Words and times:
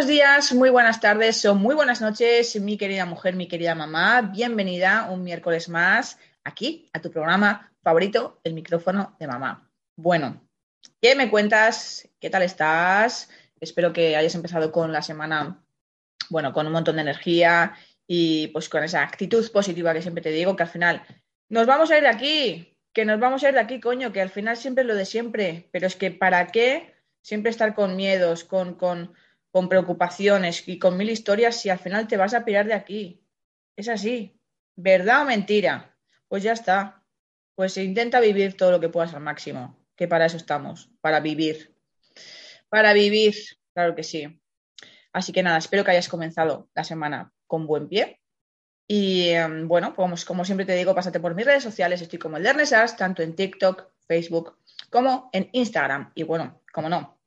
Buenos 0.00 0.16
días, 0.16 0.54
muy 0.54 0.70
buenas 0.70 0.98
tardes 0.98 1.44
o 1.44 1.54
muy 1.54 1.74
buenas 1.74 2.00
noches, 2.00 2.58
mi 2.58 2.78
querida 2.78 3.04
mujer, 3.04 3.36
mi 3.36 3.46
querida 3.46 3.74
mamá. 3.74 4.22
Bienvenida 4.22 5.10
un 5.10 5.22
miércoles 5.22 5.68
más 5.68 6.18
aquí 6.42 6.88
a 6.94 7.02
tu 7.02 7.10
programa 7.10 7.70
favorito, 7.82 8.40
El 8.42 8.54
micrófono 8.54 9.14
de 9.20 9.26
mamá. 9.26 9.70
Bueno, 9.96 10.40
¿qué 11.02 11.14
me 11.16 11.28
cuentas? 11.28 12.08
¿Qué 12.18 12.30
tal 12.30 12.44
estás? 12.44 13.28
Espero 13.60 13.92
que 13.92 14.16
hayas 14.16 14.34
empezado 14.34 14.72
con 14.72 14.90
la 14.90 15.02
semana 15.02 15.62
bueno, 16.30 16.54
con 16.54 16.66
un 16.66 16.72
montón 16.72 16.96
de 16.96 17.02
energía 17.02 17.74
y 18.06 18.46
pues 18.54 18.70
con 18.70 18.82
esa 18.82 19.02
actitud 19.02 19.52
positiva 19.52 19.92
que 19.92 20.00
siempre 20.00 20.22
te 20.22 20.30
digo, 20.30 20.56
que 20.56 20.62
al 20.62 20.70
final 20.70 21.02
nos 21.50 21.66
vamos 21.66 21.90
a 21.90 21.98
ir 21.98 22.04
de 22.04 22.08
aquí, 22.08 22.78
que 22.94 23.04
nos 23.04 23.20
vamos 23.20 23.44
a 23.44 23.48
ir 23.48 23.54
de 23.54 23.60
aquí, 23.60 23.80
coño, 23.80 24.12
que 24.12 24.22
al 24.22 24.30
final 24.30 24.56
siempre 24.56 24.80
es 24.80 24.88
lo 24.88 24.94
de 24.94 25.04
siempre, 25.04 25.68
pero 25.72 25.86
es 25.86 25.94
que 25.94 26.10
¿para 26.10 26.46
qué 26.46 26.94
siempre 27.20 27.50
estar 27.50 27.74
con 27.74 27.96
miedos, 27.96 28.44
con, 28.44 28.76
con, 28.76 29.12
con 29.50 29.68
preocupaciones 29.68 30.66
y 30.68 30.78
con 30.78 30.96
mil 30.96 31.10
historias 31.10 31.60
si 31.60 31.70
al 31.70 31.78
final 31.78 32.06
te 32.08 32.16
vas 32.16 32.34
a 32.34 32.44
pirar 32.44 32.66
de 32.66 32.74
aquí? 32.74 33.24
Es 33.76 33.88
así, 33.88 34.38
¿verdad 34.76 35.22
o 35.22 35.24
mentira? 35.24 35.96
Pues 36.28 36.42
ya 36.42 36.52
está. 36.52 37.04
Pues 37.54 37.76
intenta 37.76 38.20
vivir 38.20 38.56
todo 38.56 38.70
lo 38.70 38.80
que 38.80 38.88
puedas 38.88 39.12
al 39.14 39.20
máximo, 39.20 39.78
que 39.96 40.08
para 40.08 40.26
eso 40.26 40.36
estamos, 40.36 40.90
para 41.00 41.20
vivir. 41.20 41.74
Para 42.68 42.92
vivir, 42.92 43.34
claro 43.74 43.94
que 43.94 44.02
sí. 44.02 44.40
Así 45.12 45.32
que 45.32 45.42
nada, 45.42 45.58
espero 45.58 45.84
que 45.84 45.90
hayas 45.90 46.08
comenzado 46.08 46.68
la 46.74 46.84
semana 46.84 47.32
con 47.46 47.66
buen 47.66 47.88
pie. 47.88 48.20
Y 48.86 49.28
em, 49.28 49.68
bueno, 49.68 49.94
pues 49.94 50.24
como 50.24 50.44
siempre 50.44 50.66
te 50.66 50.74
digo, 50.74 50.94
pásate 50.94 51.20
por 51.20 51.34
mis 51.34 51.46
redes 51.46 51.62
sociales. 51.62 52.00
Estoy 52.00 52.18
como 52.18 52.36
el 52.36 52.42
Dernesas, 52.42 52.96
tanto 52.96 53.22
en 53.22 53.34
TikTok, 53.34 53.88
Facebook, 54.06 54.58
como 54.90 55.30
en 55.32 55.48
Instagram. 55.52 56.12
Y 56.14 56.22
bueno, 56.22 56.62
como 56.72 56.88
no, 56.88 57.20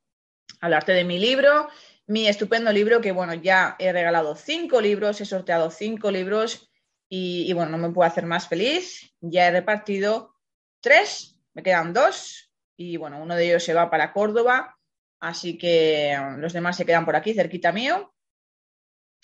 hablarte 0.60 0.92
de 0.92 1.04
mi 1.04 1.18
libro, 1.18 1.68
mi 2.06 2.28
estupendo 2.28 2.72
libro, 2.72 3.00
que 3.00 3.12
bueno, 3.12 3.34
ya 3.34 3.76
he 3.78 3.92
regalado 3.92 4.36
cinco 4.36 4.80
libros, 4.80 5.20
he 5.20 5.24
sorteado 5.24 5.70
cinco 5.70 6.10
libros 6.10 6.70
y, 7.08 7.52
bueno, 7.52 7.70
no 7.72 7.78
me 7.78 7.94
puedo 7.94 8.08
hacer 8.08 8.26
más 8.26 8.48
feliz. 8.48 9.14
Ya 9.20 9.46
he 9.46 9.50
repartido 9.50 10.34
tres, 10.80 11.38
me 11.54 11.62
quedan 11.62 11.92
dos 11.92 12.50
y 12.76 12.96
bueno, 12.96 13.22
uno 13.22 13.36
de 13.36 13.46
ellos 13.46 13.64
se 13.64 13.74
va 13.74 13.90
para 13.90 14.12
Córdoba 14.12 14.76
Así 15.24 15.56
que 15.56 16.14
um, 16.20 16.36
los 16.36 16.52
demás 16.52 16.76
se 16.76 16.84
quedan 16.84 17.06
por 17.06 17.16
aquí, 17.16 17.32
cerquita 17.32 17.72
mío. 17.72 18.14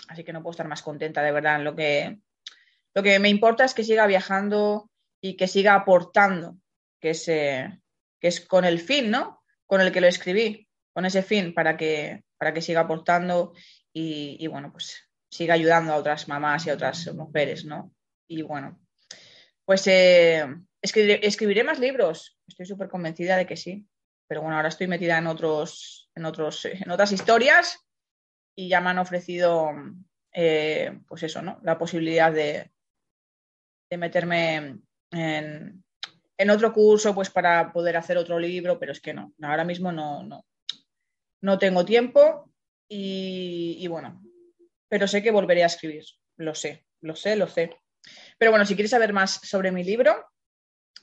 Así 0.09 0.25
que 0.25 0.33
no 0.33 0.43
puedo 0.43 0.53
estar 0.53 0.67
más 0.67 0.83
contenta, 0.83 1.23
de 1.23 1.31
verdad. 1.31 1.61
Lo 1.61 1.77
que, 1.77 2.19
lo 2.95 3.03
que 3.03 3.19
me 3.19 3.29
importa 3.29 3.67
es 3.67 3.75
que 3.75 3.85
siga 3.85 4.07
viajando 4.07 4.91
y 5.21 5.37
que 5.37 5.47
siga 5.47 5.75
aportando, 5.75 6.57
que 7.01 7.11
es, 7.11 7.27
que 7.27 7.79
es 8.29 8.41
con 8.41 8.65
el 8.65 8.81
fin, 8.81 9.11
¿no? 9.11 9.43
Con 9.67 9.83
el 9.83 9.93
que 9.93 10.01
lo 10.01 10.07
escribí, 10.07 10.70
con 10.93 11.05
ese 11.05 11.23
fin, 11.23 11.55
para 11.55 11.77
que, 11.77 12.23
para 12.39 12.53
que 12.53 12.63
siga 12.63 12.81
aportando 12.81 13.53
y, 13.93 14.47
bueno, 14.47 14.73
pues 14.73 14.97
siga 15.31 15.55
ayudando 15.55 15.93
a 15.93 15.97
otras 15.97 16.29
mamás 16.29 16.67
y 16.67 16.71
a 16.71 16.75
otras 16.75 17.13
mujeres, 17.15 17.65
¿no? 17.65 17.93
Y 18.29 18.43
bueno, 18.43 18.81
pues 19.65 19.87
eh, 19.87 20.45
escribiré 20.81 21.65
más 21.65 21.79
libros, 21.79 22.39
estoy 22.47 22.67
súper 22.67 22.89
convencida 22.89 23.37
de 23.37 23.47
que 23.47 23.57
sí 23.57 23.87
pero 24.31 24.43
bueno, 24.43 24.57
ahora 24.57 24.69
estoy 24.69 24.87
metida 24.87 25.19
en 25.19 25.27
otros, 25.27 26.09
en 26.15 26.25
otros, 26.25 26.65
en 26.65 26.89
otras 26.89 27.11
historias 27.11 27.85
y 28.55 28.69
ya 28.69 28.81
me 28.81 28.91
han 28.91 29.01
ofrecido, 29.01 29.73
eh, 30.33 31.01
pues 31.09 31.25
eso, 31.25 31.43
¿no? 31.43 31.59
La 31.65 31.77
posibilidad 31.77 32.33
de, 32.33 32.71
de 33.91 33.97
meterme 33.97 34.79
en, 35.11 35.85
en, 36.39 36.51
otro 36.51 36.73
curso, 36.73 37.13
pues 37.13 37.29
para 37.29 37.73
poder 37.73 37.97
hacer 37.97 38.19
otro 38.19 38.39
libro, 38.39 38.79
pero 38.79 38.93
es 38.93 39.01
que 39.01 39.13
no, 39.13 39.33
ahora 39.43 39.65
mismo 39.65 39.91
no, 39.91 40.23
no, 40.23 40.45
no 41.41 41.59
tengo 41.59 41.85
tiempo 41.85 42.53
y, 42.89 43.87
bueno, 43.89 44.23
pero 44.89 45.07
sé 45.07 45.23
que 45.23 45.31
volveré 45.31 45.63
a 45.63 45.67
escribir, 45.67 46.05
lo 46.37 46.55
sé, 46.55 46.87
lo 47.01 47.15
sé, 47.15 47.37
lo 47.37 47.47
sé. 47.47 47.77
Pero 48.39 48.51
bueno, 48.51 48.65
si 48.65 48.75
quieres 48.75 48.91
saber 48.91 49.13
más 49.13 49.41
sobre 49.43 49.71
mi 49.71 49.85
libro, 49.85 50.27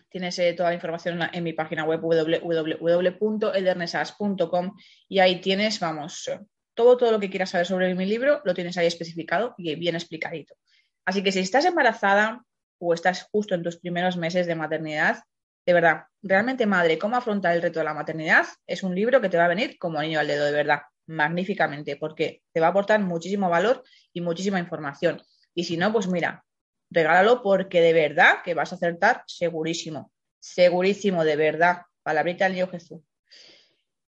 Tienes 0.09 0.39
eh, 0.39 0.53
toda 0.53 0.69
la 0.69 0.75
información 0.75 1.19
en, 1.33 1.43
mi 1.43 1.51
página 1.51 1.83
web 1.83 1.99
www.eldernesas.com 1.99 4.77
y 5.09 5.19
ahí 5.19 5.41
tienes, 5.41 5.81
vamos, 5.81 6.31
todo, 6.73 6.95
todo 6.95 7.11
lo 7.11 7.19
que 7.19 7.29
quieras 7.29 7.49
saber 7.49 7.67
sobre 7.67 7.93
mi 7.93 8.05
libro 8.05 8.41
lo 8.45 8.53
tienes 8.53 8.77
ahí 8.77 8.87
especificado 8.87 9.53
y 9.57 9.75
bien 9.75 9.95
explicadito. 9.95 10.55
Así 11.03 11.23
que 11.23 11.33
si 11.33 11.39
estás 11.39 11.65
embarazada 11.65 12.41
o 12.79 12.93
estás 12.93 13.27
justo 13.31 13.53
en 13.53 13.63
tus 13.63 13.75
primeros 13.77 14.15
meses 14.15 14.47
de 14.47 14.55
maternidad, 14.55 15.23
de 15.67 15.73
verdad, 15.73 16.05
realmente 16.23 16.65
madre, 16.65 16.97
cómo 16.97 17.17
afrontar 17.17 17.53
el 17.53 17.61
reto 17.61 17.79
de 17.79 17.85
la 17.85 17.93
maternidad 17.93 18.47
es 18.65 18.83
un 18.83 18.95
libro 18.95 19.19
que 19.19 19.27
te 19.27 19.35
va 19.35 19.43
a 19.43 19.49
venir 19.49 19.77
como 19.77 20.01
niño 20.01 20.17
al 20.17 20.25
dedo, 20.25 20.45
de 20.45 20.53
verdad, 20.53 20.83
magníficamente, 21.07 21.97
porque 21.97 22.41
te 22.53 22.61
va 22.61 22.67
a 22.67 22.69
aportar 22.69 23.01
muchísimo 23.01 23.49
valor 23.49 23.83
y 24.13 24.21
muchísima 24.21 24.59
información. 24.59 25.21
Y 25.53 25.65
si 25.65 25.75
no, 25.75 25.91
pues 25.91 26.07
mira, 26.07 26.45
regálalo 26.89 27.43
porque 27.43 27.81
de 27.81 27.91
verdad 27.91 28.37
que 28.45 28.53
vas 28.53 28.71
a 28.71 28.75
acertar 28.75 29.25
segurísimo, 29.27 30.13
segurísimo, 30.39 31.25
de 31.25 31.35
verdad. 31.35 31.81
Palabrita 32.01 32.45
del 32.45 32.53
niño 32.53 32.69
Jesús. 32.69 33.01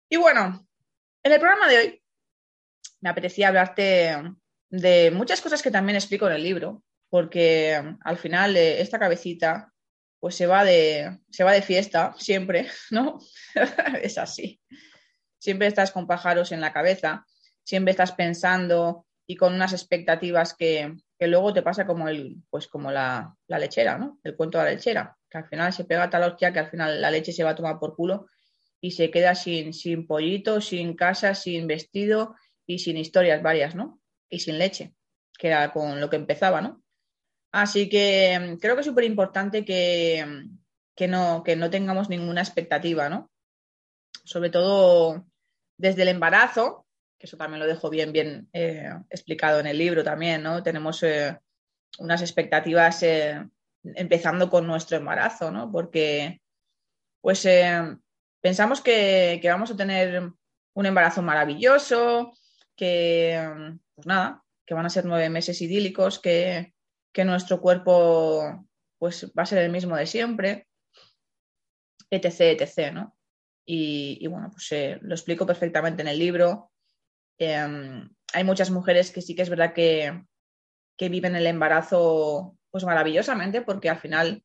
Y 0.09 0.17
bueno, 0.17 0.63
en 1.23 1.31
el 1.31 1.39
programa 1.39 1.67
de 1.67 1.77
hoy 1.79 2.03
me 3.01 3.09
apetecía 3.09 3.47
hablarte 3.47 4.15
de 4.69 5.09
muchas 5.09 5.41
cosas 5.41 5.63
que 5.63 5.71
también 5.71 5.95
explico 5.95 6.27
en 6.27 6.33
el 6.33 6.43
libro, 6.43 6.83
porque 7.09 7.81
al 8.01 8.17
final 8.17 8.55
eh, 8.55 8.79
esta 8.79 8.99
cabecita 8.99 9.73
pues 10.19 10.35
se 10.35 10.47
va 10.47 10.63
de, 10.63 11.19
se 11.29 11.43
va 11.43 11.51
de 11.51 11.61
fiesta 11.61 12.15
siempre, 12.17 12.67
¿no? 12.91 13.19
es 14.01 14.17
así. 14.17 14.61
Siempre 15.39 15.67
estás 15.67 15.91
con 15.91 16.07
pájaros 16.07 16.51
en 16.51 16.61
la 16.61 16.73
cabeza, 16.73 17.25
siempre 17.63 17.91
estás 17.91 18.11
pensando 18.11 19.05
y 19.27 19.35
con 19.35 19.53
unas 19.53 19.73
expectativas 19.73 20.55
que, 20.55 20.95
que 21.19 21.27
luego 21.27 21.53
te 21.53 21.61
pasa 21.61 21.85
como 21.85 22.07
el, 22.07 22.37
pues 22.49 22.67
como 22.67 22.91
la, 22.91 23.35
lechera, 23.47 23.97
¿no? 23.97 24.19
El 24.23 24.35
cuento 24.35 24.57
de 24.57 24.65
la 24.65 24.71
lechera, 24.71 25.17
que 25.29 25.37
al 25.37 25.47
final 25.47 25.73
se 25.73 25.85
pega 25.85 26.09
tal 26.09 26.23
hostia 26.23 26.53
que 26.53 26.59
al 26.59 26.69
final 26.69 27.01
la 27.01 27.11
leche 27.11 27.31
se 27.31 27.43
va 27.43 27.51
a 27.51 27.55
tomar 27.55 27.79
por 27.79 27.95
culo 27.95 28.27
y 28.79 28.91
se 28.91 29.09
queda 29.11 29.35
sin, 29.35 29.73
sin 29.73 30.07
pollito, 30.07 30.61
sin 30.61 30.95
casa, 30.95 31.35
sin 31.35 31.67
vestido 31.67 32.35
y 32.65 32.79
sin 32.79 32.97
historias 32.97 33.41
varias, 33.41 33.75
¿no? 33.75 33.99
Y 34.29 34.39
sin 34.39 34.59
leche, 34.59 34.93
que 35.37 35.47
era 35.47 35.71
con 35.71 35.99
lo 35.99 36.09
que 36.09 36.17
empezaba, 36.17 36.61
¿no? 36.61 36.83
Así 37.57 37.89
que 37.89 38.37
mm, 38.39 38.57
creo 38.57 38.75
que 38.75 38.81
es 38.81 38.87
súper 38.87 39.03
importante 39.03 39.65
que, 39.65 40.23
mm, 40.23 40.57
que, 40.95 41.07
no, 41.07 41.43
que 41.43 41.55
no 41.55 41.71
tengamos 41.71 42.07
ninguna 42.07 42.41
expectativa, 42.41 43.09
¿no? 43.09 43.31
Sobre 44.23 44.51
todo 44.51 45.25
desde 45.75 46.03
el 46.03 46.09
embarazo, 46.09 46.85
que 47.17 47.25
eso 47.25 47.35
también 47.35 47.59
lo 47.59 47.65
dejo 47.65 47.89
bien, 47.89 48.11
bien 48.11 48.47
eh, 48.53 48.91
explicado 49.09 49.59
en 49.59 49.65
el 49.65 49.77
libro 49.79 50.03
también, 50.03 50.43
¿no? 50.43 50.61
Tenemos 50.61 51.01
eh, 51.01 51.35
unas 51.97 52.21
expectativas 52.21 53.01
eh, 53.01 53.43
empezando 53.83 54.51
con 54.51 54.67
nuestro 54.67 54.97
embarazo, 54.97 55.49
¿no? 55.49 55.71
Porque, 55.71 56.39
pues, 57.21 57.47
pensamos 58.39 58.81
que, 58.81 59.41
vamos 59.45 59.71
a 59.71 59.77
tener 59.77 60.31
un 60.75 60.85
embarazo 60.85 61.23
maravilloso, 61.23 62.33
que, 62.75 63.73
pues 63.95 64.05
nada, 64.05 64.43
que 64.63 64.75
van 64.75 64.85
a 64.85 64.91
ser 64.91 65.05
nueve 65.05 65.29
meses 65.31 65.59
idílicos, 65.59 66.19
que, 66.19 66.75
que 67.13 67.25
nuestro 67.25 67.59
cuerpo, 67.61 68.65
pues, 68.97 69.31
va 69.37 69.43
a 69.43 69.45
ser 69.45 69.59
el 69.59 69.71
mismo 69.71 69.95
de 69.95 70.05
siempre, 70.05 70.67
etc., 72.09 72.61
etc., 72.61 72.93
¿no? 72.93 73.17
Y, 73.65 74.25
bueno, 74.27 74.49
pues 74.49 75.01
lo 75.01 75.13
explico 75.13 75.45
perfectamente 75.45 76.01
en 76.01 76.07
el 76.07 76.19
libro 76.19 76.71
Em, 77.37 78.09
hay 78.33 78.43
muchas 78.43 78.71
mujeres 78.71 79.11
que 79.11 79.21
sí 79.21 79.35
que 79.35 79.43
es 79.43 79.49
verdad 79.49 79.73
que, 79.73 80.23
que 80.97 81.09
viven 81.09 81.35
el 81.35 81.45
embarazo 81.45 82.57
pues 82.71 82.83
maravillosamente 82.83 83.61
porque 83.61 83.89
al 83.89 83.99
final 83.99 84.43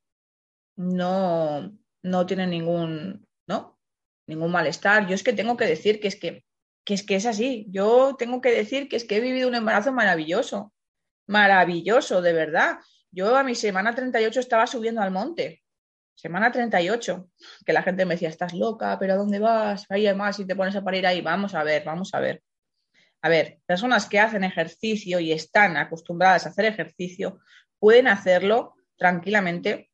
no, 0.76 1.76
no 2.02 2.26
tienen 2.26 2.50
ningún, 2.50 3.26
¿no? 3.46 3.78
ningún 4.26 4.52
malestar. 4.52 5.08
Yo 5.08 5.14
es 5.14 5.22
que 5.22 5.32
tengo 5.32 5.56
que 5.56 5.66
decir 5.66 6.00
que 6.00 6.08
es 6.08 6.16
que, 6.16 6.44
que 6.84 6.94
es 6.94 7.02
que 7.02 7.16
es 7.16 7.26
así. 7.26 7.66
Yo 7.70 8.16
tengo 8.18 8.40
que 8.40 8.50
decir 8.50 8.88
que 8.88 8.96
es 8.96 9.04
que 9.04 9.16
he 9.16 9.20
vivido 9.20 9.48
un 9.48 9.54
embarazo 9.54 9.92
maravilloso. 9.92 10.72
Maravilloso, 11.32 12.20
de 12.20 12.34
verdad. 12.34 12.79
Yo 13.11 13.34
a 13.34 13.43
mi 13.43 13.55
semana 13.55 13.94
38 13.94 14.38
estaba 14.38 14.67
subiendo 14.67 15.00
al 15.00 15.11
monte. 15.11 15.62
Semana 16.14 16.52
38, 16.52 17.31
que 17.64 17.73
la 17.73 17.82
gente 17.82 18.05
me 18.05 18.14
decía, 18.14 18.29
estás 18.29 18.52
loca, 18.52 18.99
pero 18.99 19.14
¿a 19.14 19.17
dónde 19.17 19.38
vas? 19.38 19.87
Ahí 19.88 20.12
más 20.14 20.38
y 20.38 20.46
te 20.46 20.55
pones 20.55 20.76
a 20.76 20.84
parir 20.84 21.06
ahí. 21.06 21.23
Vamos 21.23 21.55
a 21.55 21.64
ver, 21.64 21.84
vamos 21.84 22.12
a 22.12 22.20
ver. 22.20 22.43
A 23.23 23.31
ver, 23.31 23.61
personas 23.64 24.06
que 24.06 24.20
hacen 24.20 24.44
ejercicio 24.44 25.20
y 25.20 25.32
están 25.32 25.79
acostumbradas 25.79 26.44
a 26.44 26.50
hacer 26.50 26.67
ejercicio 26.67 27.40
pueden 27.79 28.08
hacerlo 28.08 28.75
tranquilamente 28.96 29.90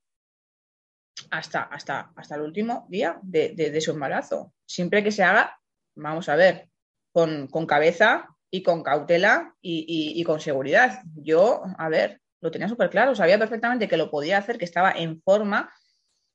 hasta, 1.30 1.62
hasta, 1.62 2.12
hasta 2.16 2.34
el 2.34 2.40
último 2.40 2.86
día 2.88 3.20
de, 3.22 3.80
su 3.80 3.92
embarazo. 3.92 4.54
Siempre 4.66 5.04
que 5.04 5.12
se 5.12 5.22
haga, 5.22 5.56
vamos 5.94 6.28
a 6.28 6.34
ver, 6.34 6.68
con, 7.12 7.48
cabeza 7.66 8.28
y 8.50 8.62
con 8.62 8.82
cautela 8.82 9.54
y, 9.60 10.22
con 10.24 10.40
seguridad. 10.40 11.02
Yo, 11.16 11.62
a 11.78 11.88
ver, 11.88 12.20
lo 12.40 12.50
tenía 12.50 12.68
súper 12.68 12.90
claro, 12.90 13.14
sabía 13.14 13.38
perfectamente 13.38 13.88
que 13.88 13.96
lo 13.96 14.10
podía 14.10 14.38
hacer, 14.38 14.58
que 14.58 14.64
estaba 14.64 14.92
en 14.92 15.20
forma 15.22 15.72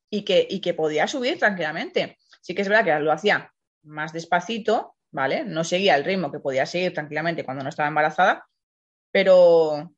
y 0.10 0.24
que, 0.24 0.46
y 0.50 0.62
que 0.62 0.74
podía 0.74 1.08
subir 1.08 1.40
tranquilamente. 1.40 2.18
Sí 2.42 2.54
que 2.54 2.62
es 2.62 2.70
verdad 2.70 2.86
que 2.86 3.04
lo 3.04 3.12
hacía 3.12 3.52
más 3.84 4.14
despacito, 4.14 4.96
¿vale? 5.12 5.44
No 5.46 5.64
seguía 5.64 5.96
el 5.96 6.04
ritmo 6.04 6.32
que 6.32 6.40
podía 6.40 6.66
seguir 6.66 6.94
tranquilamente 6.94 7.44
cuando 7.44 7.64
no 7.64 7.70
estaba 7.70 7.88
embarazada, 7.88 8.46
pero, 9.12 9.94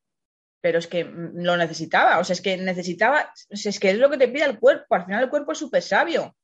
pero 0.61 0.79
es 0.79 0.87
que 0.87 1.03
lo 1.05 1.57
necesitaba, 1.57 2.19
o 2.19 2.23
sea, 2.23 2.33
es 2.33 2.41
que 2.41 2.57
necesitaba, 2.57 3.31
es 3.49 3.79
que 3.79 3.91
es 3.91 3.97
lo 3.97 4.09
que 4.09 4.17
te 4.17 4.27
pide 4.27 4.45
el 4.45 4.59
cuerpo, 4.59 4.95
al 4.95 5.05
final 5.05 5.23
el 5.23 5.29
cuerpo 5.29 5.51
es 5.51 5.57
súper 5.57 5.81
sabio. 5.81 6.35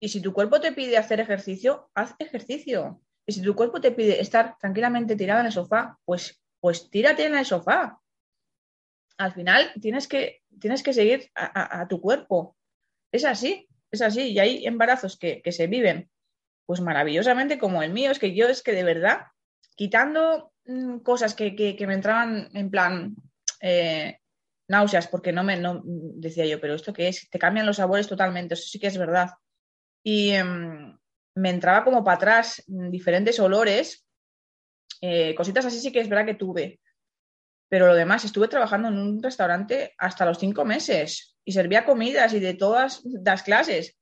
Y 0.00 0.08
si 0.08 0.20
tu 0.20 0.32
cuerpo 0.32 0.60
te 0.60 0.72
pide 0.72 0.96
hacer 0.96 1.20
ejercicio, 1.20 1.90
haz 1.94 2.14
ejercicio. 2.18 3.00
Y 3.26 3.32
si 3.32 3.42
tu 3.42 3.54
cuerpo 3.54 3.80
te 3.80 3.92
pide 3.92 4.20
estar 4.20 4.56
tranquilamente 4.58 5.16
tirado 5.16 5.40
en 5.40 5.46
el 5.46 5.52
sofá, 5.52 5.98
pues, 6.04 6.42
pues 6.60 6.90
tírate 6.90 7.24
en 7.24 7.36
el 7.36 7.46
sofá. 7.46 8.00
Al 9.18 9.32
final 9.32 9.72
tienes 9.80 10.08
que, 10.08 10.42
tienes 10.58 10.82
que 10.82 10.92
seguir 10.92 11.30
a, 11.34 11.86
tu 11.88 12.00
cuerpo. 12.00 12.56
Es 13.12 13.24
así, 13.24 13.68
es 13.90 14.02
así. 14.02 14.32
Y 14.32 14.38
hay 14.38 14.66
embarazos 14.66 15.16
que, 15.18 15.42
se 15.52 15.66
viven 15.66 16.10
pues 16.66 16.80
maravillosamente 16.80 17.58
como 17.58 17.82
el 17.82 17.92
mío. 17.92 18.10
Es 18.10 18.18
que 18.18 18.34
yo 18.34 18.48
es 18.48 18.62
que 18.62 18.72
de 18.72 18.84
verdad, 18.84 19.26
quitando 19.76 20.52
mm, 20.64 20.98
cosas 20.98 21.34
que, 21.34 21.54
que 21.54 21.86
me 21.86 21.94
entraban 21.94 22.48
en 22.54 22.70
plan, 22.70 23.14
eh, 23.60 24.18
náuseas 24.68 25.06
porque 25.06 25.32
no 25.32 25.44
me 25.44 25.56
no, 25.56 25.82
decía 25.84 26.46
yo, 26.46 26.60
pero 26.60 26.74
esto 26.74 26.92
qué 26.92 27.08
es, 27.08 27.28
te 27.30 27.38
cambian 27.38 27.66
los 27.66 27.76
sabores 27.76 28.08
totalmente, 28.08 28.54
eso 28.54 28.64
sí 28.66 28.78
que 28.80 28.88
es 28.88 28.98
verdad. 28.98 29.30
Y 30.02 30.30
em, 30.30 30.98
me 31.34 31.50
entraba 31.50 31.84
como 31.84 32.04
para 32.04 32.16
atrás 32.16 32.62
diferentes 32.66 33.38
olores, 33.40 34.06
eh, 35.00 35.34
cositas 35.34 35.64
así 35.64 35.80
sí 35.80 35.92
que 35.92 36.00
es 36.00 36.08
verdad 36.08 36.26
que 36.26 36.34
tuve. 36.34 36.80
Pero 37.68 37.86
lo 37.86 37.94
demás, 37.94 38.24
estuve 38.24 38.48
trabajando 38.48 38.88
en 38.88 38.98
un 38.98 39.22
restaurante 39.22 39.94
hasta 39.98 40.26
los 40.26 40.38
cinco 40.38 40.64
meses 40.64 41.36
y 41.44 41.52
servía 41.52 41.84
comidas 41.84 42.34
y 42.34 42.40
de 42.40 42.54
todas 42.54 43.02
las 43.04 43.42
clases. 43.42 43.96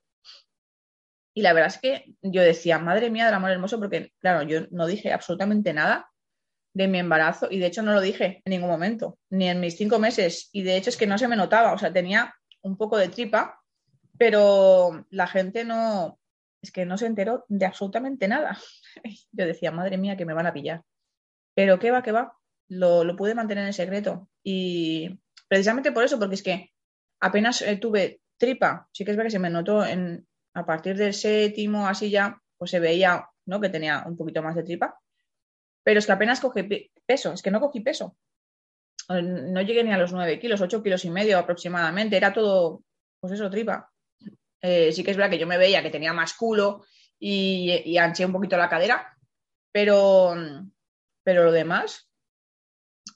Y 1.35 1.43
la 1.43 1.53
verdad 1.53 1.73
es 1.73 1.81
que 1.81 2.05
yo 2.23 2.43
decía, 2.43 2.79
madre 2.79 3.11
mía 3.11 3.27
del 3.27 3.35
amor 3.35 3.51
hermoso, 3.51 3.79
porque 3.79 4.13
claro, 4.19 4.43
yo 4.43 4.63
no 4.71 4.87
dije 4.87 5.13
absolutamente 5.13 5.73
nada 5.73 6.11
de 6.75 6.89
mi 6.89 6.99
embarazo 6.99 7.49
y 7.51 7.59
de 7.59 7.67
hecho 7.67 7.83
no 7.83 7.93
lo 7.93 8.01
dije 8.01 8.43
en 8.45 8.51
ningún 8.51 8.69
momento, 8.69 9.19
ni 9.31 9.49
en 9.49 9.61
mis 9.61 9.77
cinco 9.77 9.99
meses 9.99 10.51
y 10.53 10.63
de 10.63 10.77
hecho 10.77 10.91
es 10.91 10.97
que 10.97 11.07
no 11.07 11.19
se 11.19 11.29
me 11.29 11.37
notaba, 11.37 11.73
o 11.73 11.79
sea, 11.79 11.93
tenía 11.93 12.35
un 12.63 12.77
poco 12.77 12.97
de 12.97 13.09
tripa, 13.09 13.61
pero 14.19 15.07
la 15.11 15.27
gente 15.27 15.65
no, 15.65 16.20
es 16.63 16.73
que 16.73 16.85
no 16.87 16.99
se 16.99 17.07
enteró 17.07 17.45
de 17.49 17.67
absolutamente 17.67 18.29
nada. 18.29 18.59
Yo 19.33 19.47
decía, 19.47 19.71
madre 19.71 19.99
mía, 19.99 20.17
que 20.17 20.27
me 20.27 20.35
van 20.35 20.47
a 20.47 20.53
pillar. 20.53 20.83
Pero 21.55 21.79
qué 21.79 21.91
va, 21.91 22.03
qué 22.03 22.13
va, 22.13 22.37
lo, 22.69 23.05
lo 23.05 23.17
pude 23.17 23.35
mantener 23.35 23.67
en 23.67 23.73
secreto 23.73 24.29
y 24.43 25.21
precisamente 25.49 25.93
por 25.93 26.05
eso, 26.05 26.19
porque 26.19 26.37
es 26.37 26.43
que 26.43 26.71
apenas 27.21 27.63
eh, 27.63 27.77
tuve 27.77 28.21
tripa, 28.39 28.89
sí 28.93 29.05
que 29.05 29.11
es 29.11 29.17
verdad 29.17 29.29
que 29.29 29.33
se 29.33 29.39
me 29.41 29.51
notó 29.51 29.85
en, 29.85 30.27
a 30.55 30.65
partir 30.65 30.97
del 30.97 31.13
séptimo, 31.13 31.87
así 31.87 32.11
ya, 32.11 32.41
pues 32.57 32.71
se 32.71 32.81
veía 32.81 33.29
¿no? 33.47 33.61
que 33.61 33.69
tenía 33.69 34.05
un 34.07 34.17
poquito 34.17 34.43
más 34.43 34.55
de 34.55 34.63
tripa 34.63 35.01
pero 35.83 35.99
es 35.99 36.07
que 36.07 36.13
apenas 36.13 36.41
cogí 36.41 36.63
peso, 37.07 37.33
es 37.33 37.43
que 37.43 37.51
no 37.51 37.61
cogí 37.61 37.81
peso. 37.81 38.17
No 39.09 39.61
llegué 39.63 39.83
ni 39.83 39.93
a 39.93 39.99
los 39.99 40.13
9 40.13 40.39
kilos, 40.39 40.61
8 40.61 40.83
kilos 40.83 41.05
y 41.05 41.11
medio 41.11 41.39
aproximadamente, 41.39 42.17
era 42.17 42.33
todo, 42.33 42.85
pues 43.19 43.33
eso, 43.33 43.51
tripa. 43.51 43.91
Eh, 44.63 44.93
sí 44.93 45.03
que 45.03 45.11
es 45.11 45.17
verdad 45.17 45.31
que 45.31 45.39
yo 45.39 45.47
me 45.47 45.59
veía 45.59 45.83
que 45.83 45.91
tenía 45.91 46.13
más 46.13 46.35
culo 46.35 46.85
y, 47.19 47.97
anché 47.99 48.25
un 48.25 48.33
poquito 48.33 48.57
la 48.57 48.69
cadera, 48.69 49.17
pero, 49.73 50.35
pero 51.23 51.45
lo 51.45 51.53
demás, 51.53 52.11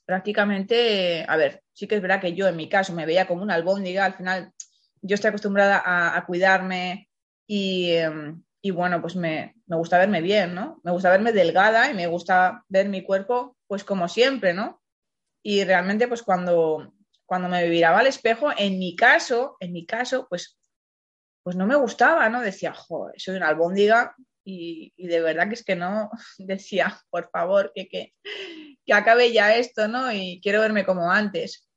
prácticamente, 0.04 1.24
a 1.26 1.36
ver, 1.36 1.62
sí 1.72 1.86
que 1.86 1.96
es 1.96 2.02
verdad 2.02 2.20
que 2.20 2.34
yo 2.34 2.46
en 2.46 2.56
mi 2.56 2.68
caso 2.68 2.92
me 2.92 3.06
veía 3.06 3.26
como 3.26 3.42
una 3.42 3.54
albóndiga, 3.54 4.04
al 4.04 4.14
final 4.14 4.52
yo 5.00 5.14
estoy 5.14 5.28
acostumbrada 5.28 5.82
a, 5.84 6.24
cuidarme 6.26 7.08
y, 7.46 7.92
em, 7.92 8.42
y 8.62 8.70
bueno, 8.70 9.02
pues 9.02 9.14
me, 9.14 9.54
gusta 9.66 9.98
verme 9.98 10.22
bien, 10.22 10.54
¿no? 10.54 10.80
Me 10.84 10.90
gusta 10.90 11.10
verme 11.10 11.32
delgada 11.32 11.90
y 11.90 11.94
me 11.94 12.06
gusta 12.06 12.64
ver 12.68 12.88
mi 12.88 13.02
cuerpo, 13.02 13.58
pues 13.66 13.84
como 13.84 14.08
siempre, 14.08 14.54
¿no? 14.54 14.82
Y 15.42 15.64
realmente, 15.64 16.08
pues 16.08 16.22
cuando, 16.22 16.94
cuando 17.26 17.50
me 17.50 17.68
miraba 17.68 17.98
al 17.98 18.06
espejo, 18.06 18.48
en 18.56 18.78
mi 18.78 18.96
caso, 18.96 19.58
en 19.60 19.72
mi 19.72 19.84
caso, 19.84 20.26
pues, 20.30 20.58
pues 21.44 21.56
no 21.56 21.66
me 21.66 21.76
gustaba, 21.76 22.28
¿no? 22.30 22.40
Decía, 22.40 22.72
joder, 22.72 23.20
soy 23.20 23.36
una 23.36 23.48
albóndiga 23.48 24.16
y, 24.44 24.92
de 24.96 25.20
verdad 25.20 25.46
que 25.48 25.54
es 25.54 25.64
que 25.64 25.76
no, 25.76 26.10
decía, 26.38 26.98
por 27.10 27.30
favor, 27.30 27.70
que, 27.74 27.86
que, 27.86 28.14
que, 28.84 28.94
acabe 28.94 29.32
ya 29.32 29.54
esto, 29.54 29.86
¿no? 29.86 30.10
Y 30.10 30.40
quiero 30.42 30.60
verme 30.60 30.84
como 30.84 31.10
antes. 31.12 31.68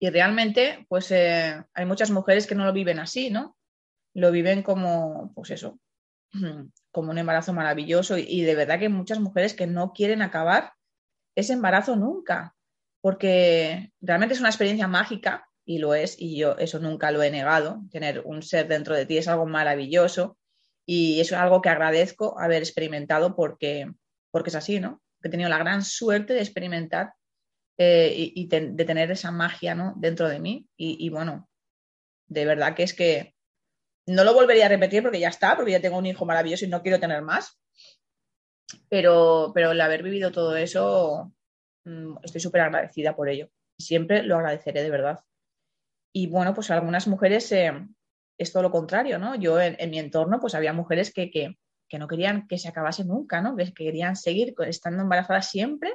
Y 0.00 0.10
realmente, 0.10 0.84
pues 0.88 1.10
eh, 1.12 1.64
hay 1.72 1.86
muchas 1.86 2.10
mujeres 2.10 2.46
que 2.46 2.56
no 2.56 2.64
lo 2.64 2.72
viven 2.72 2.98
así, 2.98 3.30
¿no? 3.30 3.56
Lo 4.12 4.32
viven 4.32 4.62
como, 4.62 5.32
pues 5.34 5.50
eso, 5.50 5.78
como 6.92 7.10
un 7.12 7.18
embarazo 7.18 7.52
maravilloso 7.52 8.18
y, 8.18 8.42
de 8.42 8.54
verdad 8.56 8.78
que 8.78 8.86
hay 8.86 8.92
muchas 8.92 9.20
mujeres 9.20 9.54
que 9.54 9.68
no 9.68 9.92
quieren 9.92 10.20
acabar 10.20 10.72
ese 11.36 11.52
embarazo 11.52 11.94
nunca, 11.94 12.56
porque 13.00 13.92
realmente 14.00 14.34
es 14.34 14.40
una 14.40 14.48
experiencia 14.48 14.88
mágica 14.88 15.48
y 15.64 15.78
lo 15.78 15.94
es, 15.94 16.16
y 16.20 16.36
yo 16.36 16.56
eso 16.58 16.78
nunca 16.78 17.10
lo 17.10 17.22
he 17.22 17.30
negado, 17.30 17.80
tener 17.90 18.22
un 18.24 18.42
ser 18.42 18.68
dentro 18.68 18.94
de 18.94 19.06
ti 19.06 19.18
es 19.18 19.28
algo 19.28 19.46
maravilloso 19.46 20.36
y 20.86 21.20
es 21.20 21.32
algo 21.32 21.62
que 21.62 21.70
agradezco 21.70 22.38
haber 22.38 22.62
experimentado 22.62 23.34
porque, 23.34 23.90
porque 24.30 24.50
es 24.50 24.56
así, 24.56 24.80
¿no? 24.80 25.02
He 25.22 25.30
tenido 25.30 25.48
la 25.48 25.58
gran 25.58 25.82
suerte 25.82 26.34
de 26.34 26.40
experimentar 26.40 27.14
eh, 27.78 28.12
y, 28.14 28.46
de 28.46 28.84
tener 28.84 29.10
esa 29.10 29.30
magia 29.30 29.74
¿no? 29.74 29.94
dentro 29.96 30.28
de 30.28 30.38
mí 30.38 30.68
y 30.76 31.08
bueno, 31.08 31.48
de 32.28 32.44
verdad 32.44 32.74
que 32.74 32.82
es 32.82 32.94
que 32.94 33.34
no 34.06 34.24
lo 34.24 34.34
volvería 34.34 34.66
a 34.66 34.68
repetir 34.68 35.02
porque 35.02 35.20
ya 35.20 35.28
está, 35.28 35.56
porque 35.56 35.72
ya 35.72 35.80
tengo 35.80 35.98
un 35.98 36.06
hijo 36.06 36.26
maravilloso 36.26 36.64
y 36.64 36.68
no 36.68 36.82
quiero 36.82 37.00
tener 37.00 37.22
más. 37.22 37.58
Pero, 38.88 39.52
pero 39.54 39.72
el 39.72 39.80
haber 39.80 40.02
vivido 40.02 40.30
todo 40.30 40.56
eso, 40.56 41.32
mm, 41.84 42.16
estoy 42.22 42.40
súper 42.40 42.62
agradecida 42.62 43.16
por 43.16 43.28
ello. 43.28 43.48
Siempre 43.78 44.22
lo 44.22 44.36
agradeceré 44.36 44.82
de 44.82 44.90
verdad. 44.90 45.20
Y 46.14 46.28
bueno, 46.28 46.54
pues 46.54 46.70
algunas 46.70 47.08
mujeres 47.08 47.50
eh, 47.52 47.72
es 48.38 48.52
todo 48.52 48.62
lo 48.62 48.70
contrario, 48.70 49.18
¿no? 49.18 49.34
Yo 49.34 49.60
en, 49.60 49.90
mi 49.90 49.98
entorno, 49.98 50.40
pues 50.40 50.54
había 50.54 50.72
mujeres 50.72 51.12
que, 51.12 51.30
que, 51.30 51.56
no 51.98 52.08
querían 52.08 52.48
que 52.48 52.58
se 52.58 52.68
acabase 52.68 53.04
nunca, 53.04 53.40
¿no? 53.40 53.56
Que 53.56 53.72
querían 53.72 54.16
seguir 54.16 54.54
estando 54.66 55.02
embarazadas 55.02 55.48
siempre 55.48 55.92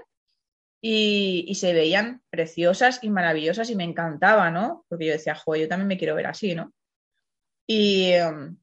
y, 0.81 1.45
y, 1.47 1.55
se 1.55 1.73
veían 1.73 2.21
preciosas 2.29 3.03
y 3.03 3.09
maravillosas 3.09 3.69
y 3.69 3.75
me 3.75 3.83
encantaba, 3.83 4.49
¿no? 4.49 4.85
Porque 4.87 5.07
yo 5.07 5.11
decía, 5.11 5.35
joder, 5.35 5.63
yo 5.63 5.67
también 5.67 5.87
me 5.87 5.97
quiero 5.97 6.15
ver 6.15 6.27
así, 6.27 6.55
¿no? 6.55 6.73
Em, 7.71 8.57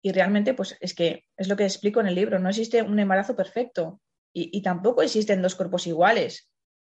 y, 0.00 0.12
realmente, 0.12 0.54
pues 0.54 0.76
es 0.80 0.94
que 0.94 1.24
es 1.36 1.48
lo 1.48 1.56
que 1.56 1.64
explico 1.64 2.00
en 2.00 2.06
el 2.06 2.14
libro, 2.14 2.38
no 2.38 2.48
existe 2.48 2.80
un 2.80 2.98
embarazo 3.00 3.34
perfecto 3.34 4.00
y, 4.32 4.62
tampoco 4.62 5.02
existen 5.02 5.42
dos 5.42 5.56
cuerpos 5.56 5.86
iguales, 5.86 6.48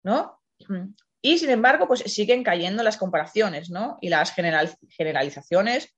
¿no? 0.04 0.40
Y 1.20 1.38
sin 1.38 1.50
embargo, 1.50 1.88
pues 1.88 2.00
siguen 2.00 2.44
cayendo 2.44 2.82
las 2.82 2.96
comparaciones, 2.96 3.70
¿no? 3.70 3.98
Y 4.00 4.08
las 4.08 4.32
generalizaciones. 4.32 5.94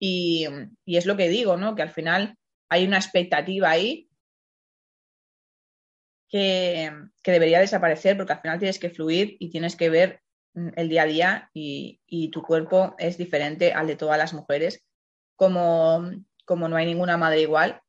Y, 0.00 0.46
es 0.86 1.06
lo 1.06 1.16
que 1.16 1.28
digo, 1.28 1.56
¿no? 1.56 1.74
Que 1.74 1.82
al 1.82 1.90
final 1.90 2.36
hay 2.68 2.86
una 2.86 2.98
expectativa 2.98 3.70
ahí 3.70 4.08
que, 6.28 6.92
que, 7.22 7.32
debería 7.32 7.60
desaparecer 7.60 8.16
porque 8.16 8.32
al 8.32 8.40
final 8.40 8.58
tienes 8.58 8.78
que 8.78 8.90
fluir 8.90 9.36
y 9.40 9.50
tienes 9.50 9.76
que 9.76 9.88
ver 9.88 10.20
el 10.76 10.88
día 10.88 11.02
a 11.02 11.06
día 11.06 11.50
y, 11.54 12.30
tu 12.30 12.42
cuerpo 12.42 12.94
es 12.98 13.16
diferente 13.16 13.72
al 13.72 13.86
de 13.86 13.96
todas 13.96 14.18
las 14.18 14.34
mujeres. 14.34 14.84
Como, 15.36 16.10
como 16.44 16.68
no 16.68 16.76
hay 16.76 16.86
ninguna 16.86 17.16
madre 17.16 17.40
igual, 17.42 17.80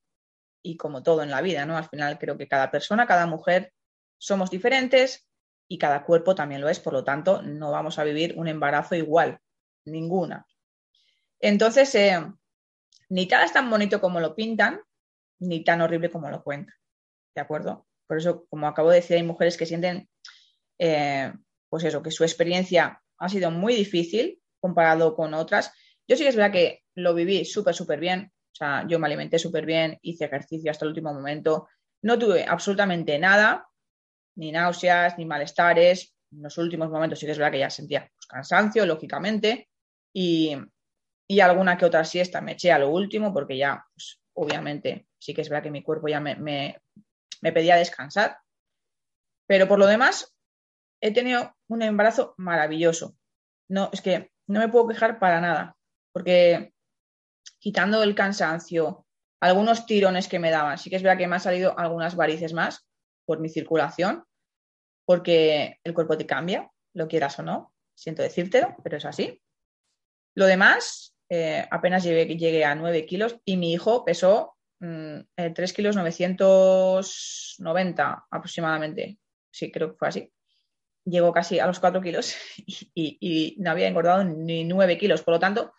y 0.61 0.77
como 0.77 1.03
todo 1.03 1.23
en 1.23 1.31
la 1.31 1.41
vida, 1.41 1.65
¿no? 1.65 1.77
Al 1.77 1.87
final 1.87 2.19
creo 2.19 2.37
que 2.37 2.47
cada 2.47 2.69
persona, 2.69 3.07
cada 3.07 3.25
mujer 3.25 3.71
somos 4.17 4.51
diferentes 4.51 5.28
y 5.69 5.77
cada 5.77 6.03
cuerpo 6.03 6.35
también 6.35 6.61
lo 6.61 6.67
es, 6.67 6.79
por 6.79 6.93
lo 6.93 7.03
tanto, 7.03 7.43
no 7.43 7.71
vamos 7.71 7.99
a 7.99 8.03
vivir 8.03 8.33
un 8.35 8.47
embarazo 8.47 8.95
igual, 8.95 9.39
ninguna. 9.85 10.45
Entonces, 11.39 11.93
eh, 11.95 12.19
ni 13.09 13.27
tal 13.27 13.45
es 13.45 13.53
tan 13.53 13.69
bonito 13.69 14.01
como 14.01 14.19
lo 14.19 14.35
pintan, 14.35 14.81
ni 15.39 15.63
tan 15.63 15.81
horrible 15.81 16.09
como 16.09 16.29
lo 16.29 16.43
cuentan, 16.43 16.75
¿de 17.35 17.41
acuerdo? 17.41 17.87
Por 18.07 18.17
eso, 18.17 18.47
como 18.49 18.67
acabo 18.67 18.89
de 18.89 18.97
decir, 18.97 19.15
hay 19.15 19.23
mujeres 19.23 19.55
que 19.55 19.67
sienten, 19.67 20.09
eh, 20.79 21.31
pues 21.69 21.83
eso, 21.83 22.01
que 22.01 22.11
su 22.11 22.23
experiencia 22.23 23.01
ha 23.19 23.29
sido 23.29 23.51
muy 23.51 23.75
difícil 23.75 24.41
comparado 24.59 25.15
con 25.15 25.35
otras. 25.35 25.71
Yo 26.07 26.15
sí 26.15 26.23
que 26.23 26.29
es 26.29 26.35
verdad 26.35 26.51
que 26.51 26.83
lo 26.95 27.13
viví 27.13 27.45
súper, 27.45 27.75
súper 27.75 27.99
bien. 27.99 28.31
O 28.51 28.55
sea, 28.55 28.85
yo 28.87 28.97
me 28.97 29.05
alimenté 29.05 29.37
súper 29.37 29.67
bien, 29.67 29.99
hice 30.01 30.25
ejercicio 30.25 30.71
hasta 30.71 30.85
el 30.85 30.89
último 30.89 31.13
momento. 31.13 31.67
No 32.01 32.17
tuve 32.17 32.45
absolutamente 32.45 33.19
nada, 33.19 33.68
ni 34.39 34.51
náuseas, 34.51 35.17
ni 35.17 35.25
malestares. 35.25 36.15
En 36.31 36.43
los 36.43 36.57
últimos 36.57 36.89
momentos 36.89 37.19
sí 37.19 37.25
que 37.25 37.33
es 37.33 37.37
verdad 37.37 37.51
que 37.51 37.59
ya 37.59 37.69
sentía 37.69 38.09
pues, 38.15 38.25
cansancio, 38.27 38.85
lógicamente, 38.85 39.69
y, 40.13 40.55
alguna 41.41 41.77
que 41.77 41.85
otra 41.85 42.03
siesta 42.03 42.41
me 42.41 42.53
eché 42.53 42.71
a 42.71 42.79
lo 42.79 42.89
último 42.89 43.33
porque 43.33 43.57
ya, 43.57 43.85
pues, 43.93 44.19
obviamente, 44.33 45.07
sí 45.19 45.33
que 45.33 45.41
es 45.41 45.49
verdad 45.49 45.63
que 45.63 45.71
mi 45.71 45.83
cuerpo 45.83 46.07
ya 46.07 46.19
me, 46.19 46.35
me 46.37 47.51
pedía 47.51 47.75
descansar. 47.75 48.37
Pero 49.47 49.67
por 49.67 49.79
lo 49.79 49.87
demás, 49.87 50.33
he 51.01 51.11
tenido 51.13 51.55
un 51.67 51.81
embarazo 51.81 52.33
maravilloso. 52.37 53.15
No, 53.69 53.89
es 53.91 54.01
que 54.01 54.31
no 54.47 54.59
me 54.59 54.69
puedo 54.69 54.87
quejar 54.87 55.19
para 55.19 55.41
nada, 55.41 55.75
porque 56.13 56.73
quitando 57.59 58.01
el 58.01 58.15
cansancio, 58.15 59.05
algunos 59.41 59.85
tirones 59.85 60.27
que 60.27 60.39
me 60.39 60.51
daban, 60.51 60.77
sí 60.77 60.89
que 60.89 60.95
es 60.95 61.03
verdad 61.03 61.17
que 61.17 61.27
me 61.27 61.35
han 61.35 61.41
salido 61.41 61.77
algunas 61.77 62.15
varices 62.15 62.53
más 62.53 62.87
por 63.25 63.39
mi 63.39 63.49
circulación, 63.49 64.25
porque 65.09 65.79
el 65.83 65.95
cuerpo 65.95 66.15
te 66.19 66.27
cambia, 66.27 66.69
lo 66.93 67.07
quieras 67.07 67.39
o 67.39 67.41
no, 67.41 67.73
siento 67.95 68.21
decírtelo, 68.21 68.75
pero 68.83 68.97
es 68.97 69.05
así. 69.05 69.41
Lo 70.35 70.45
demás, 70.45 71.15
eh, 71.29 71.67
apenas 71.71 72.03
llegué, 72.03 72.63
a 72.63 72.75
9 72.75 73.07
kilos 73.07 73.39
y 73.43 73.57
mi 73.57 73.73
hijo 73.73 74.05
pesó 74.05 74.55
3 74.77 74.87
mm, 74.87 75.21
eh, 75.35 75.53
kilos 75.75 75.95
990 75.95 78.27
aproximadamente. 78.29 79.17
Sí, 79.49 79.71
creo 79.71 79.93
que 79.93 79.97
fue 79.97 80.09
así. 80.09 80.31
Llegó 81.05 81.33
casi 81.33 81.57
a 81.57 81.65
los 81.65 81.79
4 81.79 82.03
kilos 82.03 82.35
y, 82.93 83.55
no 83.57 83.71
había 83.71 83.87
engordado 83.87 84.23
ni 84.23 84.63
9 84.63 84.99
kilos. 84.99 85.23
Por 85.23 85.33
lo 85.33 85.39
tanto, 85.39 85.73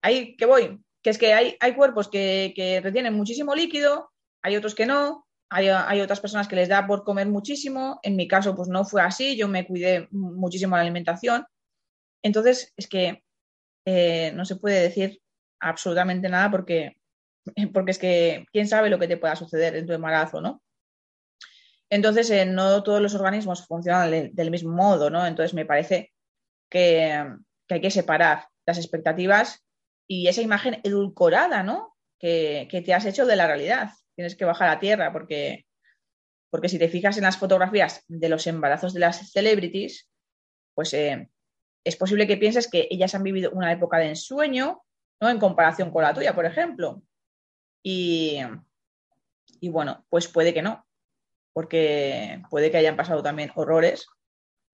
ahí 0.00 0.36
que 0.36 0.46
voy, 0.46 0.80
que 1.02 1.10
es 1.10 1.18
que 1.18 1.34
hay, 1.34 1.56
hay 1.58 1.74
cuerpos 1.74 2.08
que, 2.08 2.80
retienen 2.84 3.14
muchísimo 3.14 3.56
líquido, 3.56 4.12
hay 4.42 4.54
otros 4.54 4.76
que 4.76 4.86
no, 4.86 5.23
hay, 5.54 6.00
otras 6.00 6.20
personas 6.20 6.48
que 6.48 6.56
les 6.56 6.68
da 6.68 6.86
por 6.86 7.04
comer 7.04 7.28
muchísimo. 7.28 8.00
En 8.02 8.16
mi 8.16 8.26
caso, 8.26 8.54
pues 8.54 8.68
no 8.68 8.84
fue 8.84 9.02
así, 9.02 9.36
yo 9.36 9.48
me 9.48 9.66
cuidé 9.66 10.08
muchísimo 10.10 10.76
la 10.76 10.82
alimentación. 10.82 11.46
Entonces, 12.22 12.72
es 12.76 12.88
que 12.88 13.22
eh, 13.86 14.32
no 14.34 14.44
se 14.44 14.56
puede 14.56 14.80
decir 14.80 15.20
absolutamente 15.60 16.28
nada 16.28 16.50
porque 16.50 16.96
porque 17.72 17.90
es 17.90 17.98
que 17.98 18.46
quién 18.52 18.66
sabe 18.66 18.90
lo 18.90 18.98
que 18.98 19.08
te 19.08 19.16
pueda 19.16 19.36
suceder 19.36 19.76
en 19.76 19.86
tu 19.86 19.92
embarazo, 19.92 20.40
¿no? 20.40 20.62
Entonces, 21.90 22.30
eh, 22.30 22.46
no 22.46 22.82
todos 22.82 23.00
los 23.00 23.14
organismos 23.14 23.66
funcionan 23.66 24.34
del 24.34 24.50
mismo 24.50 24.72
modo, 24.72 25.10
¿no? 25.10 25.26
Entonces, 25.26 25.54
me 25.54 25.66
parece 25.66 26.12
que, 26.70 27.24
hay 27.68 27.80
que 27.80 27.90
separar 27.90 28.48
las 28.66 28.78
expectativas 28.78 29.64
y 30.08 30.28
esa 30.28 30.42
imagen 30.42 30.80
edulcorada, 30.82 31.62
¿no? 31.62 31.94
Que, 32.18 32.66
te 32.84 32.94
has 32.94 33.04
hecho 33.04 33.26
de 33.26 33.36
la 33.36 33.46
realidad. 33.46 33.90
Tienes 34.16 34.36
que 34.36 34.44
bajar 34.44 34.68
a 34.68 34.80
tierra 34.80 35.12
porque, 35.12 35.66
porque 36.50 36.68
si 36.68 36.78
te 36.78 36.88
fijas 36.88 37.16
en 37.16 37.24
las 37.24 37.36
fotografías 37.36 38.04
de 38.08 38.28
los 38.28 38.46
embarazos 38.46 38.94
de 38.94 39.00
las 39.00 39.30
celebrities, 39.30 40.10
pues 40.74 40.92
eh, 40.94 41.28
es 41.84 41.96
posible 41.96 42.26
que 42.26 42.38
pienses 42.38 42.68
que 42.68 42.88
ellas 42.90 43.14
han 43.14 43.22
vivido 43.22 43.50
una 43.52 43.70
época 43.70 43.98
de 43.98 44.08
ensueño, 44.08 44.82
¿no? 45.20 45.28
En 45.28 45.38
comparación 45.38 45.90
con 45.90 46.02
la 46.02 46.14
tuya, 46.14 46.34
por 46.34 46.46
ejemplo. 46.46 47.02
Y, 47.82 48.40
bueno, 49.62 50.06
pues 50.08 50.26
puede 50.28 50.54
que 50.54 50.62
no, 50.62 50.86
porque 51.52 52.42
puede 52.50 52.70
que 52.70 52.78
hayan 52.78 52.96
pasado 52.96 53.22
también 53.22 53.52
horrores. 53.54 54.06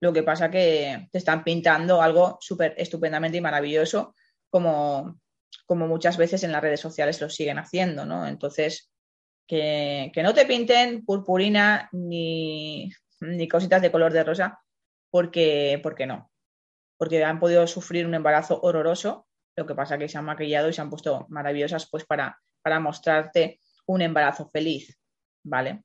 Lo 0.01 0.13
que 0.13 0.23
pasa 0.23 0.51
que 0.51 1.09
te 1.11 1.19
están 1.19 1.43
pintando 1.43 2.01
algo 2.01 2.39
súper 2.41 2.75
estupendamente 2.79 3.39
y 3.39 3.41
maravilloso, 3.41 4.15
como, 4.49 5.21
como 5.67 5.89
muchas 5.89 6.17
veces 6.17 6.45
en 6.45 6.53
las 6.53 6.63
redes 6.63 6.81
sociales 6.81 7.21
lo 7.21 7.29
siguen 7.29 7.59
haciendo, 7.59 8.07
¿no? 8.07 8.27
Entonces, 8.27 8.91
que, 9.51 10.23
no 10.23 10.35
te 10.35 10.47
pinten 10.47 11.05
purpurina 11.05 11.89
ni, 11.93 12.91
ni, 13.21 13.49
cositas 13.49 13.83
de 13.83 13.91
color 13.91 14.13
de 14.13 14.25
rosa, 14.25 14.61
porque, 15.11 15.81
porque 15.83 16.07
no. 16.07 16.31
Porque 16.97 17.25
han 17.25 17.41
podido 17.41 17.67
sufrir 17.67 18.07
un 18.07 18.15
embarazo 18.15 18.61
horroroso, 18.63 19.27
lo 19.57 19.67
que 19.67 19.75
pasa 19.75 19.99
que 19.99 20.09
se 20.09 20.19
han 20.19 20.25
maquillado 20.25 20.69
y 20.69 20.73
se 20.73 20.81
han 20.81 20.91
puesto 20.91 21.27
maravillosas 21.29 21.89
pues 21.91 22.05
para 22.05 22.39
para 22.63 22.81
mostrarte 22.81 23.61
un 23.87 24.03
embarazo 24.03 24.49
feliz, 24.51 24.99
¿vale? 25.43 25.83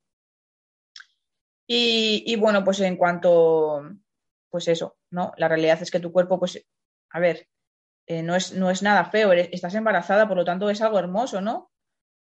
Y, 1.68 2.36
bueno, 2.36 2.64
pues 2.64 2.80
en 2.82 2.96
cuanto, 2.96 3.90
pues 4.50 4.68
eso, 4.68 4.98
¿no? 5.10 5.34
La 5.38 5.48
realidad 5.48 5.82
es 5.82 5.90
que 5.90 6.00
tu 6.00 6.12
cuerpo, 6.12 6.40
pues, 6.40 6.64
a 7.10 7.20
ver, 7.20 7.48
eh, 8.06 8.22
no, 8.22 8.36
es, 8.36 8.54
no 8.54 8.70
es 8.70 8.84
nada 8.84 9.06
feo, 9.06 9.34
estás 9.34 9.74
embarazada, 9.74 10.28
por 10.28 10.38
lo 10.38 10.46
tanto 10.46 10.70
es 10.70 10.82
algo 10.82 11.00
hermoso, 11.00 11.42
¿no? 11.42 11.72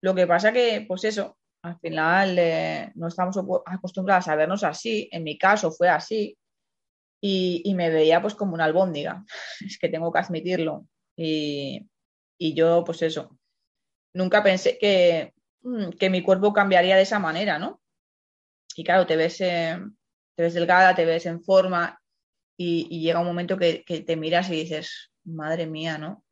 Lo 0.01 0.13
que 0.15 0.27
pasa 0.27 0.53
que, 0.53 0.85
pues 0.87 1.03
eso, 1.03 1.37
al 1.63 1.79
final 1.79 2.37
eh, 2.39 2.91
no 2.95 3.07
estamos 3.07 3.37
acostumbradas 3.65 4.27
a 4.27 4.35
vernos 4.35 4.63
así, 4.63 5.09
en 5.11 5.23
mi 5.23 5.37
caso 5.37 5.71
fue 5.71 5.89
así, 5.89 6.37
y, 7.19 7.73
me 7.75 7.89
veía 7.89 8.21
pues 8.21 8.35
como 8.35 8.53
una 8.53 8.65
albóndiga, 8.65 9.23
es 9.65 9.77
que 9.79 9.89
tengo 9.89 10.11
que 10.11 10.19
admitirlo. 10.19 10.87
Y, 11.15 11.87
y 12.37 12.53
yo, 12.53 12.83
pues 12.85 13.01
eso, 13.01 13.37
nunca 14.13 14.43
pensé 14.43 14.77
mm, 15.61 15.89
que, 15.91 16.09
mi 16.09 16.21
cuerpo 16.21 16.53
cambiaría 16.53 16.95
de 16.95 17.03
esa 17.03 17.19
manera, 17.19 17.57
¿no? 17.57 17.81
Y 18.75 18.83
claro, 18.83 19.07
te 19.07 19.15
ves, 19.15 19.41
eh, 19.41 19.79
te 20.35 20.43
ves 20.43 20.53
delgada, 20.53 20.93
te 20.93 21.05
ves 21.05 21.25
en 21.25 21.41
forma 21.43 21.99
y, 22.57 22.99
llega 22.99 23.19
un 23.19 23.27
momento 23.27 23.57
que, 23.57 23.83
te 24.05 24.15
miras 24.15 24.49
y 24.49 24.55
dices, 24.55 25.11
madre 25.23 25.65
mía, 25.67 25.97
¿no? 25.97 26.23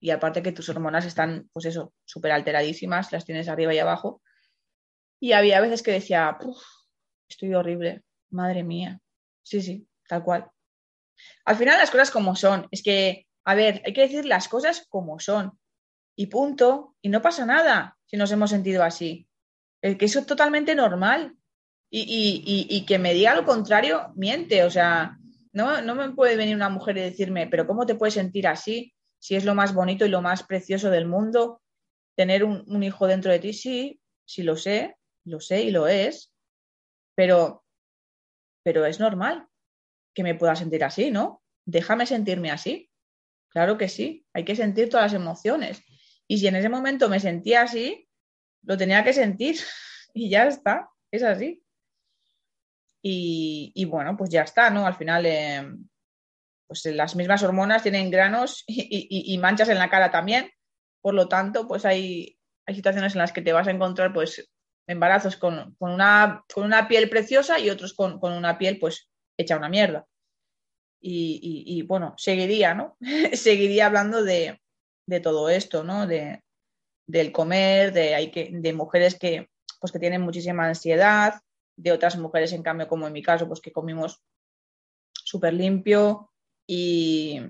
Y 0.00 0.10
aparte 0.10 0.42
que 0.42 0.52
tus 0.52 0.68
hormonas 0.68 1.04
están, 1.04 1.48
pues 1.52 1.66
eso, 1.66 1.92
súper 2.04 2.32
alteradísimas, 2.32 3.12
las 3.12 3.24
tienes 3.24 3.48
arriba 3.48 3.74
y 3.74 3.78
abajo. 3.78 4.22
Y 5.20 5.32
había 5.32 5.60
veces 5.60 5.82
que 5.82 5.92
decía, 5.92 6.38
estoy 7.28 7.54
horrible, 7.54 8.04
madre 8.30 8.62
mía. 8.62 9.00
Sí, 9.42 9.62
sí, 9.62 9.88
tal 10.08 10.22
cual. 10.22 10.50
Al 11.44 11.56
final 11.56 11.78
las 11.78 11.90
cosas 11.90 12.10
como 12.10 12.36
son. 12.36 12.68
Es 12.70 12.82
que, 12.82 13.26
a 13.44 13.54
ver, 13.54 13.82
hay 13.84 13.92
que 13.92 14.02
decir 14.02 14.24
las 14.24 14.48
cosas 14.48 14.86
como 14.88 15.18
son 15.18 15.58
y 16.14 16.26
punto. 16.26 16.94
Y 17.02 17.08
no 17.08 17.22
pasa 17.22 17.44
nada 17.44 17.96
si 18.06 18.16
nos 18.16 18.30
hemos 18.30 18.50
sentido 18.50 18.84
así. 18.84 19.28
Es 19.82 19.96
que 19.96 20.04
eso 20.04 20.20
es 20.20 20.26
totalmente 20.26 20.74
normal. 20.74 21.34
Y, 21.90 22.84
que 22.86 22.98
me 22.98 23.14
diga 23.14 23.34
lo 23.34 23.44
contrario, 23.44 24.12
miente. 24.14 24.62
O 24.64 24.70
sea, 24.70 25.16
no, 25.52 25.80
no 25.82 25.94
me 25.94 26.10
puede 26.10 26.36
venir 26.36 26.54
una 26.54 26.68
mujer 26.68 26.98
y 26.98 27.02
decirme, 27.02 27.46
pero 27.46 27.66
¿cómo 27.66 27.86
te 27.86 27.94
puedes 27.94 28.14
sentir 28.14 28.46
así? 28.46 28.94
Si 29.18 29.36
es 29.36 29.44
lo 29.44 29.54
más 29.54 29.74
bonito 29.74 30.06
y 30.06 30.08
lo 30.08 30.22
más 30.22 30.42
precioso 30.42 30.90
del 30.90 31.06
mundo, 31.06 31.62
tener 32.16 32.44
un, 32.44 32.82
hijo 32.82 33.06
dentro 33.06 33.30
de 33.30 33.38
ti, 33.38 33.52
sí, 33.52 34.00
sí 34.24 34.42
lo 34.42 34.56
sé, 34.56 34.96
lo 35.24 35.40
sé 35.40 35.62
y 35.62 35.70
lo 35.70 35.86
es, 35.86 36.32
pero, 37.14 37.64
pero 38.62 38.86
es 38.86 39.00
normal 39.00 39.46
que 40.14 40.22
me 40.22 40.34
pueda 40.34 40.56
sentir 40.56 40.84
así, 40.84 41.10
¿no? 41.10 41.42
Déjame 41.64 42.06
sentirme 42.06 42.50
así. 42.50 42.90
Claro 43.50 43.78
que 43.78 43.88
sí, 43.88 44.26
hay 44.32 44.44
que 44.44 44.56
sentir 44.56 44.88
todas 44.88 45.12
las 45.12 45.20
emociones. 45.20 45.82
Y 46.26 46.38
si 46.38 46.46
en 46.46 46.56
ese 46.56 46.68
momento 46.68 47.08
me 47.08 47.20
sentía 47.20 47.62
así, 47.62 48.08
lo 48.62 48.76
tenía 48.76 49.04
que 49.04 49.12
sentir 49.12 49.56
y 50.14 50.28
ya 50.28 50.46
está, 50.46 50.90
es 51.10 51.22
así. 51.22 51.62
Y, 53.00 53.84
bueno, 53.86 54.16
pues 54.16 54.28
ya 54.28 54.42
está, 54.42 54.70
¿no? 54.70 54.86
Al 54.86 54.94
final, 54.94 55.24
eh, 55.24 55.66
pues 56.68 56.84
las 56.84 57.16
mismas 57.16 57.42
hormonas 57.42 57.82
tienen 57.82 58.10
granos 58.10 58.62
y, 58.68 59.36
manchas 59.38 59.70
en 59.70 59.78
la 59.78 59.90
cara 59.90 60.10
también. 60.10 60.50
Por 61.00 61.14
lo 61.14 61.28
tanto, 61.28 61.66
pues 61.66 61.84
hay, 61.84 62.38
hay 62.66 62.74
situaciones 62.74 63.14
en 63.14 63.18
las 63.18 63.32
que 63.32 63.42
te 63.42 63.52
vas 63.52 63.66
a 63.66 63.70
encontrar, 63.70 64.12
pues, 64.12 64.50
embarazos 64.86 65.36
con, 65.36 65.76
una, 65.78 66.44
con 66.52 66.64
una, 66.64 66.86
piel 66.88 67.08
preciosa 67.08 67.58
y 67.58 67.70
otros 67.70 67.94
con, 67.94 68.20
una 68.22 68.58
piel, 68.58 68.78
pues, 68.78 69.08
hecha 69.36 69.56
una 69.56 69.68
mierda. 69.68 70.06
Y, 71.00 71.82
bueno, 71.82 72.14
seguiría, 72.16 72.74
¿no? 72.74 72.96
seguiría 73.32 73.86
hablando 73.86 74.22
de, 74.22 74.60
de 75.06 75.20
todo 75.20 75.48
esto, 75.48 75.84
¿no? 75.84 76.06
De, 76.06 76.42
del 77.06 77.32
comer, 77.32 77.92
de, 77.92 78.14
hay 78.14 78.30
que, 78.30 78.50
de 78.52 78.72
mujeres 78.74 79.18
que, 79.18 79.48
pues, 79.80 79.92
que 79.92 79.98
tienen 79.98 80.20
muchísima 80.20 80.66
ansiedad, 80.66 81.40
de 81.76 81.92
otras 81.92 82.18
mujeres, 82.18 82.52
en 82.52 82.62
cambio, 82.62 82.88
como 82.88 83.06
en 83.06 83.12
mi 83.12 83.22
caso, 83.22 83.46
pues 83.46 83.60
que 83.60 83.72
comimos 83.72 84.20
súper 85.12 85.54
limpio 85.54 86.32
y, 86.68 87.40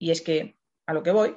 y, 0.00 0.10
es 0.10 0.22
que 0.22 0.58
a 0.86 0.94
lo 0.94 1.02
que 1.02 1.12
voy, 1.12 1.36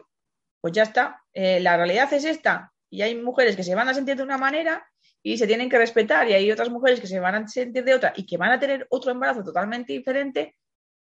pues 0.61 0.73
ya 0.73 0.83
está. 0.83 1.23
Eh, 1.33 1.59
la 1.59 1.77
realidad 1.77 2.11
es 2.13 2.23
esta, 2.23 2.73
Y 2.89 3.01
hay 3.01 3.15
mujeres 3.15 3.55
que 3.55 3.63
se 3.63 3.75
van 3.75 3.89
a 3.89 3.93
sentir 3.93 4.15
de 4.15 4.23
una 4.23 4.37
manera 4.37 4.87
y 5.21 5.37
se 5.37 5.45
tienen 5.45 5.69
que 5.69 5.77
respetar 5.77 6.27
y 6.29 6.33
hay 6.33 6.51
otras 6.51 6.69
mujeres 6.69 7.01
que 7.01 7.07
se 7.07 7.19
van 7.19 7.35
a 7.35 7.47
sentir 7.47 7.83
de 7.83 7.93
otra 7.93 8.13
y 8.15 8.25
que 8.25 8.37
van 8.37 8.51
a 8.51 8.59
tener 8.59 8.87
otro 8.89 9.11
embarazo 9.11 9.43
totalmente 9.43 9.91
diferente 9.91 10.55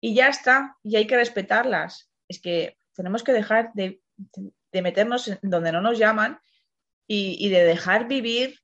y 0.00 0.14
ya 0.14 0.28
está, 0.28 0.76
y 0.82 0.96
hay 0.96 1.06
que 1.06 1.16
respetarlas. 1.16 2.10
Es 2.28 2.40
que 2.40 2.76
tenemos 2.94 3.22
que 3.22 3.32
dejar 3.32 3.70
de, 3.74 4.00
meternos 4.72 5.28
en 5.28 5.38
donde 5.42 5.72
no 5.72 5.80
nos 5.80 5.98
llaman 5.98 6.40
y, 7.06 7.48
de 7.48 7.64
dejar 7.64 8.08
vivir 8.08 8.58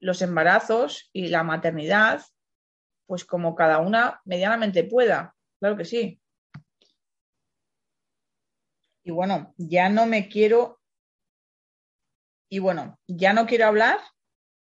los 0.00 0.22
embarazos 0.22 1.10
y 1.12 1.28
la 1.28 1.42
maternidad, 1.42 2.22
pues 3.06 3.24
como 3.24 3.54
cada 3.54 3.78
una 3.78 4.20
medianamente 4.24 4.84
pueda. 4.84 5.34
Claro 5.60 5.76
que 5.76 5.84
sí. 5.84 6.21
Y 9.04 9.10
bueno, 9.10 9.52
ya 9.56 9.88
no 9.88 10.06
me 10.06 10.28
quiero, 10.28 10.80
y 12.48 12.58
bueno, 12.58 12.98
ya 13.06 13.32
no 13.32 13.46
quiero 13.46 13.66
hablar 13.66 13.98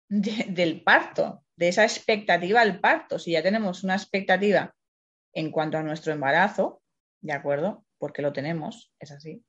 del 0.10 0.84
parto, 0.84 1.44
de 1.56 1.70
esa 1.70 1.84
expectativa 1.84 2.62
al 2.62 2.80
parto. 2.80 3.20
Si 3.20 3.32
ya 3.32 3.44
tenemos 3.44 3.84
una 3.84 3.96
expectativa 3.96 4.76
en 5.34 5.52
cuanto 5.52 5.78
a 5.78 5.84
nuestro 5.84 6.14
embarazo, 6.14 6.82
¿de 7.22 7.34
acuerdo? 7.34 7.86
Porque 7.98 8.22
lo 8.22 8.34
tenemos, 8.34 8.92
es 9.00 9.12
así. 9.12 9.44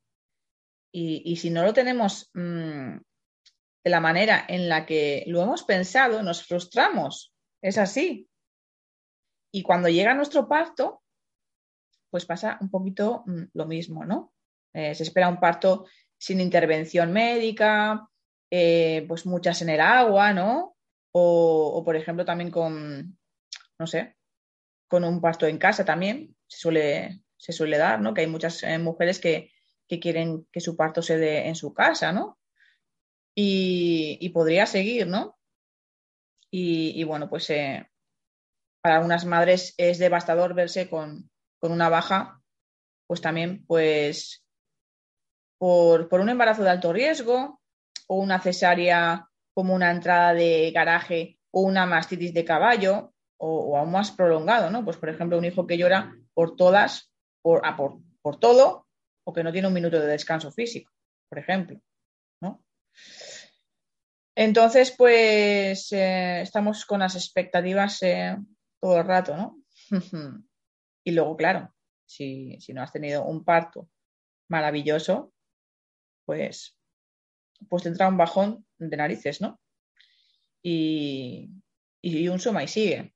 Y, 0.93 1.37
si 1.37 1.51
no 1.51 1.63
lo 1.63 1.75
tenemos 1.75 2.31
mm, 2.33 2.97
de 3.85 3.91
la 3.91 4.01
manera 4.01 4.47
en 4.49 4.69
la 4.69 4.87
que 4.87 5.25
lo 5.27 5.43
hemos 5.43 5.63
pensado, 5.63 6.23
nos 6.23 6.47
frustramos, 6.47 7.35
es 7.63 7.77
así. 7.77 8.31
Y 9.53 9.63
cuando 9.63 9.91
llega 9.91 10.15
nuestro 10.15 10.49
parto, 10.49 11.03
pues 12.11 12.25
pasa 12.25 12.57
un 12.63 12.71
poquito 12.71 13.25
mm, 13.27 13.43
lo 13.53 13.67
mismo, 13.67 14.07
¿no? 14.07 14.33
Eh, 14.77 14.95
se 14.95 15.05
espera 15.05 15.31
un 15.31 15.41
parto 15.41 15.87
sin 16.19 16.39
intervención 16.39 17.11
médica, 17.11 18.11
eh, 18.51 19.07
pues 19.09 19.25
muchas 19.25 19.63
en 19.63 19.71
el 19.71 19.81
agua, 19.81 20.35
¿no? 20.35 20.77
O, 21.13 21.83
por 21.83 21.97
ejemplo, 21.97 22.27
también 22.27 22.51
con, 22.51 23.19
no 23.79 23.87
sé, 23.87 24.17
con 24.87 25.03
un 25.05 25.23
parto 25.23 25.47
en 25.47 25.57
casa 25.57 25.83
también 25.87 26.37
se 26.47 26.59
suele, 26.59 27.23
se 27.39 27.55
suele 27.55 27.79
dar, 27.79 28.03
¿no? 28.03 28.13
Que 28.13 28.21
hay 28.21 28.27
muchas 28.27 28.63
eh, 28.65 28.79
mujeres 28.79 29.19
que, 29.19 29.51
quieren 29.89 30.47
que 30.53 30.61
su 30.61 30.77
parto 30.77 31.01
se 31.01 31.17
dé 31.17 31.49
en 31.49 31.55
su 31.55 31.73
casa, 31.73 32.13
¿no? 32.13 32.39
Y, 33.35 34.29
podría 34.35 34.67
seguir, 34.67 35.07
¿no? 35.07 35.39
Y, 36.51 37.03
bueno, 37.05 37.31
pues 37.31 37.49
para 38.83 38.97
algunas 38.97 39.25
madres 39.25 39.75
es 39.79 39.99
devastador 39.99 40.53
verse 40.53 40.91
con, 40.91 41.31
con 41.59 41.73
una 41.73 41.89
baja, 41.89 42.43
pues 43.07 43.23
también, 43.23 43.65
pues 43.67 44.46
por, 45.59 46.09
un 46.13 46.29
embarazo 46.29 46.63
de 46.63 46.71
alto 46.71 46.93
riesgo 46.93 47.61
o 48.09 48.17
una 48.17 48.41
cesárea 48.41 49.29
como 49.55 49.75
una 49.75 49.91
entrada 49.91 50.35
de 50.35 50.71
garaje 50.71 51.39
o 51.51 51.63
una 51.63 51.87
mastitis 51.87 52.35
de 52.35 52.45
caballo 52.45 53.15
o, 53.39 53.77
aún 53.77 53.91
más 53.91 54.11
prolongado, 54.11 54.71
¿no? 54.71 54.85
Pues 54.85 54.97
por 54.97 55.09
ejemplo, 55.09 55.39
un 55.39 55.45
hijo 55.45 55.67
que 55.67 55.79
llora 55.79 56.15
por 56.35 56.57
todas, 56.57 57.11
por, 57.43 57.63
ah, 57.65 57.77
por, 57.77 58.41
todo 58.41 58.87
o 59.25 59.33
que 59.33 59.43
no 59.43 59.53
tiene 59.53 59.69
un 59.69 59.75
minuto 59.75 60.01
de 60.01 60.07
descanso 60.07 60.51
físico, 60.51 60.93
por 61.29 61.39
ejemplo, 61.39 61.81
¿no? 62.41 62.65
Entonces, 64.35 64.95
pues 64.97 65.93
eh, 65.93 66.43
estamos 66.43 66.85
con 66.85 67.01
las 67.01 67.15
expectativas 67.15 68.03
eh, 68.03 68.37
todo 68.81 68.99
el 68.99 69.07
rato, 69.07 69.37
¿no? 69.37 69.63
y 71.05 71.13
luego, 71.13 71.37
claro, 71.37 71.73
si, 72.05 72.59
si, 72.61 72.75
no 72.75 72.83
has 72.83 72.93
tenido 72.93 73.25
un 73.25 73.45
parto 73.45 73.89
maravilloso, 74.49 75.33
pues, 76.27 76.77
pues 77.69 77.85
tendrá 77.85 78.09
un 78.09 78.19
bajón 78.19 78.67
de 78.79 78.97
narices, 78.97 79.41
¿no? 79.41 79.61
Y, 80.63 81.49
un 82.03 82.39
suma 82.39 82.65
y 82.65 82.69
sigue. 82.69 83.15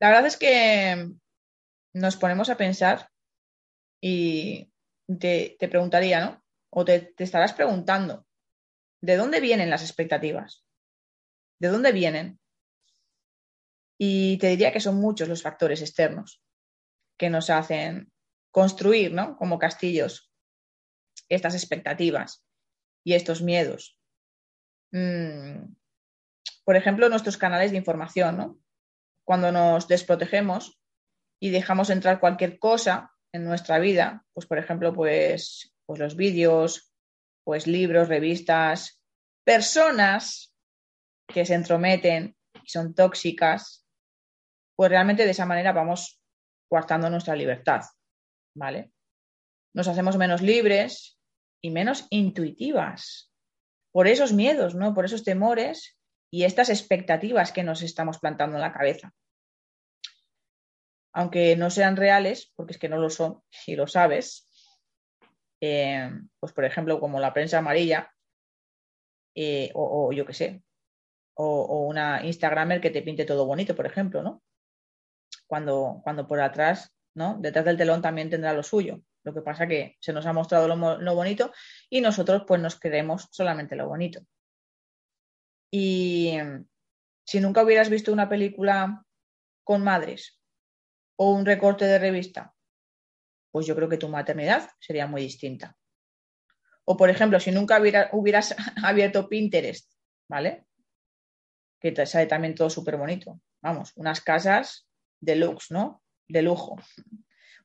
La 0.00 0.08
verdad 0.08 0.26
es 0.26 0.36
que 0.36 1.10
nos 1.94 2.16
ponemos 2.16 2.50
a 2.50 2.56
pensar 2.56 3.08
y 4.00 4.70
te, 5.18 5.56
preguntaría, 5.60 6.20
¿no? 6.24 6.44
O 6.70 6.84
te, 6.84 7.00
te 7.00 7.24
estarás 7.24 7.52
preguntando, 7.52 8.26
¿de 9.00 9.16
dónde 9.16 9.40
vienen 9.40 9.70
las 9.70 9.82
expectativas? 9.82 10.64
¿De 11.58 11.68
dónde 11.68 11.92
vienen? 11.92 12.38
Y 13.96 14.38
te 14.38 14.48
diría 14.48 14.72
que 14.72 14.80
son 14.80 14.96
muchos 14.96 15.28
los 15.28 15.42
factores 15.42 15.80
externos 15.80 16.42
que 17.16 17.30
nos 17.30 17.50
hacen 17.50 18.12
construir, 18.52 19.12
¿no? 19.12 19.36
Como 19.36 19.58
castillos 19.58 20.27
estas 21.28 21.54
expectativas 21.54 22.44
y 23.04 23.14
estos 23.14 23.42
miedos. 23.42 23.98
Mm, 24.92 25.74
por 26.64 26.76
ejemplo, 26.76 27.08
nuestros 27.08 27.36
canales 27.36 27.70
de 27.70 27.78
información, 27.78 28.36
¿no? 28.36 28.58
Cuando 29.24 29.52
nos 29.52 29.88
desprotegemos 29.88 30.80
y 31.40 31.50
dejamos 31.50 31.90
entrar 31.90 32.20
cualquier 32.20 32.58
cosa 32.58 33.12
en 33.32 33.44
nuestra 33.44 33.78
vida, 33.78 34.26
pues 34.32 34.46
por 34.46 34.58
ejemplo, 34.58 34.92
pues, 34.94 35.74
pues 35.86 36.00
los 36.00 36.16
vídeos, 36.16 36.92
pues 37.44 37.66
libros, 37.66 38.08
revistas, 38.08 39.00
personas 39.44 40.54
que 41.26 41.44
se 41.44 41.54
entrometen 41.54 42.36
y 42.62 42.68
son 42.68 42.94
tóxicas, 42.94 43.86
pues 44.76 44.90
realmente 44.90 45.24
de 45.24 45.30
esa 45.30 45.46
manera 45.46 45.72
vamos 45.72 46.20
coartando 46.68 47.10
nuestra 47.10 47.34
libertad, 47.34 47.82
¿vale? 48.54 48.92
Nos 49.74 49.88
hacemos 49.88 50.16
menos 50.16 50.42
libres 50.42 51.17
y 51.60 51.70
menos 51.70 52.06
intuitivas 52.10 53.32
por 53.92 54.06
esos 54.06 54.32
miedos, 54.32 54.74
¿no? 54.74 54.94
Por 54.94 55.04
esos 55.04 55.24
temores 55.24 55.98
y 56.30 56.44
estas 56.44 56.68
expectativas 56.68 57.52
que 57.52 57.62
nos 57.62 57.82
estamos 57.82 58.18
plantando 58.18 58.56
en 58.56 58.62
la 58.62 58.72
cabeza. 58.72 59.14
Aunque 61.12 61.56
no 61.56 61.70
sean 61.70 61.96
reales, 61.96 62.52
porque 62.54 62.74
es 62.74 62.78
que 62.78 62.88
no 62.88 62.98
lo 62.98 63.10
son, 63.10 63.42
si 63.50 63.74
lo 63.74 63.86
sabes, 63.86 64.46
eh, 65.60 66.10
pues 66.38 66.52
por 66.52 66.64
ejemplo, 66.64 67.00
como 67.00 67.18
la 67.18 67.32
prensa 67.32 67.58
amarilla, 67.58 68.12
eh, 69.34 69.70
o, 69.74 70.12
yo 70.12 70.26
qué 70.26 70.34
sé, 70.34 70.62
o, 71.34 71.62
o, 71.62 71.86
una 71.86 72.24
Instagramer 72.24 72.80
que 72.80 72.90
te 72.90 73.02
pinte 73.02 73.24
todo 73.24 73.46
bonito, 73.46 73.74
por 73.74 73.86
ejemplo, 73.86 74.22
¿no? 74.22 74.42
Cuando, 75.46 76.00
cuando 76.04 76.26
por 76.26 76.40
atrás, 76.40 76.92
¿no? 77.14 77.38
Detrás 77.38 77.64
del 77.64 77.76
telón 77.76 78.02
también 78.02 78.30
tendrá 78.30 78.52
lo 78.52 78.62
suyo. 78.62 79.00
Lo 79.24 79.34
que 79.34 79.42
pasa 79.42 79.66
que 79.66 79.96
se 80.00 80.12
nos 80.12 80.26
ha 80.26 80.32
mostrado 80.32 80.68
lo, 80.68 81.14
bonito 81.14 81.52
y 81.90 82.00
nosotros 82.00 82.44
pues 82.46 82.60
nos 82.60 82.78
queremos 82.78 83.28
solamente 83.30 83.76
lo 83.76 83.88
bonito. 83.88 84.20
Y 85.70 86.34
si 87.26 87.40
nunca 87.40 87.62
hubieras 87.62 87.90
visto 87.90 88.12
una 88.12 88.28
película 88.28 89.04
con 89.64 89.84
madres 89.84 90.40
o 91.16 91.32
un 91.32 91.44
recorte 91.44 91.84
de 91.84 91.98
revista, 91.98 92.54
pues 93.50 93.66
yo 93.66 93.74
creo 93.74 93.88
que 93.88 93.98
tu 93.98 94.08
maternidad 94.08 94.70
sería 94.78 95.06
muy 95.06 95.22
distinta. 95.22 95.76
O, 96.84 96.96
por 96.96 97.10
ejemplo, 97.10 97.38
si 97.38 97.50
nunca 97.50 97.78
hubieras 98.12 98.54
abierto 98.82 99.28
Pinterest, 99.28 99.92
¿vale? 100.28 100.66
Que 101.80 101.92
te 101.92 102.06
sale 102.06 102.26
también 102.26 102.54
todo 102.54 102.70
súper 102.70 102.96
bonito. 102.96 103.40
Vamos, 103.60 103.92
unas 103.96 104.22
casas 104.22 104.88
de 105.20 105.36
lux, 105.36 105.70
¿no? 105.70 106.02
De 106.28 106.40
lujo 106.40 106.76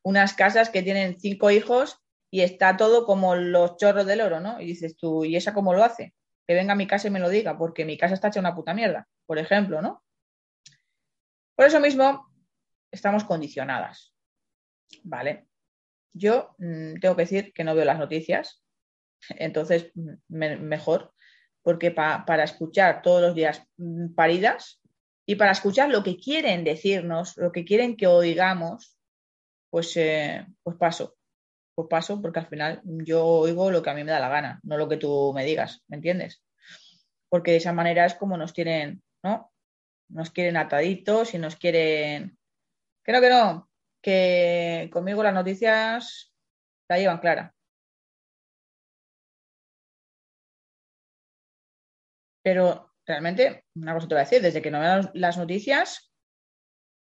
unas 0.03 0.33
casas 0.33 0.69
que 0.69 0.83
tienen 0.83 1.19
cinco 1.19 1.49
hijos 1.49 1.99
y 2.29 2.41
está 2.41 2.77
todo 2.77 3.05
como 3.05 3.35
los 3.35 3.77
chorros 3.77 4.05
del 4.05 4.21
oro, 4.21 4.39
¿no? 4.39 4.59
Y 4.59 4.65
dices 4.65 4.97
tú, 4.97 5.23
¿y 5.23 5.35
esa 5.35 5.53
cómo 5.53 5.73
lo 5.73 5.83
hace? 5.83 6.13
Que 6.47 6.53
venga 6.53 6.73
a 6.73 6.75
mi 6.75 6.87
casa 6.87 7.07
y 7.07 7.11
me 7.11 7.19
lo 7.19 7.29
diga, 7.29 7.57
porque 7.57 7.85
mi 7.85 7.97
casa 7.97 8.15
está 8.15 8.27
hecha 8.27 8.39
una 8.39 8.55
puta 8.55 8.73
mierda, 8.73 9.07
por 9.25 9.37
ejemplo, 9.37 9.81
¿no? 9.81 10.03
Por 11.55 11.67
eso 11.67 11.79
mismo, 11.79 12.27
estamos 12.91 13.23
condicionadas, 13.23 14.13
¿vale? 15.03 15.47
Yo 16.13 16.55
mm, 16.57 16.99
tengo 16.99 17.15
que 17.15 17.23
decir 17.23 17.53
que 17.53 17.63
no 17.63 17.75
veo 17.75 17.85
las 17.85 17.99
noticias, 17.99 18.63
entonces 19.29 19.91
mm, 19.93 20.15
mejor, 20.27 21.13
porque 21.61 21.91
para 21.91 22.43
escuchar 22.43 23.01
todos 23.01 23.21
los 23.21 23.35
días 23.35 23.63
mm, 23.77 24.15
paridas 24.15 24.81
y 25.25 25.35
para 25.35 25.51
escuchar 25.51 25.89
lo 25.89 26.03
que 26.03 26.17
quieren 26.17 26.63
decirnos, 26.63 27.37
lo 27.37 27.51
que 27.51 27.63
quieren 27.63 27.95
que 27.95 28.07
oigamos, 28.07 28.92
pues, 29.73 29.97
eh, 29.97 30.45
pues 30.61 30.77
paso. 30.77 31.17
Pues 31.73 31.87
paso 31.89 32.21
porque 32.21 32.37
al 32.37 32.45
final 32.45 32.79
yo 32.83 33.25
oigo 33.25 33.71
lo 33.71 33.81
que 33.81 33.89
a 33.89 33.95
mí 33.95 34.03
me 34.03 34.11
da 34.11 34.19
la 34.19 34.29
gana, 34.29 34.59
no 34.61 34.77
lo 34.77 34.87
que 34.87 34.97
tú 34.97 35.33
me 35.33 35.43
digas, 35.43 35.83
¿me 35.87 35.95
entiendes? 35.95 36.43
Porque 37.27 37.53
de 37.53 37.57
esa 37.57 37.73
manera 37.73 38.05
es 38.05 38.13
como 38.13 38.37
nos 38.37 38.53
quieren, 38.53 39.01
¿no? 39.23 39.51
Nos 40.09 40.29
quieren 40.29 40.57
ataditos 40.57 41.33
y 41.33 41.39
nos 41.39 41.55
quieren... 41.55 42.37
Creo 43.03 43.19
que 43.19 43.29
no, 43.31 43.67
que 43.99 44.91
conmigo 44.93 45.23
las 45.23 45.33
noticias 45.33 46.31
la 46.87 46.99
llevan 46.99 47.17
clara. 47.17 47.55
Pero 52.43 52.93
realmente, 53.07 53.65
una 53.75 53.95
cosa 53.95 54.07
te 54.07 54.13
voy 54.13 54.21
a 54.21 54.25
decir, 54.25 54.41
desde 54.43 54.61
que 54.61 54.69
no 54.69 54.79
veo 54.79 55.09
las 55.15 55.39
noticias, 55.39 56.13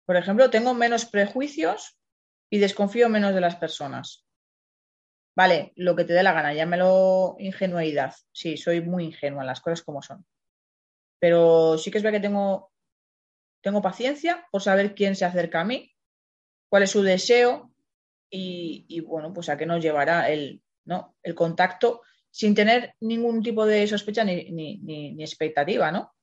por 0.06 0.16
ejemplo, 0.16 0.50
tengo 0.50 0.72
menos 0.72 1.04
prejuicios 1.04 1.99
y 2.50 2.58
desconfío 2.58 3.08
menos 3.08 3.34
de 3.34 3.40
las 3.40 3.56
personas. 3.56 4.26
vale, 5.36 5.72
lo 5.76 5.96
que 5.96 6.04
te 6.04 6.12
dé 6.12 6.22
la 6.22 6.32
gana, 6.32 6.52
llámelo 6.52 7.36
ingenuidad. 7.38 8.14
Sí, 8.32 8.56
soy 8.56 8.82
muy 8.82 9.04
ingenua, 9.04 9.44
las 9.44 9.60
cosas 9.60 9.82
como 9.82 10.02
son. 10.02 10.26
Pero 11.18 11.78
sí 11.78 11.90
que 11.90 11.98
es 11.98 12.04
verdad 12.04 12.18
que 12.18 12.26
tengo, 12.28 12.72
tengo 13.62 13.80
paciencia 13.80 14.46
por 14.50 14.60
saber 14.62 14.94
quién 14.94 15.16
se 15.16 15.24
acerca 15.24 15.60
a 15.60 15.64
mí, 15.64 15.94
cuál 16.68 16.82
es 16.82 16.90
su 16.90 17.02
deseo 17.02 17.72
y, 18.30 19.00
bueno, 19.00 19.32
pues 19.32 19.48
a 19.48 19.56
qué 19.56 19.66
nos 19.66 19.82
llevará 19.82 20.30
el, 20.30 20.62
¿no? 20.84 21.16
el 21.22 21.34
contacto 21.34 22.02
sin 22.30 22.54
tener 22.54 22.94
ningún 23.00 23.42
tipo 23.42 23.66
de 23.66 23.86
sospecha 23.86 24.24
ni, 24.24 24.50
ni, 24.50 25.22
expectativa, 25.22 25.90
¿no? 25.90 26.14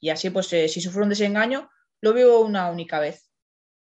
Y 0.00 0.10
así, 0.10 0.30
pues, 0.30 0.52
eh, 0.52 0.68
si 0.68 0.80
sufro 0.80 1.02
un 1.02 1.08
desengaño, 1.08 1.70
lo 2.00 2.12
veo 2.12 2.40
una 2.40 2.70
única 2.70 3.00
vez. 3.00 3.31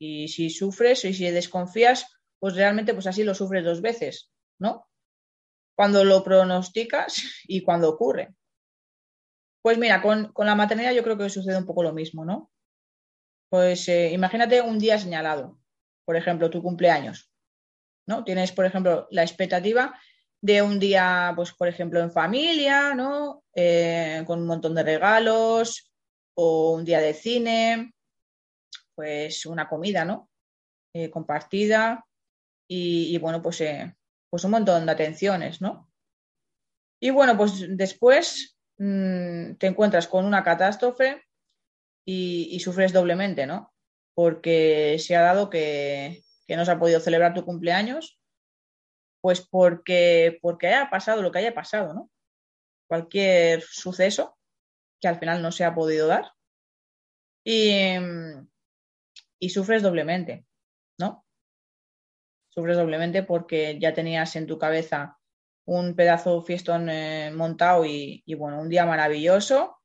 Y 0.04 0.30
si 0.30 0.50
sufres 0.50 1.06
y 1.06 1.14
si 1.14 1.30
desconfías, 1.30 2.08
pues 2.40 2.56
realmente, 2.56 2.96
pues 2.96 3.06
así 3.06 3.24
lo 3.24 3.36
sufres 3.36 3.64
dos 3.64 3.84
veces, 3.84 4.32
¿no? 4.58 4.90
Cuando 5.78 6.04
lo 6.04 6.24
pronosticas 6.24 7.22
y 7.48 7.62
cuando 7.62 7.90
ocurre. 7.90 8.34
Pues 9.62 9.78
mira, 9.78 10.02
con, 10.02 10.34
la 10.36 10.56
maternidad 10.56 10.94
yo 10.94 11.04
creo 11.04 11.20
que 11.20 11.30
sucede 11.30 11.56
un 11.56 11.68
poco 11.68 11.84
lo 11.84 11.94
mismo, 11.94 12.26
¿no? 12.26 12.52
Pues 13.52 13.88
eh, 13.90 14.12
imagínate 14.12 14.60
un 14.62 14.80
día 14.80 14.98
señalado, 14.98 15.60
por 16.04 16.16
ejemplo, 16.16 16.50
tu 16.50 16.64
cumpleaños, 16.64 17.32
¿no? 18.08 18.24
Tienes, 18.24 18.52
por 18.52 18.66
ejemplo, 18.66 19.08
la 19.12 19.22
expectativa 19.22 20.00
de 20.42 20.64
un 20.64 20.80
día, 20.80 21.32
pues, 21.36 21.54
por 21.54 21.68
ejemplo, 21.68 22.00
en 22.00 22.12
familia, 22.12 22.96
¿no? 22.96 23.44
Eh, 23.54 24.24
con 24.26 24.40
un 24.40 24.48
montón 24.48 24.74
de 24.74 24.82
regalos, 24.82 25.94
o 26.34 26.74
un 26.74 26.86
día 26.86 27.02
de 27.02 27.14
cine, 27.14 27.94
pues 28.95 29.45
una 29.45 29.67
comida, 29.67 30.06
¿no? 30.06 30.30
Eh, 30.93 31.10
compartida 31.10 32.06
y, 32.67 33.17
bueno, 33.17 33.41
pues, 33.41 33.63
pues 34.30 34.43
un 34.45 34.51
montón 34.51 34.86
de 34.86 34.91
atenciones, 34.91 35.62
¿no? 35.62 35.91
Y 37.01 37.10
bueno, 37.10 37.36
pues 37.36 37.65
después 37.75 38.58
Mm, 38.84 39.58
te 39.58 39.67
encuentras 39.67 40.08
con 40.08 40.25
una 40.25 40.43
catástrofe 40.43 41.23
y, 42.04 42.60
sufres 42.62 42.91
doblemente, 42.91 43.45
¿no? 43.45 43.71
Porque 44.15 44.97
se 44.97 45.15
ha 45.15 45.21
dado 45.21 45.51
que, 45.51 46.23
no 46.47 46.65
se 46.65 46.71
ha 46.71 46.80
podido 46.80 46.99
celebrar 46.99 47.36
tu 47.36 47.45
cumpleaños, 47.45 48.19
pues 49.21 49.47
porque, 49.47 50.39
porque 50.41 50.69
haya 50.69 50.89
pasado 50.89 51.21
lo 51.21 51.32
que 51.32 51.38
haya 51.39 51.54
pasado, 51.54 51.93
¿no? 51.93 52.10
Cualquier 52.88 53.62
suceso 53.62 54.36
que 54.99 55.08
al 55.08 55.19
final 55.19 55.43
no 55.43 55.51
se 55.51 55.63
ha 55.63 55.75
podido 55.75 56.08
dar 56.08 56.32
y, 57.45 57.84
y 59.41 59.49
sufres 59.49 59.82
doblemente, 59.82 60.45
¿no? 60.99 61.25
Sufres 62.49 62.77
doblemente 62.77 63.23
porque 63.23 63.80
ya 63.80 63.93
tenías 63.93 64.36
en 64.36 64.45
tu 64.45 64.60
cabeza 64.60 65.17
un 65.65 65.95
pedazo 65.95 66.41
fiestón 66.43 66.89
eh, 66.89 67.32
montado 67.34 67.84
y, 67.86 68.23
bueno, 68.38 68.62
un 68.62 68.69
día 68.69 68.86
maravilloso, 68.86 69.80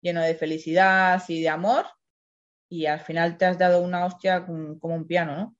lleno 0.00 0.22
de 0.22 0.34
felicidad 0.36 1.22
y 1.28 1.42
de 1.42 1.48
amor, 1.48 1.86
y 2.70 2.86
al 2.86 3.00
final 3.00 3.36
te 3.36 3.46
has 3.46 3.58
dado 3.58 3.82
una 3.82 4.06
hostia 4.06 4.46
como, 4.46 4.94
un 4.94 5.06
piano, 5.06 5.36
¿no? 5.36 5.56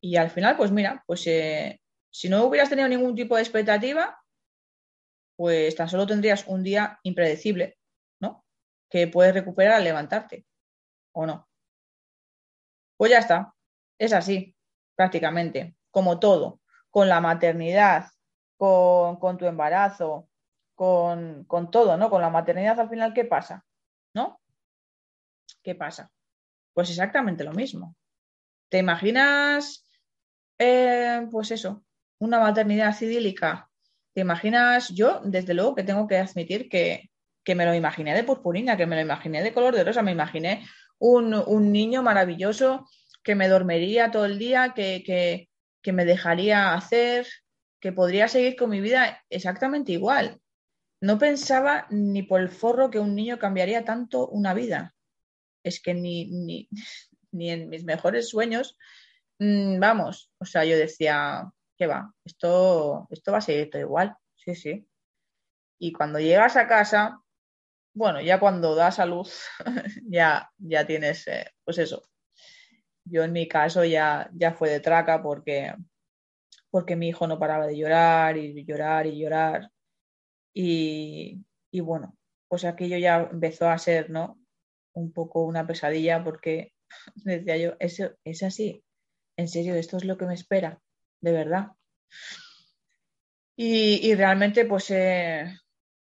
Y 0.00 0.16
al 0.16 0.30
final, 0.30 0.56
pues 0.56 0.70
mira, 0.70 1.04
pues 1.06 1.26
eh, 1.26 1.80
si 2.10 2.28
no 2.28 2.44
hubieras 2.46 2.70
tenido 2.70 2.88
ningún 2.88 3.14
tipo 3.14 3.36
de 3.36 3.42
expectativa, 3.42 4.18
pues 5.36 5.74
tan 5.76 5.88
solo 5.88 6.06
tendrías 6.06 6.46
un 6.46 6.62
día 6.62 6.98
impredecible, 7.02 7.76
¿no? 8.20 8.46
Que 8.90 9.08
puedes 9.08 9.34
recuperar 9.34 9.74
al 9.74 9.84
levantarte, 9.84 10.46
¿o 11.12 11.26
no? 11.26 11.51
Pues 12.96 13.10
ya 13.10 13.18
está, 13.18 13.54
es 13.98 14.12
así, 14.12 14.54
prácticamente, 14.96 15.76
como 15.90 16.18
todo, 16.18 16.60
con 16.90 17.08
la 17.08 17.20
maternidad, 17.20 18.06
con, 18.56 19.38
tu 19.38 19.46
embarazo, 19.46 20.28
con, 20.74 21.46
todo, 21.70 21.96
¿no? 21.96 22.10
Con 22.10 22.20
la 22.20 22.30
maternidad 22.30 22.78
al 22.78 22.88
final, 22.88 23.12
¿qué 23.12 23.24
pasa? 23.24 23.64
¿No? 24.14 24.40
¿Qué 25.62 25.74
pasa? 25.74 26.10
Pues 26.72 26.90
exactamente 26.90 27.44
lo 27.44 27.52
mismo. 27.52 27.96
¿Te 28.68 28.78
imaginas, 28.78 29.86
eh, 30.58 31.26
pues 31.30 31.50
eso, 31.50 31.84
una 32.18 32.38
maternidad 32.40 32.98
idílica? 33.00 33.70
¿Te 34.14 34.20
imaginas? 34.20 34.90
Yo, 34.90 35.20
desde 35.24 35.54
luego, 35.54 35.74
que 35.74 35.82
tengo 35.82 36.06
que 36.06 36.18
admitir 36.18 36.68
que, 36.68 37.10
me 37.54 37.66
lo 37.66 37.74
imaginé 37.74 38.14
de 38.14 38.24
purpurina, 38.24 38.76
que 38.76 38.86
me 38.86 38.96
lo 38.96 39.02
imaginé 39.02 39.42
de 39.42 39.52
color 39.52 39.74
de 39.74 39.84
rosa, 39.84 40.02
me 40.02 40.12
imaginé 40.12 40.64
un, 41.02 41.72
niño 41.72 42.02
maravilloso 42.02 42.88
que 43.24 43.34
me 43.34 43.48
dormiría 43.48 44.10
todo 44.10 44.24
el 44.24 44.38
día, 44.38 44.72
que, 44.74 45.48
que 45.82 45.92
me 45.92 46.04
dejaría 46.04 46.74
hacer, 46.74 47.26
que 47.80 47.92
podría 47.92 48.28
seguir 48.28 48.56
con 48.56 48.70
mi 48.70 48.80
vida 48.80 49.24
exactamente 49.28 49.92
igual. 49.92 50.40
No 51.00 51.18
pensaba 51.18 51.86
ni 51.90 52.22
por 52.22 52.40
el 52.40 52.48
forro 52.48 52.90
que 52.90 53.00
un 53.00 53.16
niño 53.16 53.38
cambiaría 53.38 53.84
tanto 53.84 54.28
una 54.28 54.54
vida. 54.54 54.94
Es 55.64 55.82
que 55.82 55.92
ni, 55.94 56.26
ni, 56.30 56.68
en 57.50 57.68
mis 57.68 57.84
mejores 57.84 58.28
sueños, 58.28 58.78
mm, 59.40 59.80
vamos, 59.80 60.30
o 60.38 60.44
sea, 60.44 60.64
yo 60.64 60.76
decía, 60.76 61.50
¿qué 61.76 61.88
va? 61.88 62.14
Esto, 62.24 63.08
esto 63.10 63.32
va 63.32 63.38
a 63.38 63.40
seguir 63.40 63.70
todo 63.70 63.82
igual. 63.82 64.16
Sí, 64.36 64.54
sí. 64.54 64.86
Y 65.80 65.92
cuando 65.92 66.20
llegas 66.20 66.56
a 66.56 66.68
casa, 66.68 67.20
bueno, 67.94 68.20
ya 68.20 68.40
cuando 68.40 68.74
das 68.74 68.98
a 68.98 69.06
luz, 69.06 69.44
ya, 70.08 70.50
ya 70.58 70.86
tienes, 70.86 71.26
eh, 71.28 71.50
pues 71.64 71.78
eso. 71.78 72.02
Yo 73.04 73.24
en 73.24 73.32
mi 73.32 73.48
caso 73.48 73.84
ya, 73.84 74.30
ya 74.32 74.52
fue 74.52 74.70
de 74.70 74.80
traca 74.80 75.22
porque 75.22 75.74
porque 76.72 76.96
mi 76.96 77.08
hijo 77.08 77.26
no 77.26 77.38
paraba 77.38 77.66
de 77.66 77.76
llorar 77.76 78.38
y 78.38 78.64
llorar 78.64 79.06
y 79.06 79.18
llorar. 79.18 79.70
Y, 80.54 81.44
bueno, 81.80 82.16
pues 82.48 82.64
aquello 82.64 82.96
ya 82.96 83.28
empezó 83.30 83.68
a 83.68 83.76
ser, 83.76 84.08
¿no? 84.08 84.40
Un 84.94 85.12
poco 85.12 85.44
una 85.44 85.66
pesadilla 85.66 86.24
porque 86.24 86.72
decía 87.16 87.58
yo, 87.58 87.74
eso 87.78 88.12
es 88.24 88.42
así, 88.42 88.82
en 89.36 89.48
serio, 89.48 89.74
esto 89.74 89.98
es 89.98 90.04
lo 90.04 90.16
que 90.16 90.24
me 90.24 90.32
espera, 90.32 90.80
de 91.20 91.32
verdad. 91.32 91.72
Y, 93.54 94.14
realmente, 94.14 94.64
pues 94.64 94.90
eh, 94.90 95.54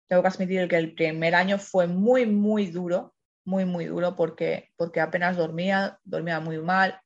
tengo 0.09 0.23
que 0.23 0.27
admitir 0.27 0.67
que 0.67 0.75
el 0.75 0.95
primer 0.95 1.35
año 1.35 1.59
fue 1.59 1.85
muy, 1.87 2.25
muy 2.25 2.65
duro, 2.65 3.13
muy, 3.45 3.63
muy 3.63 3.85
duro 3.85 4.15
porque, 4.15 4.71
porque 4.75 4.99
apenas 4.99 5.37
dormía, 5.37 5.99
dormía 6.03 6.39
muy 6.39 6.57
mal. 6.57 6.99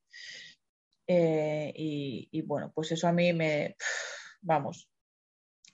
Eh, 1.06 1.74
y, 1.76 2.42
bueno, 2.44 2.72
pues 2.74 2.94
eso 2.94 3.08
a 3.10 3.12
mí 3.12 3.34
me, 3.34 3.76
vamos, 4.42 4.90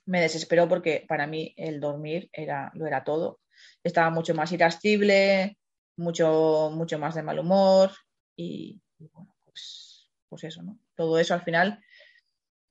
me 0.06 0.20
desesperó 0.20 0.68
porque 0.68 1.04
para 1.08 1.28
mí 1.28 1.54
el 1.56 1.78
dormir 1.78 2.28
era, 2.32 2.72
lo 2.74 2.86
era 2.86 3.04
todo. 3.04 3.40
Estaba 3.84 4.10
mucho 4.10 4.34
más 4.34 4.50
irascible, 4.50 5.56
mucho, 5.96 6.70
mucho 6.74 6.98
más 6.98 7.14
de 7.14 7.22
mal 7.22 7.38
humor 7.38 7.92
y, 8.36 8.82
bueno, 8.98 9.36
pues, 9.44 10.10
pues 10.28 10.44
eso, 10.44 10.62
¿no? 10.64 10.80
Todo 10.96 11.16
eso 11.20 11.34
al 11.34 11.42
final 11.42 11.80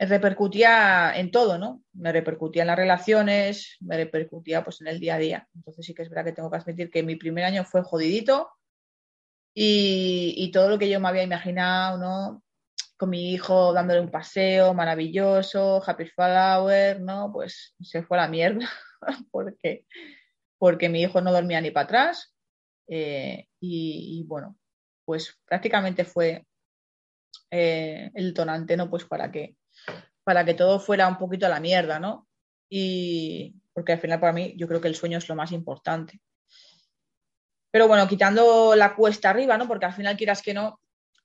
repercutía 0.07 1.13
en 1.15 1.31
todo, 1.31 1.57
¿no? 1.57 1.83
Me 1.93 2.13
repercutía 2.13 2.63
en 2.63 2.67
las 2.67 2.77
relaciones, 2.77 3.75
me 3.81 3.97
repercutía 3.97 4.63
pues 4.63 4.79
en 4.79 4.87
el 4.87 4.99
día 4.99 5.15
a 5.15 5.19
día. 5.19 5.47
Entonces 5.53 5.85
sí 5.85 5.93
que 5.93 6.03
es 6.03 6.09
verdad 6.09 6.25
que 6.25 6.31
tengo 6.31 6.49
que 6.49 6.57
admitir 6.57 6.89
que 6.89 7.03
mi 7.03 7.17
primer 7.17 7.43
año 7.43 7.65
fue 7.65 7.83
jodidito 7.83 8.49
y, 9.53 10.51
todo 10.53 10.69
lo 10.69 10.79
que 10.79 10.89
yo 10.89 10.99
me 10.99 11.09
había 11.09 11.23
imaginado, 11.23 11.97
¿no? 11.97 12.43
con 12.97 13.09
mi 13.09 13.31
hijo 13.31 13.71
dándole 13.71 14.01
un 14.01 14.11
paseo 14.11 14.73
maravilloso, 14.73 15.81
happy 15.85 16.05
flower, 16.05 16.99
¿no? 16.99 17.31
Pues 17.31 17.73
se 17.79 18.03
fue 18.03 18.17
a 18.17 18.23
la 18.23 18.27
mierda 18.27 18.69
porque, 19.31 19.85
porque 20.57 20.89
mi 20.89 21.01
hijo 21.03 21.21
no 21.21 21.31
dormía 21.31 21.61
ni 21.61 21.71
para 21.71 21.85
atrás 21.85 22.35
eh, 22.87 23.47
y, 23.61 24.25
bueno, 24.27 24.57
pues 25.05 25.39
prácticamente 25.45 26.03
fue 26.03 26.45
eh, 27.51 28.11
el 28.15 28.33
tonante, 28.33 28.75
¿no? 28.75 28.89
Pues 28.89 29.05
para 29.05 29.31
que, 29.31 29.55
para 30.29 30.45
que 30.45 30.53
todo 30.53 30.79
fuera 30.79 31.07
un 31.07 31.17
poquito 31.17 31.47
a 31.47 31.49
la 31.49 31.59
mierda, 31.59 31.99
¿no? 31.99 32.27
Y 32.69 33.55
porque 33.73 33.93
al 33.93 33.99
final 33.99 34.19
para 34.19 34.31
mí 34.31 34.53
yo 34.55 34.67
creo 34.67 34.79
que 34.79 34.87
el 34.87 34.93
sueño 34.93 35.17
es 35.17 35.27
lo 35.27 35.33
más 35.33 35.51
importante. 35.51 36.21
Pero 37.71 37.87
bueno, 37.87 38.07
quitando 38.07 38.75
la 38.75 38.95
cuesta 38.95 39.31
arriba, 39.31 39.57
¿no? 39.57 39.67
Porque 39.67 39.87
al 39.87 39.93
final 39.93 40.15
quieras 40.15 40.43
que 40.43 40.53
no, 40.53 40.79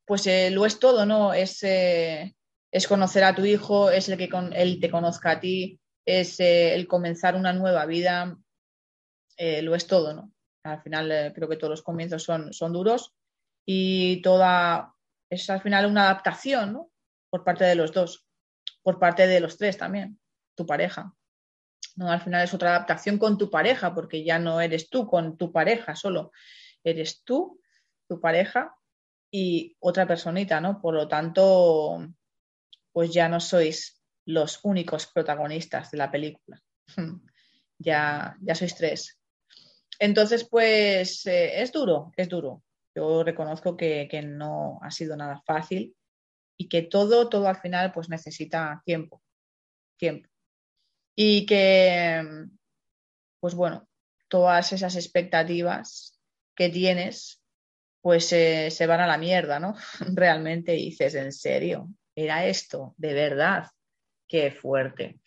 pues 0.07 0.27
eh, 0.27 0.51
lo 0.51 0.65
es 0.65 0.79
todo, 0.79 1.05
¿no? 1.05 1.35
Es, 1.35 1.63
eh, 1.65 2.35
es, 2.73 2.89
conocer 2.89 3.25
a 3.25 3.35
tu 3.35 3.45
hijo, 3.45 3.91
es 3.91 4.09
el 4.09 4.17
que 4.17 4.31
él 4.55 4.81
te 4.81 4.91
conozca 4.91 5.33
a 5.33 5.41
ti, 5.41 5.79
es 6.07 6.41
eh, 6.41 6.75
el 6.75 6.89
comenzar 6.89 7.37
una 7.37 7.53
nueva 7.53 7.85
vida, 7.85 8.39
lo 9.39 9.75
es 9.75 9.87
todo, 9.87 10.15
¿no? 10.15 10.33
Al 10.65 10.81
final 10.81 11.33
creo 11.35 11.47
que 11.47 11.57
todos 11.57 11.73
los 11.73 11.83
comienzos 11.83 12.23
son, 12.23 12.55
son 12.55 12.73
duros 12.73 13.13
y 13.67 14.23
toda 14.23 14.95
es 15.29 15.51
al 15.51 15.61
final 15.61 15.85
una 15.85 16.05
adaptación, 16.05 16.73
¿no? 16.73 16.91
Por 17.29 17.45
parte 17.45 17.65
de 17.65 17.75
los 17.75 17.93
dos, 17.93 18.24
por 18.85 19.01
parte 19.01 19.27
de 19.27 19.41
los 19.41 19.57
tres 19.59 19.77
también, 19.79 20.21
tu 20.55 20.67
pareja. 20.67 21.13
No, 21.97 22.11
al 22.11 22.21
final 22.21 22.45
es 22.45 22.55
otra 22.55 22.71
adaptación 22.71 23.19
con 23.19 23.39
tu 23.39 23.51
pareja, 23.51 23.95
porque 23.95 24.23
ya 24.23 24.39
no 24.39 24.61
eres 24.61 24.91
tú 24.91 25.07
con 25.09 25.37
tu 25.37 25.51
pareja 25.51 25.97
solo, 25.97 26.31
eres 26.85 27.25
tú, 27.25 27.61
tu 28.07 28.21
pareja 28.21 28.77
y 29.31 29.77
otra 29.81 30.07
personita, 30.07 30.61
¿no? 30.61 30.81
Por 30.81 30.95
lo 30.95 31.09
tanto, 31.09 32.07
pues 32.93 33.11
ya 33.11 33.29
no 33.29 33.41
sois 33.41 34.03
los 34.27 34.61
únicos 34.65 35.07
protagonistas 35.07 35.91
de 35.91 35.99
la 35.99 36.11
película. 36.11 36.61
ya, 37.79 38.37
ya 38.41 38.55
sois 38.55 38.75
tres. 38.75 39.19
Entonces, 39.99 40.47
pues 40.49 41.25
eh, 41.27 41.63
es 41.63 41.73
duro, 41.73 42.13
es 42.17 42.29
duro. 42.29 42.63
Yo 42.95 43.25
reconozco 43.25 43.77
que, 43.77 44.09
que, 44.11 44.23
no 44.23 44.79
ha 44.83 44.91
sido 44.91 45.17
nada 45.17 45.43
fácil 45.47 45.97
y 46.57 46.69
que 46.69 46.83
todo, 46.83 47.29
todo 47.29 47.49
al 47.49 47.57
final, 47.57 47.93
pues 47.93 48.09
necesita 48.09 48.83
tiempo, 48.85 49.23
tiempo. 49.97 50.29
Y 51.17 51.47
que, 51.47 52.23
pues 53.41 53.55
bueno, 53.55 53.89
todas 54.29 54.73
esas 54.73 54.97
expectativas 54.97 56.19
que 56.57 56.69
tienes, 56.69 57.43
pues 58.01 58.33
eh, 58.33 58.71
se 58.71 58.87
van 58.87 59.01
a 59.01 59.07
la 59.07 59.19
mierda, 59.19 59.59
¿no? 59.59 59.77
Realmente 60.15 60.73
dices, 60.73 61.15
¿en 61.15 61.33
serio? 61.33 61.89
¿Era 62.15 62.47
esto? 62.47 62.95
¿De 62.97 63.15
verdad? 63.15 63.67
Qué 64.29 64.51
fuerte. 64.51 65.21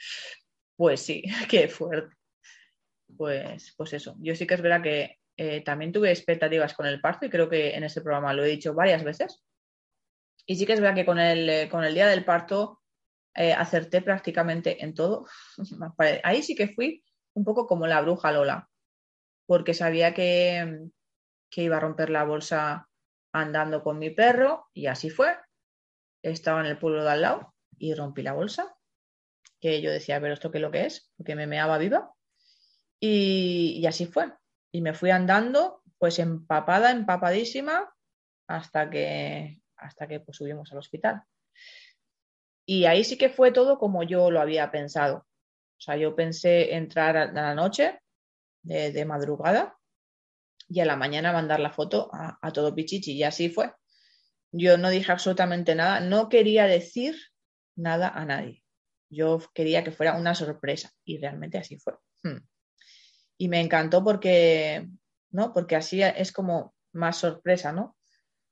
Pues 0.76 1.02
sí, 1.02 1.24
qué 1.50 1.68
fuerte. 1.68 2.16
Pues, 3.16 3.74
pues 3.78 3.94
eso. 3.94 4.16
Yo 4.20 4.36
sí 4.36 4.46
que 4.46 4.56
es 4.56 4.62
verdad 4.62 4.82
que 4.82 5.20
eh, 5.38 5.62
también 5.63 5.92
tuve 5.92 6.12
expectativas 6.12 6.74
con 6.74 6.86
el 6.86 7.00
parto 7.00 7.26
y 7.26 7.30
creo 7.30 7.50
que 7.50 7.76
en 7.76 7.84
este 7.84 8.02
programa 8.02 8.34
lo 8.34 8.44
he 8.44 8.50
dicho 8.50 8.74
varias 8.74 9.04
veces. 9.04 9.44
Y 10.48 10.56
sí 10.56 10.66
que 10.66 10.74
es 10.74 10.80
verdad 10.82 10.96
que 10.96 11.06
con 11.06 11.20
el, 11.20 11.48
eh, 11.50 11.70
con 11.70 11.84
el 11.84 11.94
día 11.94 12.08
del 12.08 12.26
parto 12.26 12.82
acerté 13.36 14.02
prácticamente 14.02 14.84
en 14.84 14.96
todo. 14.96 15.28
Ahí 16.24 16.42
sí 16.42 16.56
que 16.56 16.70
fui 16.70 17.04
un 17.36 17.44
poco 17.44 17.68
como 17.68 17.86
la 17.86 18.02
bruja 18.02 18.32
Lola 18.32 18.68
porque 19.48 19.74
sabía 19.74 20.14
que, 20.14 20.92
iba 21.56 21.78
a 21.78 21.80
romper 21.80 22.12
la 22.12 22.24
bolsa 22.24 22.88
andando 23.34 23.82
con 23.82 23.98
mi 23.98 24.12
perro 24.12 24.68
y 24.74 24.86
así 24.86 25.10
fue. 25.10 25.36
Estaba 26.22 26.60
en 26.60 26.68
el 26.68 26.78
pueblo 26.78 27.04
de 27.04 27.12
al 27.12 27.22
lado 27.22 27.56
y 27.78 27.96
rompí 27.96 28.22
la 28.22 28.34
bolsa, 28.34 28.76
que 29.60 29.82
yo 29.82 29.90
decía, 29.90 30.20
pero 30.20 30.34
esto 30.34 30.52
qué 30.52 30.58
es 30.58 30.62
lo 30.62 30.72
que 30.72 30.86
es, 30.86 31.12
porque 31.16 31.36
me 31.36 31.48
meaba 31.48 31.78
viva. 31.78 32.12
Y, 33.00 33.86
así 33.88 34.06
fue. 34.06 34.34
Y 34.72 34.82
me 34.82 34.94
fui 34.94 35.12
andando, 35.12 35.82
pues 35.98 36.20
empapada, 36.20 36.92
empapadísima, 36.92 37.90
hasta 38.48 38.90
que, 38.90 39.62
hasta 39.78 40.08
que 40.08 40.20
pues, 40.20 40.38
subimos 40.38 40.72
al 40.72 40.80
hospital. 40.80 41.24
Y 42.66 42.86
ahí 42.86 43.04
sí 43.04 43.18
que 43.18 43.30
fue 43.30 43.52
todo 43.52 43.80
como 43.80 44.04
yo 44.04 44.30
lo 44.30 44.42
había 44.42 44.72
pensado. 44.72 45.20
O 45.78 45.82
sea, 45.82 45.96
yo 45.96 46.16
pensé 46.16 46.76
entrar 46.76 47.16
a 47.16 47.32
la 47.32 47.56
noche, 47.56 48.00
de, 48.63 49.06
madrugada 49.06 49.78
y 50.68 50.82
a 50.82 50.86
la 50.86 50.96
mañana 50.96 51.32
mandar 51.32 51.60
la 51.60 51.72
foto 51.72 52.10
a, 52.12 52.52
todo 52.52 52.76
Pichichi. 52.76 53.13
Y 53.13 53.24
así 53.24 53.50
fue. 53.50 53.74
Yo 54.52 54.78
no 54.78 54.90
dije 54.90 55.12
absolutamente 55.12 55.76
nada, 55.76 56.00
no 56.00 56.30
quería 56.30 56.66
decir 56.66 57.16
nada 57.76 58.10
a 58.10 58.26
nadie. 58.26 58.63
Yo 59.10 59.40
quería 59.54 59.84
que 59.84 59.92
fuera 59.92 60.18
una 60.18 60.36
sorpresa 60.36 60.92
y 61.06 61.18
realmente 61.18 61.58
así 61.58 61.78
fue. 61.78 61.94
Hmm. 62.24 62.40
Y 63.38 63.48
me 63.48 63.62
encantó 63.62 64.04
porque, 64.04 64.88
¿no? 65.32 65.54
Porque 65.54 65.76
así 65.76 66.02
es 66.02 66.32
como 66.32 66.76
más 66.92 67.18
sorpresa, 67.18 67.72
¿no? 67.72 67.97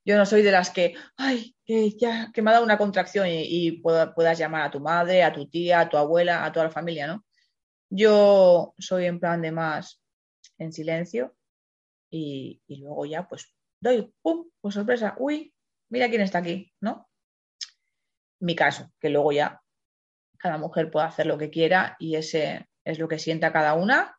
Yo 0.06 0.18
no 0.18 0.26
soy 0.28 0.44
de 0.44 0.52
las 0.52 0.70
que, 0.70 0.96
ay, 1.18 1.56
que 1.66 1.90
ya, 1.92 2.32
que 2.32 2.44
me 2.44 2.52
ha 2.52 2.54
dado 2.54 2.66
una 2.66 2.78
contracción 2.78 3.26
y, 3.28 3.82
puedas 3.82 4.38
llamar 4.38 4.62
a 4.62 4.72
tu 4.72 4.80
madre, 4.80 5.24
a 5.24 5.34
tu 5.34 5.48
tía, 5.48 5.80
a 5.80 5.90
tu 5.90 5.98
abuela, 5.98 6.46
a 6.46 6.52
toda 6.52 6.66
la 6.66 6.72
familia, 6.72 7.08
¿no? 7.08 7.26
Yo 7.90 8.74
soy 8.78 9.06
en 9.06 9.20
plan 9.20 9.42
de 9.42 9.52
más, 9.52 10.02
en 10.60 10.72
silencio 10.72 11.36
y, 12.12 12.62
luego 12.68 13.06
ya 13.06 13.28
pues 13.28 13.54
doy, 13.80 14.14
¡pum! 14.22 14.50
Pues 14.62 14.76
sorpresa, 14.76 15.16
uy, 15.18 15.54
mira 15.90 16.10
quién 16.10 16.22
está 16.22 16.40
aquí, 16.40 16.72
¿no? 16.82 17.10
Mi 18.40 18.56
caso, 18.56 18.92
que 19.00 19.10
luego 19.10 19.32
ya 19.32 19.62
cada 20.38 20.58
mujer 20.60 20.92
puede 20.92 21.08
hacer 21.08 21.26
lo 21.26 21.38
que 21.38 21.50
quiera 21.50 21.96
y 22.00 22.16
ese 22.16 22.70
es 22.84 23.00
lo 23.00 23.08
que 23.08 23.18
sienta 23.18 23.52
cada 23.52 23.74
una 23.74 24.16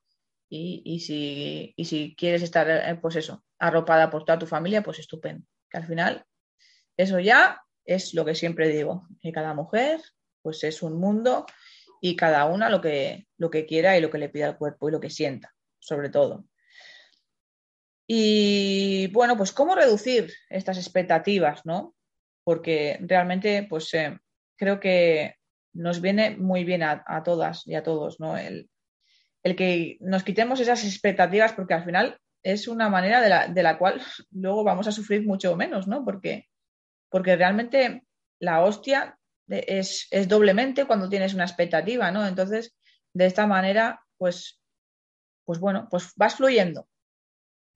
y, 0.48 1.00
si, 1.00 1.74
si, 1.84 2.14
quieres 2.16 2.42
estar, 2.42 2.68
eh, 2.68 2.98
pues 3.00 3.16
eso, 3.16 3.44
arropada 3.58 4.10
por 4.10 4.24
toda 4.24 4.38
tu 4.38 4.46
familia, 4.46 4.82
pues 4.82 4.98
estupendo. 4.98 5.46
Al 5.76 5.86
final, 5.86 6.24
eso 6.96 7.20
ya 7.20 7.62
es 7.84 8.14
lo 8.14 8.24
que 8.24 8.34
siempre 8.34 8.68
digo, 8.68 9.06
que 9.20 9.32
cada 9.32 9.54
mujer, 9.54 10.00
pues 10.42 10.64
es 10.64 10.82
un 10.82 10.98
mundo 10.98 11.46
y 12.00 12.16
cada 12.16 12.46
una 12.46 12.68
lo 12.70 12.80
que, 12.80 13.28
lo 13.36 13.50
que 13.50 13.66
quiera 13.66 13.96
y 13.96 14.00
lo 14.00 14.10
que 14.10 14.18
le 14.18 14.28
pida 14.28 14.46
al 14.46 14.58
cuerpo 14.58 14.88
y 14.88 14.92
lo 14.92 15.00
que 15.00 15.10
sienta 15.10 15.52
sobre 15.86 16.08
todo. 16.08 16.44
Y 18.08 19.08
bueno, 19.08 19.36
pues 19.36 19.52
cómo 19.52 19.74
reducir 19.74 20.32
estas 20.50 20.78
expectativas, 20.78 21.64
¿no? 21.64 21.94
Porque 22.44 22.98
realmente, 23.02 23.66
pues 23.68 23.92
eh, 23.94 24.18
creo 24.56 24.80
que 24.80 25.36
nos 25.72 26.00
viene 26.00 26.36
muy 26.36 26.64
bien 26.64 26.82
a, 26.82 27.22
todas 27.24 27.66
y 27.66 27.74
a 27.74 27.82
todos, 27.82 28.18
¿no? 28.20 28.36
El, 28.36 28.68
que 29.56 29.96
nos 30.00 30.24
quitemos 30.24 30.58
esas 30.58 30.84
expectativas, 30.84 31.52
porque 31.52 31.74
al 31.74 31.84
final 31.84 32.18
es 32.52 32.68
una 32.68 32.88
manera 32.88 33.20
de 33.20 33.28
la, 33.28 33.48
de 33.48 33.62
la 33.62 33.78
cual 33.78 34.00
luego 34.30 34.64
vamos 34.64 34.86
a 34.86 34.92
sufrir 34.92 35.26
mucho 35.26 35.56
menos, 35.56 35.86
¿no? 35.86 36.04
Porque, 36.04 36.48
porque 37.10 37.36
realmente 37.36 38.06
la 38.38 38.62
hostia 38.62 39.18
es, 39.48 40.08
es 40.10 40.28
doblemente 40.28 40.84
cuando 40.86 41.08
tienes 41.08 41.34
una 41.34 41.44
expectativa, 41.44 42.10
¿no? 42.10 42.26
Entonces, 42.26 42.76
de 43.12 43.26
esta 43.26 43.46
manera, 43.46 44.00
pues 44.16 44.60
pues 45.46 45.60
bueno, 45.60 45.86
pues 45.90 46.12
vas 46.16 46.34
fluyendo, 46.34 46.88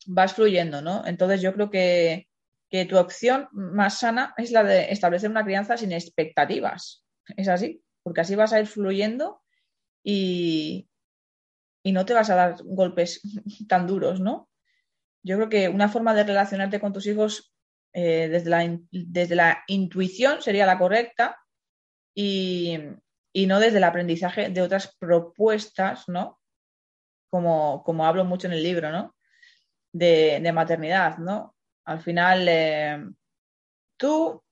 vas 0.07 0.35
fluyendo, 0.35 0.83
¿no? 0.83 1.07
Entonces 1.07 1.41
yo 1.41 1.55
creo 1.55 1.71
que, 1.71 2.27
tu 2.89 2.99
opción 2.99 3.49
más 3.53 3.99
sana 3.99 4.35
es 4.37 4.53
la 4.53 4.63
de 4.63 4.93
establecer 4.93 5.31
una 5.31 5.45
crianza 5.45 5.77
sin 5.77 5.91
expectativas. 5.91 7.05
Es 7.37 7.49
así, 7.49 7.83
porque 8.03 8.21
así 8.21 8.37
vas 8.37 8.53
a 8.53 8.61
ir 8.61 8.67
fluyendo 8.67 9.43
y, 10.05 10.89
y 11.83 11.93
no 11.93 12.05
te 12.05 12.15
vas 12.15 12.31
a 12.31 12.37
dar 12.37 12.57
golpes 12.65 13.23
tan 13.69 13.87
duros, 13.87 14.21
¿no? 14.21 14.50
Yo 15.23 15.37
creo 15.37 15.49
que 15.49 15.69
una 15.69 15.89
forma 15.89 16.15
de 16.15 16.25
relacionarte 16.25 16.81
con 16.81 16.93
tus 16.93 17.07
hijos 17.07 17.55
eh, 17.93 18.29
desde, 18.31 18.51
la, 18.51 18.79
desde, 18.91 19.35
la, 19.35 19.65
intuición 19.67 20.41
sería 20.43 20.67
la 20.67 20.79
correcta 20.79 21.39
y, 22.15 22.79
y, 23.33 23.47
no 23.47 23.59
desde 23.61 23.79
el 23.79 23.85
aprendizaje 23.85 24.51
de 24.51 24.63
otras 24.63 24.97
propuestas, 24.99 26.09
¿no? 26.09 26.41
como, 27.31 28.07
hablo 28.07 28.25
mucho 28.25 28.47
en 28.49 28.55
el 28.55 28.63
libro, 28.63 28.91
¿no? 28.91 29.15
De, 29.93 30.51
maternidad, 30.53 31.19
¿no? 31.19 31.57
Al 31.85 32.01
final, 32.01 32.47
eh, 32.49 33.05
tú, 33.97 34.43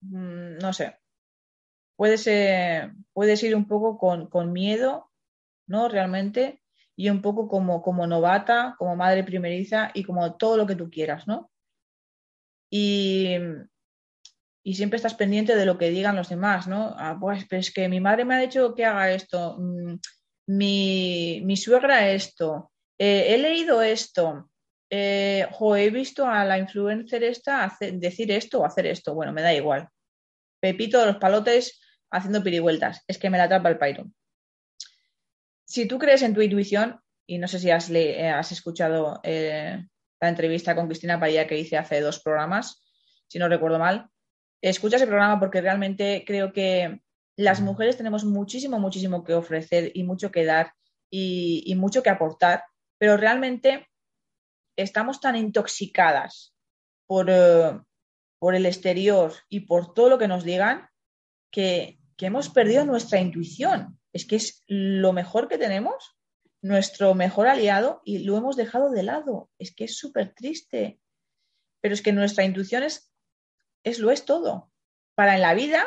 mm, 0.00 0.58
no 0.58 0.72
sé, 0.72 0.98
puedes, 1.96 2.26
eh, 2.26 2.92
puedes 3.12 3.42
ir 3.42 3.54
un 3.54 3.66
poco 3.66 3.98
con, 3.98 4.52
miedo, 4.52 5.10
¿no? 5.66 5.88
Realmente, 5.88 6.62
y 6.98 7.10
un 7.10 7.22
poco 7.22 7.46
como, 7.46 7.80
como 7.80 8.08
novata, 8.08 8.74
como 8.76 8.96
madre 8.96 9.22
primeriza 9.22 9.92
y 9.94 10.02
como 10.02 10.34
todo 10.36 10.56
lo 10.56 10.66
que 10.66 10.74
tú 10.74 10.90
quieras, 10.90 11.28
¿no? 11.28 11.48
Y, 12.72 13.36
y 14.64 14.74
siempre 14.74 14.96
estás 14.96 15.14
pendiente 15.14 15.54
de 15.54 15.64
lo 15.64 15.78
que 15.78 15.90
digan 15.90 16.16
los 16.16 16.28
demás, 16.28 16.66
¿no? 16.66 16.96
Ah, 16.98 17.16
pues, 17.20 17.46
es 17.50 17.72
que 17.72 17.88
mi 17.88 18.00
madre 18.00 18.24
me 18.24 18.34
ha 18.34 18.40
dicho 18.40 18.74
que 18.74 18.84
haga 18.84 19.12
esto. 19.12 19.56
Mm, 19.60 19.94
mi, 20.48 21.56
suegra 21.56 22.10
esto, 22.10 22.72
eh, 22.98 23.26
he 23.28 23.38
leído 23.38 23.80
esto, 23.80 24.50
eh, 24.90 25.46
he 25.76 25.90
visto 25.90 26.26
a 26.26 26.44
la 26.44 26.58
influencer 26.58 27.22
esta 27.22 27.72
decir 27.92 28.32
esto 28.32 28.60
o 28.60 28.64
hacer 28.64 28.86
esto. 28.86 29.14
Bueno, 29.14 29.32
me 29.32 29.42
da 29.42 29.54
igual. 29.54 29.88
Pepito 30.60 30.98
de 30.98 31.06
los 31.06 31.18
palotes 31.18 31.80
haciendo 32.10 32.42
pirivueltas. 32.42 33.04
Es 33.06 33.18
que 33.18 33.30
me 33.30 33.38
la 33.38 33.44
atrapa 33.44 33.68
el 33.68 33.78
Python. 33.78 34.12
Si 35.68 35.86
tú 35.86 35.98
crees 35.98 36.22
en 36.22 36.32
tu 36.32 36.40
intuición, 36.40 36.98
y 37.26 37.36
no 37.36 37.46
sé 37.46 37.58
si 37.58 37.70
has, 37.70 37.90
eh, 37.90 38.32
escuchado 38.50 39.20
la 39.22 40.28
entrevista 40.28 40.74
con 40.74 40.86
Cristina 40.86 41.20
Padilla 41.20 41.46
que 41.46 41.58
hice 41.58 41.76
hace 41.76 42.00
dos 42.00 42.20
programas, 42.20 42.82
si 43.28 43.38
no 43.38 43.48
recuerdo 43.48 43.78
mal, 43.78 44.08
escucha 44.62 44.96
ese 44.96 45.06
programa 45.06 45.38
porque 45.38 45.60
realmente 45.60 46.24
creo 46.26 46.54
que 46.54 47.02
las 47.36 47.60
mujeres 47.60 47.98
tenemos 47.98 48.24
muchísimo, 48.24 48.80
muchísimo 48.80 49.22
que 49.24 49.34
ofrecer 49.34 49.92
y 49.94 50.04
mucho 50.04 50.32
que 50.32 50.46
dar 50.46 50.72
y, 51.10 51.74
mucho 51.76 52.02
que 52.02 52.10
aportar, 52.10 52.64
pero 52.96 53.18
realmente 53.18 53.88
estamos 54.74 55.20
tan 55.20 55.36
intoxicadas 55.36 56.54
por, 57.06 57.28
eh, 57.28 57.78
por, 58.38 58.54
el 58.54 58.64
exterior 58.64 59.34
y 59.50 59.60
por 59.60 59.92
todo 59.92 60.08
lo 60.08 60.18
que 60.18 60.28
nos 60.28 60.44
digan 60.44 60.88
que, 61.50 61.98
que 62.16 62.26
hemos 62.26 62.48
perdido 62.48 62.86
nuestra 62.86 63.20
intuición. 63.20 63.97
Es 64.12 64.26
que 64.26 64.36
es 64.36 64.64
lo 64.66 65.12
mejor 65.12 65.48
que 65.48 65.58
tenemos, 65.58 66.16
nuestro 66.62 67.14
mejor 67.14 67.48
aliado 67.48 68.02
y 68.04 68.20
lo 68.20 68.36
hemos 68.36 68.56
dejado 68.56 68.90
de 68.90 69.02
lado. 69.02 69.50
Es 69.58 69.74
que 69.74 69.84
es 69.84 69.96
súper 69.96 70.34
triste. 70.34 71.00
Pero 71.80 71.94
es 71.94 72.02
que 72.02 72.12
nuestra 72.12 72.44
intuición 72.44 72.82
es, 72.82 73.12
es 73.84 73.98
lo 73.98 74.10
es 74.10 74.24
todo. 74.24 74.72
Para 75.14 75.36
en 75.36 75.42
la 75.42 75.54
vida 75.54 75.86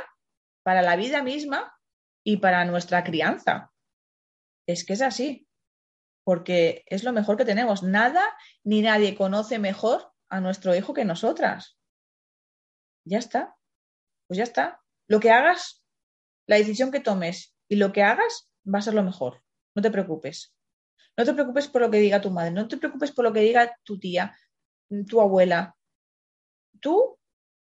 para 0.63 0.81
la 0.81 0.95
vida 0.95 1.23
misma 1.23 1.77
y 2.23 2.37
para 2.37 2.65
nuestra 2.65 3.03
crianza. 3.03 3.71
Es 4.67 4.85
que 4.85 4.93
es 4.93 5.01
así, 5.01 5.47
porque 6.23 6.83
es 6.87 7.03
lo 7.03 7.13
mejor 7.13 7.37
que 7.37 7.45
tenemos. 7.45 7.83
Nada 7.83 8.23
ni 8.63 8.81
nadie 8.81 9.15
conoce 9.15 9.59
mejor 9.59 10.13
a 10.29 10.39
nuestro 10.39 10.75
hijo 10.75 10.93
que 10.93 11.05
nosotras. 11.05 11.77
Ya 13.05 13.17
está, 13.17 13.55
pues 14.27 14.37
ya 14.37 14.43
está. 14.43 14.81
Lo 15.07 15.19
que 15.19 15.31
hagas, 15.31 15.83
la 16.47 16.57
decisión 16.57 16.91
que 16.91 16.99
tomes 16.99 17.50
y 17.71 17.77
lo 17.77 17.93
que 17.93 18.03
hagas 18.03 18.51
va 18.67 18.79
a 18.79 18.81
ser 18.81 18.93
lo 18.93 19.01
mejor. 19.01 19.41
No 19.73 19.81
te 19.81 19.89
preocupes. 19.89 20.53
No 21.17 21.23
te 21.23 21.33
preocupes 21.33 21.69
por 21.69 21.81
lo 21.81 21.89
que 21.89 21.99
diga 21.99 22.19
tu 22.19 22.29
madre, 22.29 22.51
no 22.51 22.67
te 22.67 22.75
preocupes 22.75 23.13
por 23.13 23.23
lo 23.23 23.31
que 23.31 23.39
diga 23.39 23.79
tu 23.83 23.97
tía, 23.97 24.37
tu 25.07 25.21
abuela. 25.21 25.77
Tú 26.81 27.17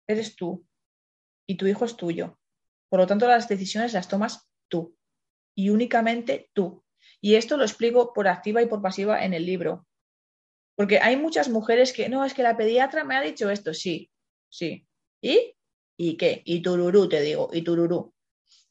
eres 0.07 0.37
tú 0.37 0.65
y 1.45 1.57
tu 1.57 1.67
hijo 1.67 1.83
es 1.83 1.97
tuyo. 1.97 2.39
Por 2.87 3.01
lo 3.01 3.07
tanto, 3.07 3.27
las 3.27 3.49
decisiones 3.49 3.91
las 3.91 4.07
tomas 4.07 4.49
tú 4.69 4.97
y 5.53 5.69
únicamente 5.69 6.49
tú. 6.53 6.81
Y 7.19 7.35
esto 7.35 7.57
lo 7.57 7.65
explico 7.65 8.13
por 8.13 8.29
activa 8.29 8.61
y 8.61 8.67
por 8.67 8.81
pasiva 8.81 9.25
en 9.25 9.33
el 9.33 9.45
libro. 9.45 9.85
Porque 10.75 10.99
hay 10.99 11.17
muchas 11.17 11.49
mujeres 11.49 11.91
que, 11.91 12.07
no, 12.07 12.23
es 12.23 12.33
que 12.33 12.43
la 12.43 12.55
pediatra 12.55 13.03
me 13.03 13.17
ha 13.17 13.21
dicho 13.21 13.49
esto, 13.49 13.73
sí, 13.73 14.09
sí. 14.47 14.87
¿Y? 15.21 15.57
¿Y 15.97 16.15
qué? 16.15 16.41
Y 16.45 16.61
tururú, 16.61 17.09
te 17.09 17.19
digo, 17.19 17.49
y 17.51 17.63
tururú. 17.63 18.13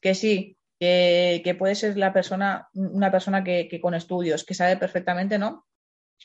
Que 0.01 0.15
sí, 0.15 0.58
que, 0.79 1.55
puede 1.57 1.75
ser 1.75 1.97
la 1.97 2.13
persona, 2.13 2.69
una 2.73 3.11
persona 3.11 3.43
que, 3.43 3.67
que, 3.67 3.81
con 3.81 3.93
estudios, 3.93 4.45
que 4.45 4.53
sabe 4.53 4.77
perfectamente, 4.77 5.37
¿no? 5.37 5.65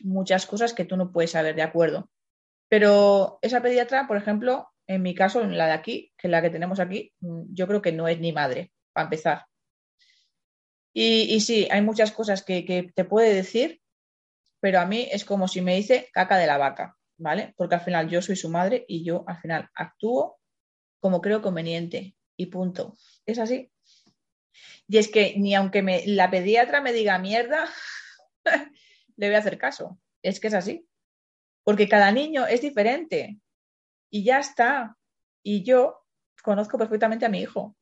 Muchas 0.00 0.46
cosas 0.46 0.72
que 0.72 0.84
tú 0.84 0.96
no 0.96 1.12
puedes 1.12 1.32
saber, 1.32 1.54
de 1.54 1.62
acuerdo. 1.62 2.10
Pero 2.68 3.38
esa 3.42 3.62
pediatra, 3.62 4.06
por 4.06 4.16
ejemplo, 4.16 4.68
en 4.86 5.02
mi 5.02 5.14
caso, 5.14 5.42
en 5.42 5.56
la 5.56 5.66
de 5.66 5.72
aquí, 5.72 6.12
que 6.16 6.28
es 6.28 6.30
la 6.30 6.42
que 6.42 6.50
tenemos 6.50 6.80
aquí, 6.80 7.12
yo 7.20 7.66
creo 7.66 7.82
que 7.82 7.92
no 7.92 8.08
es 8.08 8.20
ni 8.20 8.32
madre, 8.32 8.72
para 8.92 9.04
empezar. 9.04 9.46
Y, 10.96 11.40
sí, 11.40 11.66
hay 11.70 11.82
muchas 11.82 12.12
cosas 12.12 12.44
que, 12.44 12.92
te 12.94 13.04
puede 13.04 13.34
decir, 13.34 13.80
pero 14.60 14.78
a 14.80 14.86
mí 14.86 15.08
es 15.10 15.24
como 15.24 15.48
si 15.48 15.60
me 15.60 15.74
dice 15.74 16.08
caca 16.12 16.38
de 16.38 16.46
la 16.46 16.56
vaca, 16.56 16.96
¿vale? 17.18 17.52
Porque 17.56 17.74
al 17.74 17.80
final 17.80 18.08
yo 18.08 18.22
soy 18.22 18.36
su 18.36 18.48
madre 18.48 18.84
y 18.86 19.04
yo 19.04 19.24
al 19.26 19.38
final 19.40 19.68
actúo 19.74 20.38
como 21.00 21.20
creo 21.20 21.42
conveniente 21.42 22.16
y 22.36 22.46
punto. 22.46 22.96
Es 23.26 23.40
así. 23.40 23.73
Y 24.88 24.98
es 24.98 25.08
que 25.08 25.34
ni 25.36 25.54
aunque 25.54 25.82
me, 25.82 26.06
la 26.06 26.30
pediatra 26.30 26.80
me 26.80 26.92
diga 26.92 27.18
mierda, 27.18 27.68
le 29.16 29.26
voy 29.26 29.34
a 29.34 29.38
hacer 29.38 29.58
caso. 29.58 29.98
Es 30.22 30.40
que 30.40 30.48
es 30.48 30.54
así. 30.54 30.86
Porque 31.62 31.88
cada 31.88 32.12
niño 32.12 32.46
es 32.46 32.60
diferente. 32.60 33.38
Y 34.10 34.24
ya 34.24 34.38
está. 34.38 34.96
Y 35.42 35.62
yo 35.62 36.04
conozco 36.42 36.78
perfectamente 36.78 37.26
a 37.26 37.30
mi 37.30 37.40
hijo. 37.40 37.76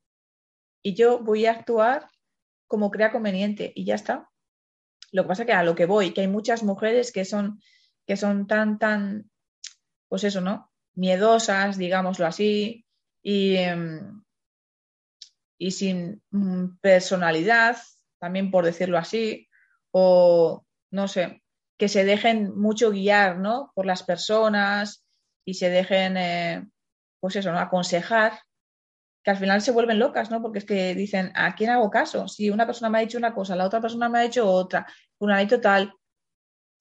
Y 0.83 0.95
yo 0.95 1.19
voy 1.21 1.47
a 1.47 1.53
actuar 1.53 2.11
como 2.67 2.91
crea 2.91 3.13
conveniente 3.13 3.73
y 3.75 3.85
ya 3.85 3.95
está. 3.95 4.31
Lo 5.11 5.25
que 5.25 5.29
pasa 5.29 5.45
que 5.45 5.53
a 5.53 5.63
lo 5.63 5.75
que 5.75 5.87
voy, 5.87 6.15
que 6.15 6.23
hay 6.23 6.29
muchas 6.29 6.63
mujeres 6.63 7.13
que 7.13 7.25
son, 7.25 7.61
que 8.07 8.17
son 8.17 8.47
tan, 8.47 8.79
tan, 8.79 9.31
pues 10.09 10.25
eso, 10.25 10.41
¿no? 10.41 10.73
Miedosas, 10.95 11.77
digámoslo 11.77 12.27
así, 12.27 12.87
y, 13.23 13.57
em, 13.57 14.25
y 15.63 15.71
sin 15.71 16.21
mm, 16.33 16.79
personalidad, 16.81 17.77
también 18.19 18.51
por 18.51 18.65
decirlo 18.65 18.99
así, 18.99 19.49
o 19.93 20.67
no 20.91 21.07
sé, 21.07 21.45
que 21.79 21.89
se 21.89 22.05
dejen 22.05 22.59
mucho 22.59 22.91
guiar, 22.91 23.39
¿no? 23.39 23.71
Por 23.77 23.87
las 23.87 24.03
personas 24.03 25.07
y 25.45 25.55
se 25.55 25.71
dejen, 25.71 26.17
eh, 26.17 26.69
pues 27.21 27.37
eso, 27.37 27.53
¿no? 27.53 27.61
Aconsejar 27.61 28.41
que 29.23 29.31
al 29.31 29.37
final 29.37 29.63
se 29.63 29.71
vuelven 29.71 30.01
locas, 30.01 30.33
¿no? 30.33 30.43
Porque 30.43 30.59
es 30.59 30.65
que 30.65 30.97
dicen, 30.97 31.31
¿a 31.37 31.55
quién 31.55 31.71
hago 31.71 31.91
caso? 31.91 32.27
Si 32.27 32.51
una 32.51 32.67
persona 32.67 32.91
me 32.91 32.99
ha 32.99 33.03
dicho 33.03 33.19
una 33.19 33.33
cosa, 33.33 33.55
la 33.55 33.67
otra 33.67 33.81
persona 33.81 34.09
me 34.09 34.19
ha 34.19 34.23
dicho 34.23 34.51
otra, 34.51 34.85
una 35.21 35.39
dicho 35.39 35.61
tal, 35.61 35.95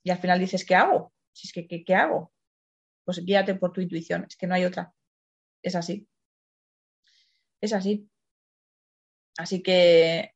y 0.04 0.10
al 0.10 0.18
final 0.18 0.40
dices, 0.40 0.66
¿qué 0.66 0.74
hago? 0.74 1.14
Si 1.34 1.48
es 1.48 1.54
que, 1.54 1.86
¿qué, 1.86 1.96
hago? 1.96 2.34
Pues 3.06 3.24
guíate 3.24 3.54
por 3.54 3.74
tu 3.74 3.82
intuición, 3.82 4.26
es 4.28 4.36
que 4.36 4.48
no 4.48 4.56
hay 4.56 4.66
otra. 4.66 4.92
Es 5.62 5.76
así. 5.76 6.08
Es 7.62 7.74
así. 7.74 8.11
Así 9.38 9.62
que 9.64 10.36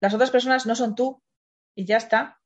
las 0.00 0.14
otras 0.14 0.30
personas 0.30 0.66
no 0.66 0.74
son 0.74 0.94
tú 0.94 1.22
y 1.74 1.84
ya 1.84 1.96
está. 1.96 2.40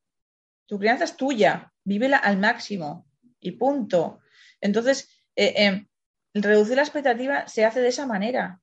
Tu 0.66 0.78
crianza 0.78 1.04
es 1.04 1.16
tuya, 1.16 1.72
vívela 1.84 2.16
al 2.16 2.38
máximo 2.38 3.06
y 3.40 3.52
punto. 3.52 4.20
Entonces, 4.60 5.08
eh, 5.36 5.54
eh, 5.56 5.86
reducir 6.34 6.76
la 6.76 6.82
expectativa 6.82 7.48
se 7.48 7.64
hace 7.64 7.80
de 7.80 7.88
esa 7.88 8.06
manera 8.06 8.60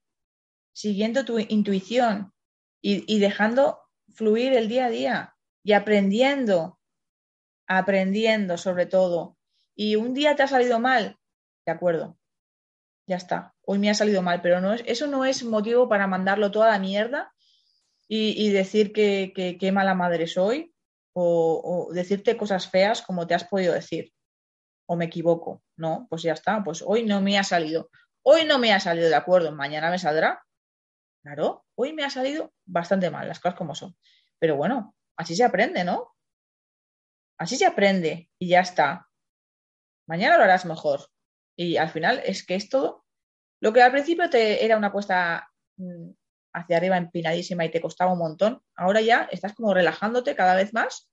siguiendo 0.77 1.25
tu 1.25 1.39
intuición 1.39 2.33
y, 2.83 3.19
dejando 3.19 3.81
fluir 4.13 4.53
el 4.53 4.69
día 4.69 4.85
a 4.85 4.89
día 4.91 5.35
y 5.63 5.73
aprendiendo, 5.73 6.79
aprendiendo 7.65 8.59
sobre 8.59 8.85
todo. 8.85 9.39
Y 9.75 9.95
un 9.95 10.13
día 10.13 10.35
te 10.35 10.43
ha 10.43 10.47
salido 10.47 10.79
mal, 10.79 11.17
de 11.65 11.71
acuerdo, 11.71 12.19
ya 13.07 13.15
está, 13.15 13.55
hoy 13.69 13.79
me 13.79 13.89
ha 13.89 13.93
salido 13.93 14.21
mal, 14.21 14.41
pero 14.41 14.61
no 14.61 14.73
es, 14.73 14.81
eso 14.85 15.07
no 15.07 15.25
es 15.25 15.43
motivo 15.43 15.89
para 15.89 16.07
mandarlo 16.07 16.51
toda 16.51 16.69
la 16.71 16.79
mierda 16.79 17.33
y, 18.07 18.49
decir 18.51 18.93
que, 18.93 19.57
qué 19.59 19.71
mala 19.73 19.93
madre 19.93 20.27
soy 20.27 20.73
o, 21.13 21.87
o, 21.89 21.93
decirte 21.93 22.37
cosas 22.37 22.69
feas 22.69 23.01
como 23.01 23.27
te 23.27 23.33
has 23.33 23.43
podido 23.43 23.73
decir. 23.73 24.13
O 24.85 24.95
me 24.95 25.05
equivoco, 25.05 25.61
no, 25.75 26.07
pues 26.09 26.21
ya 26.21 26.31
está, 26.31 26.63
pues 26.63 26.81
hoy 26.81 27.03
no 27.03 27.19
me 27.19 27.37
ha 27.37 27.43
salido. 27.43 27.89
Hoy 28.23 28.45
no 28.45 28.57
me 28.57 28.71
ha 28.71 28.79
salido 28.79 29.09
de 29.09 29.15
acuerdo, 29.15 29.51
mañana 29.51 29.91
me 29.91 29.99
saldrá. 29.99 30.41
Claro, 31.21 31.65
hoy 31.75 31.91
me 31.91 32.05
ha 32.05 32.09
salido 32.09 32.53
bastante 32.65 33.09
mal, 33.09 33.27
las 33.27 33.41
cosas 33.41 33.57
como 33.57 33.75
son. 33.75 33.97
Pero 34.39 34.55
bueno, 34.55 34.95
así 35.17 35.35
se 35.35 35.43
aprende, 35.43 35.83
¿no? 35.83 36.15
Así 37.37 37.57
se 37.57 37.65
aprende 37.65 38.29
y 38.39 38.47
ya 38.47 38.61
está. 38.61 39.09
Mañana 40.07 40.37
lo 40.37 40.43
harás 40.43 40.65
mejor. 40.65 41.09
Y 41.57 41.75
al 41.75 41.89
final 41.89 42.21
es 42.23 42.45
que 42.45 42.55
es 42.55 42.69
todo. 42.69 43.06
Lo 43.59 43.73
que 43.73 43.81
al 43.81 43.91
principio 43.91 44.29
te 44.29 44.63
era 44.63 44.77
una 44.77 44.91
cuesta 44.91 45.49
mm, 45.77 46.09
hacia 46.53 46.77
arriba 46.77 46.97
empinadísima 46.97 47.65
y 47.65 47.71
te 47.71 47.81
costaba 47.81 48.13
un 48.13 48.19
montón, 48.19 48.61
ahora 48.75 49.01
ya 49.01 49.27
estás 49.31 49.53
como 49.53 49.73
relajándote 49.73 50.35
cada 50.35 50.55
vez 50.55 50.73
más 50.73 51.09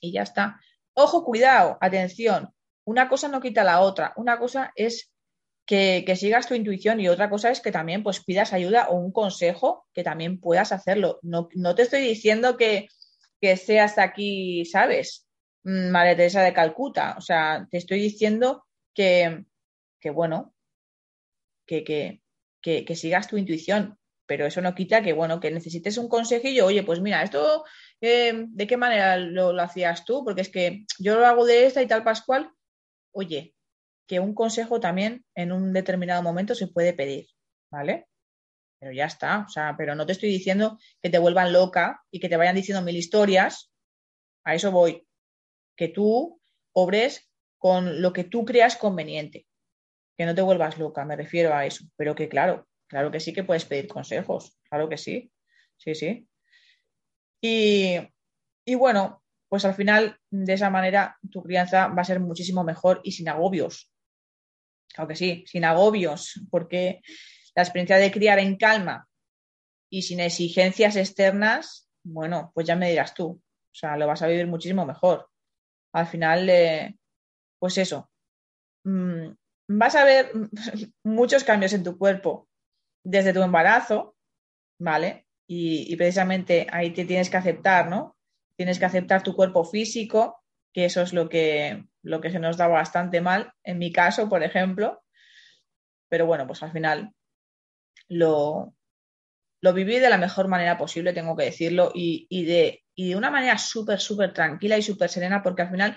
y 0.00 0.12
ya 0.12 0.22
está. 0.22 0.60
Ojo, 0.94 1.24
cuidado, 1.24 1.78
atención. 1.80 2.52
Una 2.84 3.08
cosa 3.08 3.28
no 3.28 3.40
quita 3.40 3.64
la 3.64 3.80
otra. 3.80 4.12
Una 4.16 4.38
cosa 4.38 4.72
es 4.76 5.12
que, 5.66 6.04
sigas 6.16 6.46
tu 6.46 6.54
intuición 6.54 7.00
y 7.00 7.08
otra 7.08 7.30
cosa 7.30 7.50
es 7.50 7.60
que 7.60 7.72
también 7.72 8.02
pues 8.02 8.22
pidas 8.22 8.52
ayuda 8.52 8.88
o 8.88 8.96
un 8.96 9.12
consejo 9.12 9.86
que 9.92 10.04
también 10.04 10.40
puedas 10.40 10.72
hacerlo. 10.72 11.18
No, 11.22 11.48
te 11.48 11.82
estoy 11.82 12.02
diciendo 12.02 12.56
que, 12.56 12.88
seas 13.56 13.98
aquí, 13.98 14.64
¿sabes? 14.64 15.26
Mm, 15.64 15.90
María 15.90 16.16
Teresa 16.16 16.42
de 16.42 16.54
Calcuta. 16.54 17.14
O 17.18 17.20
sea, 17.20 17.66
te 17.70 17.78
estoy 17.78 18.00
diciendo 18.00 18.64
que, 18.94 19.44
bueno, 20.12 20.53
que, 21.66 21.84
que, 22.62 22.96
sigas 22.96 23.28
tu 23.28 23.36
intuición. 23.36 23.98
Pero 24.26 24.46
eso 24.46 24.62
no 24.62 24.74
quita 24.74 25.02
que, 25.02 25.12
bueno, 25.12 25.38
que 25.38 25.50
necesites 25.50 25.98
un 25.98 26.08
consejillo. 26.08 26.66
Oye, 26.66 26.82
pues 26.82 27.00
mira, 27.00 27.22
esto, 27.22 27.64
eh, 28.00 28.46
¿de 28.48 28.66
qué 28.66 28.76
manera 28.76 29.18
lo, 29.18 29.52
lo 29.52 29.62
hacías 29.62 30.04
tú? 30.04 30.24
Porque 30.24 30.40
es 30.40 30.48
que 30.48 30.86
yo 30.98 31.18
lo 31.18 31.26
hago 31.26 31.44
de 31.44 31.66
esta 31.66 31.82
y 31.82 31.86
tal, 31.86 32.04
Pascual. 32.04 32.50
Oye, 33.12 33.54
que 34.06 34.20
un 34.20 34.34
consejo 34.34 34.80
también 34.80 35.24
en 35.34 35.52
un 35.52 35.72
determinado 35.72 36.22
momento 36.22 36.54
se 36.54 36.68
puede 36.68 36.92
pedir, 36.92 37.26
¿vale? 37.70 38.06
Pero 38.78 38.92
ya 38.92 39.06
está, 39.06 39.44
o 39.46 39.48
sea, 39.48 39.74
pero 39.78 39.94
no 39.94 40.04
te 40.06 40.12
estoy 40.12 40.28
diciendo 40.28 40.78
que 41.00 41.10
te 41.10 41.18
vuelvan 41.18 41.52
loca 41.52 42.02
y 42.10 42.20
que 42.20 42.28
te 42.28 42.36
vayan 42.36 42.56
diciendo 42.56 42.82
mil 42.82 42.96
historias, 42.96 43.72
a 44.44 44.54
eso 44.54 44.70
voy, 44.70 45.06
que 45.76 45.88
tú 45.88 46.40
obres 46.72 47.30
con 47.58 48.02
lo 48.02 48.12
que 48.12 48.24
tú 48.24 48.44
creas 48.44 48.76
conveniente, 48.76 49.46
que 50.16 50.26
no 50.26 50.34
te 50.34 50.42
vuelvas 50.42 50.78
loca, 50.78 51.04
me 51.04 51.16
refiero 51.16 51.54
a 51.54 51.66
eso, 51.66 51.84
pero 51.96 52.14
que 52.14 52.28
claro, 52.28 52.66
claro 52.86 53.10
que 53.10 53.20
sí 53.20 53.32
que 53.32 53.44
puedes 53.44 53.64
pedir 53.64 53.88
consejos, 53.88 54.58
claro 54.68 54.88
que 54.88 54.96
sí, 54.96 55.32
sí, 55.76 55.94
sí. 55.94 56.28
Y, 57.40 57.96
y 58.64 58.74
bueno, 58.74 59.22
pues 59.48 59.64
al 59.64 59.74
final 59.74 60.18
de 60.30 60.52
esa 60.52 60.70
manera 60.70 61.18
tu 61.30 61.42
crianza 61.42 61.88
va 61.88 62.02
a 62.02 62.04
ser 62.04 62.20
muchísimo 62.20 62.64
mejor 62.64 63.00
y 63.04 63.12
sin 63.12 63.28
agobios, 63.28 63.90
Claro 64.94 65.08
que 65.08 65.16
sí, 65.16 65.44
sin 65.46 65.64
agobios, 65.64 66.40
porque 66.50 67.02
la 67.56 67.62
experiencia 67.62 67.96
de 67.96 68.12
criar 68.12 68.38
en 68.38 68.56
calma 68.56 69.08
y 69.90 70.02
sin 70.02 70.20
exigencias 70.20 70.94
externas, 70.94 71.90
bueno, 72.04 72.52
pues 72.54 72.66
ya 72.66 72.76
me 72.76 72.90
dirás 72.90 73.12
tú. 73.12 73.26
O 73.26 73.74
sea, 73.74 73.96
lo 73.96 74.06
vas 74.06 74.22
a 74.22 74.28
vivir 74.28 74.46
muchísimo 74.46 74.86
mejor. 74.86 75.28
Al 75.92 76.06
final, 76.06 76.48
eh, 76.48 76.96
pues 77.58 77.76
eso, 77.78 78.08
mm, 78.84 79.30
vas 79.68 79.94
a 79.94 80.04
ver 80.04 80.32
muchos 81.04 81.44
cambios 81.44 81.72
en 81.72 81.84
tu 81.84 81.98
cuerpo 81.98 82.48
desde 83.04 83.32
tu 83.32 83.42
embarazo, 83.42 84.16
¿vale? 84.78 85.26
Y, 85.46 85.92
y, 85.92 85.96
precisamente 85.96 86.66
ahí 86.72 86.90
te 86.92 87.04
tienes 87.04 87.28
que 87.28 87.36
aceptar, 87.36 87.88
¿no? 87.88 88.16
Tienes 88.56 88.78
que 88.78 88.86
aceptar 88.86 89.22
tu 89.22 89.34
cuerpo 89.34 89.64
físico, 89.64 90.42
que 90.72 90.86
eso 90.86 91.02
es 91.02 91.12
lo 91.12 91.28
que, 91.28 91.84
lo 92.02 92.20
que 92.20 92.30
se 92.30 92.38
nos 92.38 92.56
da 92.56 92.66
bastante 92.66 93.20
mal, 93.20 93.52
en 93.62 93.78
mi 93.78 93.92
caso, 93.92 94.28
por 94.28 94.42
ejemplo. 94.42 95.02
Pero 96.08 96.26
bueno, 96.26 96.46
pues 96.46 96.62
al 96.62 96.72
final 96.72 97.12
lo, 98.08 98.74
lo 99.60 99.72
viví 99.72 99.98
de 99.98 100.10
la 100.10 100.18
mejor 100.18 100.48
manera 100.48 100.76
posible, 100.76 101.12
tengo 101.12 101.36
que 101.36 101.44
decirlo, 101.44 101.90
y, 101.94 102.44
de, 102.44 102.84
de 102.96 103.16
una 103.16 103.30
manera 103.30 103.56
súper, 103.56 104.00
súper 104.00 104.32
tranquila 104.32 104.76
y 104.76 104.82
súper 104.82 105.08
serena, 105.08 105.42
porque 105.42 105.62
al 105.62 105.70
final 105.70 105.96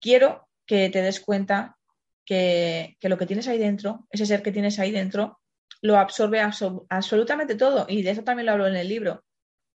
quiero 0.00 0.48
que 0.66 0.90
te 0.90 1.02
des 1.02 1.20
cuenta 1.20 1.78
que, 2.24 2.96
lo 3.02 3.18
que 3.18 3.26
tienes 3.26 3.48
ahí 3.48 3.58
dentro, 3.58 4.06
ese 4.10 4.26
ser 4.26 4.42
que 4.42 4.52
tienes 4.52 4.78
ahí 4.78 4.90
dentro, 4.90 5.40
lo 5.80 5.98
absorbe 5.98 6.40
absolutamente 6.40 7.56
todo 7.56 7.86
y 7.88 8.02
de 8.02 8.10
eso 8.10 8.22
también 8.22 8.46
lo 8.46 8.52
hablo 8.52 8.66
en 8.66 8.76
el 8.76 8.88
libro. 8.88 9.24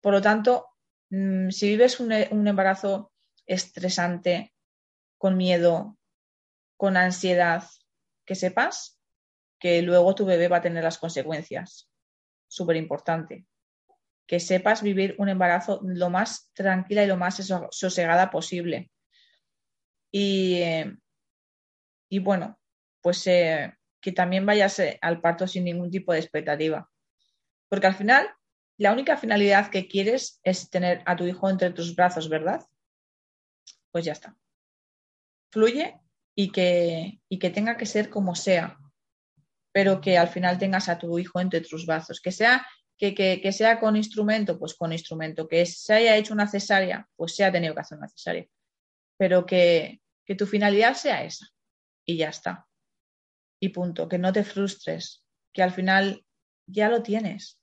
Por 0.00 0.12
lo 0.12 0.20
tanto, 0.20 0.66
mm, 1.10 1.50
si 1.50 1.68
vives 1.68 2.00
un, 2.00 2.12
un 2.30 2.46
embarazo 2.46 3.12
estresante, 3.46 4.52
con 5.16 5.36
miedo, 5.36 5.96
con 6.76 6.96
ansiedad, 6.96 7.64
que 8.26 8.34
sepas 8.34 9.00
que 9.58 9.80
luego 9.80 10.14
tu 10.14 10.26
bebé 10.26 10.48
va 10.48 10.58
a 10.58 10.62
tener 10.62 10.84
las 10.84 10.98
consecuencias. 10.98 11.90
Súper 12.48 12.76
importante. 12.76 13.46
Que 14.26 14.40
sepas 14.40 14.82
vivir 14.82 15.14
un 15.18 15.30
embarazo 15.30 15.80
lo 15.82 16.10
más 16.10 16.50
tranquila 16.52 17.02
y 17.02 17.06
lo 17.06 17.16
más 17.16 17.40
sosegada 17.70 18.30
posible. 18.30 18.90
Y, 20.12 20.60
y 22.14 22.20
bueno, 22.20 22.60
pues 23.02 23.26
eh, 23.26 23.74
que 24.00 24.12
también 24.12 24.46
vayas 24.46 24.78
eh, 24.78 25.00
al 25.02 25.20
parto 25.20 25.48
sin 25.48 25.64
ningún 25.64 25.90
tipo 25.90 26.12
de 26.12 26.20
expectativa. 26.20 26.88
Porque 27.68 27.88
al 27.88 27.96
final, 27.96 28.28
la 28.78 28.92
única 28.92 29.16
finalidad 29.16 29.68
que 29.68 29.88
quieres 29.88 30.38
es 30.44 30.70
tener 30.70 31.02
a 31.06 31.16
tu 31.16 31.26
hijo 31.26 31.50
entre 31.50 31.72
tus 31.72 31.96
brazos, 31.96 32.28
¿verdad? 32.28 32.64
Pues 33.90 34.04
ya 34.04 34.12
está. 34.12 34.36
Fluye 35.50 35.98
y 36.36 36.52
que, 36.52 37.20
y 37.28 37.40
que 37.40 37.50
tenga 37.50 37.76
que 37.76 37.86
ser 37.86 38.10
como 38.10 38.36
sea, 38.36 38.78
pero 39.72 40.00
que 40.00 40.16
al 40.16 40.28
final 40.28 40.56
tengas 40.56 40.88
a 40.88 40.96
tu 40.96 41.18
hijo 41.18 41.40
entre 41.40 41.62
tus 41.62 41.84
brazos. 41.84 42.20
Que 42.20 42.30
sea, 42.30 42.64
que, 42.96 43.12
que, 43.12 43.52
sea 43.52 43.80
con 43.80 43.96
instrumento, 43.96 44.56
pues 44.56 44.74
con 44.74 44.92
instrumento. 44.92 45.48
Que 45.48 45.66
se 45.66 45.94
haya 45.94 46.16
hecho 46.16 46.32
una 46.32 46.46
cesárea, 46.46 47.08
pues 47.16 47.34
se 47.34 47.44
ha 47.44 47.50
tenido 47.50 47.74
que 47.74 47.80
hacer 47.80 47.98
una 47.98 48.08
cesárea. 48.08 48.46
Pero 49.18 49.44
que, 49.44 50.00
que 50.24 50.36
tu 50.36 50.46
finalidad 50.46 50.94
sea 50.94 51.24
esa. 51.24 51.46
Y 52.06 52.16
ya 52.16 52.28
está. 52.28 52.66
Y 53.60 53.70
punto. 53.70 54.08
Que 54.08 54.18
no 54.18 54.32
te 54.32 54.44
frustres. 54.44 55.24
Que 55.52 55.62
al 55.62 55.72
final 55.72 56.24
ya 56.66 56.88
lo 56.88 57.02
tienes. 57.02 57.60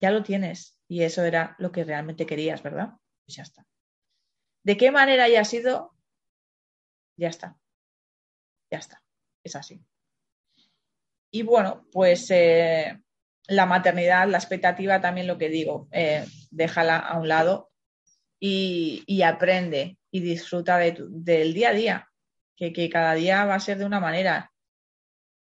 Ya 0.00 0.10
lo 0.10 0.22
tienes. 0.22 0.78
Y 0.88 1.02
eso 1.02 1.24
era 1.24 1.56
lo 1.58 1.72
que 1.72 1.84
realmente 1.84 2.26
querías, 2.26 2.62
¿verdad? 2.62 2.90
Pues 3.24 3.36
ya 3.36 3.42
está. 3.42 3.66
¿De 4.62 4.76
qué 4.76 4.90
manera 4.90 5.24
haya 5.24 5.44
sido? 5.44 5.94
Ya 7.16 7.28
está. 7.28 7.58
Ya 8.70 8.78
está, 8.78 9.02
es 9.44 9.56
así. 9.56 9.80
Y 11.30 11.42
bueno, 11.42 11.86
pues 11.92 12.30
eh, 12.30 13.00
la 13.48 13.66
maternidad, 13.66 14.28
la 14.28 14.38
expectativa, 14.38 15.00
también 15.00 15.26
lo 15.26 15.38
que 15.38 15.48
digo, 15.48 15.88
eh, 15.92 16.26
déjala 16.50 16.98
a 16.98 17.18
un 17.18 17.28
lado 17.28 17.70
y, 18.40 19.22
aprende 19.22 19.98
y 20.10 20.20
disfruta 20.20 20.78
del 20.78 21.54
día 21.54 21.70
a 21.70 21.72
día, 21.72 22.10
que, 22.56 22.90
cada 22.90 23.14
día 23.14 23.44
va 23.44 23.54
a 23.54 23.60
ser 23.60 23.78
de 23.78 23.84
una 23.84 24.00
manera. 24.00 24.52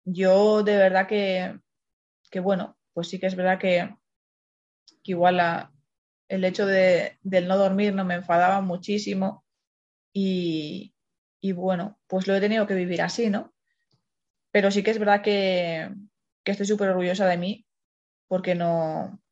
Yo 0.04 0.62
de 0.62 0.76
verdad 0.76 1.06
que, 1.06 1.58
que 2.30 2.40
bueno, 2.40 2.78
pues 2.92 3.08
sí 3.08 3.18
que 3.18 3.26
es 3.26 3.36
verdad 3.36 3.58
que, 3.58 3.94
igual 5.04 5.70
el 6.28 6.44
hecho 6.44 6.66
de, 6.66 7.18
del 7.22 7.48
no 7.48 7.56
dormir 7.56 7.94
no 7.94 8.04
me 8.04 8.14
enfadaba 8.14 8.60
muchísimo 8.60 9.44
y, 10.12 10.94
y 11.40 11.52
bueno, 11.52 11.98
pues 12.06 12.26
lo 12.26 12.34
he 12.34 12.40
tenido 12.40 12.66
que 12.66 12.74
vivir 12.74 13.02
así, 13.02 13.30
¿no? 13.30 13.54
Pero 14.50 14.70
sí 14.70 14.82
que 14.82 14.90
es 14.90 14.98
verdad 14.98 15.22
que, 15.22 15.90
estoy 16.44 16.66
súper 16.66 16.88
orgullosa 16.88 17.26
de 17.26 17.36
mí 17.36 17.66
porque 18.26 18.54
no, 18.54 19.22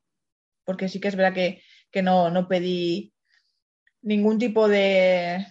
porque 0.64 0.88
sí 0.88 1.00
que 1.00 1.08
es 1.08 1.16
verdad 1.16 1.34
que, 1.34 2.02
no, 2.02 2.46
pedí 2.48 3.14
ningún 4.02 4.38
tipo 4.38 4.68
de, 4.68 5.46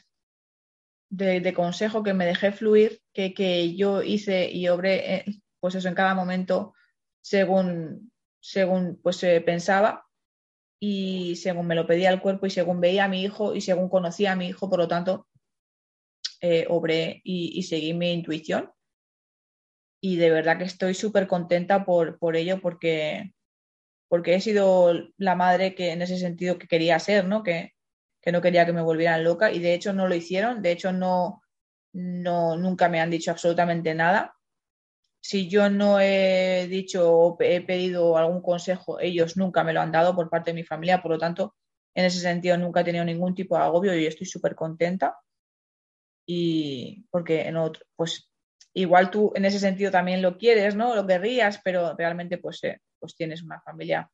de, 1.10 1.54
consejo, 1.54 2.04
que 2.04 2.14
me 2.14 2.26
dejé 2.26 2.52
fluir, 2.52 3.02
que, 3.14 3.76
yo 3.76 4.02
hice 4.02 4.50
y 4.52 4.68
obré, 4.68 5.16
eh, 5.16 5.26
pues 5.60 5.76
eso, 5.76 5.88
en 5.88 5.96
cada 5.96 6.14
momento 6.14 6.74
según, 7.22 8.12
según 8.40 9.00
pues 9.02 9.24
eh, 9.24 9.42
pensaba 9.42 10.06
y 10.80 11.36
según 11.38 11.68
me 11.68 11.76
lo 11.76 11.88
pedía 11.88 12.10
el 12.10 12.22
cuerpo 12.22 12.46
y 12.46 12.52
según 12.52 12.82
veía 12.82 13.06
a 13.06 13.08
mi 13.08 13.24
hijo 13.24 13.56
y 13.56 13.62
según 13.62 13.90
conocía 13.90 14.34
a 14.34 14.36
mi 14.36 14.48
hijo, 14.48 14.70
por 14.70 14.80
lo 14.80 14.88
tanto, 14.88 15.28
eh, 16.42 16.66
obré 16.70 17.22
y, 17.24 17.64
seguí 17.64 17.94
mi 17.94 18.12
intuición. 18.12 18.72
Y 20.02 20.18
de 20.18 20.30
verdad 20.30 20.60
que 20.60 20.66
estoy 20.66 20.94
súper 20.94 21.28
contenta 21.28 21.86
por, 21.86 22.20
por 22.20 22.36
ello 22.36 22.62
porque, 22.62 23.34
porque 24.08 24.36
he 24.36 24.42
sido 24.42 24.94
la 25.18 25.36
madre 25.36 25.74
que 25.74 25.92
en 25.92 26.04
ese 26.04 26.20
sentido 26.20 26.60
que 26.60 26.68
quería 26.68 27.00
ser, 27.00 27.26
¿no? 27.26 27.42
Que, 27.42 27.75
que 28.26 28.32
no 28.32 28.42
quería 28.42 28.66
que 28.66 28.74
me 28.74 28.82
volvieran 28.82 29.24
loca 29.24 29.52
y 29.52 29.60
de 29.60 29.76
hecho 29.76 29.94
no 29.94 30.08
lo 30.08 30.16
hicieron, 30.16 30.64
de 30.64 30.72
hecho 30.72 30.92
no, 30.92 31.44
no 31.94 32.58
nunca 32.58 32.90
me 32.90 33.00
han 33.00 33.12
dicho 33.12 33.30
absolutamente 33.30 33.94
nada. 33.94 34.36
Si 35.22 35.48
yo 35.48 35.70
no 35.70 36.00
he 36.00 36.68
dicho 36.68 37.12
o 37.12 37.38
he 37.40 37.62
pedido 37.62 38.18
algún 38.18 38.42
consejo, 38.42 39.00
ellos 39.00 39.38
nunca 39.38 39.64
me 39.64 39.74
lo 39.74 39.82
han 39.82 39.92
dado 39.92 40.16
por 40.16 40.30
parte 40.30 40.52
de 40.52 40.56
mi 40.56 40.64
familia, 40.64 41.04
por 41.04 41.12
lo 41.12 41.20
tanto, 41.20 41.56
en 41.94 42.06
ese 42.06 42.20
sentido 42.20 42.58
nunca 42.58 42.82
he 42.82 42.84
tenido 42.84 43.06
ningún 43.06 43.36
tipo 43.36 43.56
de 43.56 43.64
agobio 43.64 43.96
y 43.96 44.08
estoy 44.08 44.26
súper 44.26 44.56
contenta 44.56 45.16
y 46.26 47.06
porque 47.12 47.48
en 47.48 47.58
otro, 47.58 47.86
pues 47.96 48.32
igual 48.74 49.12
tú 49.12 49.32
en 49.36 49.46
ese 49.46 49.60
sentido 49.60 49.92
también 49.92 50.24
lo 50.24 50.38
quieres, 50.38 50.76
¿no? 50.76 50.96
Lo 50.96 51.06
querrías, 51.06 51.62
pero 51.64 51.96
realmente 51.96 52.40
pues, 52.40 52.64
eh, 52.64 52.82
pues 53.00 53.16
tienes 53.16 53.44
una 53.44 53.62
familia 53.62 54.10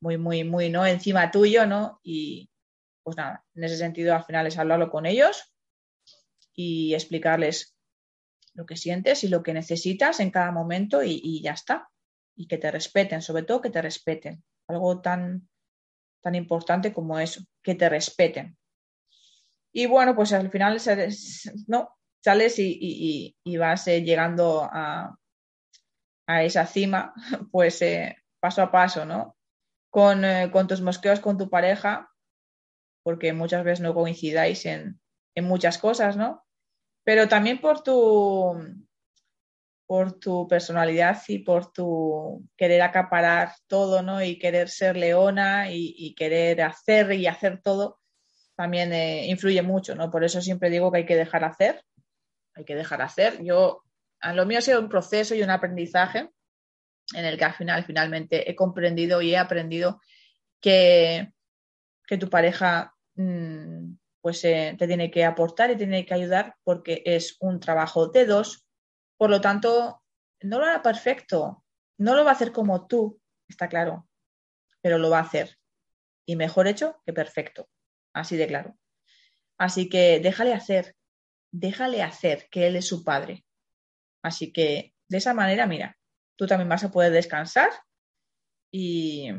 muy, 0.00 0.18
muy, 0.18 0.44
muy, 0.44 0.68
¿no? 0.68 0.86
Encima 0.86 1.30
tuyo, 1.30 1.66
¿no? 1.66 2.00
Y 2.02 2.49
pues 3.10 3.16
nada, 3.16 3.44
en 3.56 3.64
ese 3.64 3.76
sentido 3.76 4.14
al 4.14 4.24
final 4.24 4.46
es 4.46 4.56
hablarlo 4.56 4.88
con 4.88 5.04
ellos 5.04 5.52
y 6.54 6.94
explicarles 6.94 7.76
lo 8.54 8.66
que 8.66 8.76
sientes 8.76 9.24
y 9.24 9.28
lo 9.28 9.42
que 9.42 9.52
necesitas 9.52 10.20
en 10.20 10.30
cada 10.30 10.52
momento 10.52 11.02
y, 11.02 11.42
ya 11.42 11.52
está. 11.52 11.90
Y 12.36 12.46
que 12.46 12.56
te 12.56 12.70
respeten, 12.70 13.20
sobre 13.20 13.42
todo 13.42 13.60
que 13.60 13.70
te 13.70 13.82
respeten. 13.82 14.44
Algo 14.68 15.00
tan, 15.00 15.48
tan 16.20 16.36
importante 16.36 16.92
como 16.92 17.18
eso, 17.18 17.42
que 17.64 17.74
te 17.74 17.88
respeten. 17.88 18.56
Y 19.72 19.86
bueno, 19.86 20.14
pues 20.14 20.32
al 20.32 20.48
final 20.48 20.78
sales 20.78 22.54
y, 22.58 23.34
vas 23.58 23.88
eh, 23.88 24.02
llegando 24.02 24.68
a, 24.72 25.16
esa 26.28 26.64
cima, 26.64 27.12
pues 27.50 27.82
eh, 27.82 28.16
paso 28.38 28.62
a 28.62 28.70
paso, 28.70 29.04
¿no? 29.04 29.36
Con, 29.90 30.24
eh, 30.24 30.48
con, 30.52 30.68
tus 30.68 30.80
mosqueos 30.80 31.18
con 31.18 31.36
tu 31.36 31.50
pareja, 31.50 32.09
porque 33.02 33.32
muchas 33.32 33.64
veces 33.64 33.80
no 33.80 33.94
coincidáis 33.94 34.66
en, 34.66 35.00
en, 35.34 35.44
muchas 35.44 35.78
cosas, 35.78 36.16
¿no? 36.16 36.44
Pero 37.04 37.28
también 37.28 37.60
por 37.60 37.82
tu, 37.82 38.54
por 39.90 40.20
tu 40.20 40.46
personalidad 40.46 41.20
y 41.26 41.40
por 41.40 41.72
tu 41.72 42.48
querer 42.56 42.82
acaparar 42.82 43.54
todo, 43.66 44.02
¿no? 44.02 44.22
Y 44.22 44.38
querer 44.38 44.68
ser 44.68 44.96
leona 44.96 45.66
y, 45.68 46.14
querer 46.14 46.62
hacer 46.62 47.12
y 47.12 47.26
hacer 47.26 47.60
todo, 47.60 47.98
también 48.54 48.92
eh, 48.92 49.26
influye 49.26 49.62
mucho, 49.62 49.94
¿no? 49.94 50.10
Por 50.10 50.22
eso 50.22 50.40
siempre 50.40 50.70
digo 50.70 50.92
que 50.92 50.98
hay 50.98 51.06
que 51.06 51.16
dejar 51.16 51.42
hacer, 51.42 51.82
hay 52.54 52.64
que 52.64 52.76
dejar 52.76 53.02
hacer. 53.02 53.42
Yo, 53.42 53.82
a 54.20 54.32
lo 54.32 54.46
mío 54.46 54.58
ha 54.58 54.62
sido 54.62 54.80
un 54.80 54.88
proceso 54.88 55.34
y 55.34 55.42
un 55.42 55.50
aprendizaje 55.50 56.30
en 57.14 57.24
el 57.24 57.36
que 57.36 57.44
al 57.46 57.54
final, 57.54 57.84
finalmente 57.84 58.48
he 58.48 58.54
comprendido 58.54 59.20
y 59.22 59.32
he 59.32 59.38
aprendido 59.38 60.00
que, 60.60 61.32
que 62.10 62.18
tu 62.18 62.28
pareja 62.28 62.92
mm, 63.14 63.92
pues 64.20 64.44
eh, 64.44 64.74
te 64.76 64.88
tiene 64.88 65.12
que 65.12 65.24
aportar 65.24 65.70
y 65.70 65.76
tiene 65.76 66.04
que 66.04 66.12
ayudar 66.12 66.56
porque 66.64 67.04
es 67.06 67.36
un 67.38 67.60
trabajo 67.60 68.08
de 68.08 68.26
dos. 68.26 68.66
Por 69.16 69.30
lo 69.30 69.40
tanto, 69.40 70.02
no 70.40 70.58
lo 70.58 70.64
hará 70.64 70.82
perfecto, 70.82 71.64
no 71.98 72.16
lo 72.16 72.24
va 72.24 72.30
a 72.30 72.34
hacer 72.34 72.50
como 72.50 72.88
tú, 72.88 73.20
está 73.48 73.68
claro, 73.68 74.08
pero 74.80 74.98
lo 74.98 75.08
va 75.08 75.18
a 75.18 75.22
hacer. 75.22 75.56
Y 76.26 76.34
mejor 76.34 76.66
hecho 76.66 77.00
que 77.06 77.12
perfecto 77.12 77.68
así 78.12 78.36
de 78.36 78.48
claro. 78.48 78.76
Así 79.56 79.88
que 79.88 80.18
déjale 80.18 80.52
hacer, 80.52 80.96
déjale 81.52 82.02
hacer 82.02 82.48
que 82.50 82.66
él 82.66 82.74
es 82.74 82.88
su 82.88 83.04
padre. 83.04 83.44
Así 84.20 84.52
que 84.52 84.94
de 85.06 85.18
esa 85.18 85.32
manera, 85.32 85.68
mira, 85.68 85.96
tú 86.34 86.48
también 86.48 86.68
vas 86.68 86.82
a 86.82 86.90
poder 86.90 87.12
descansar 87.12 87.70
y, 88.72 89.30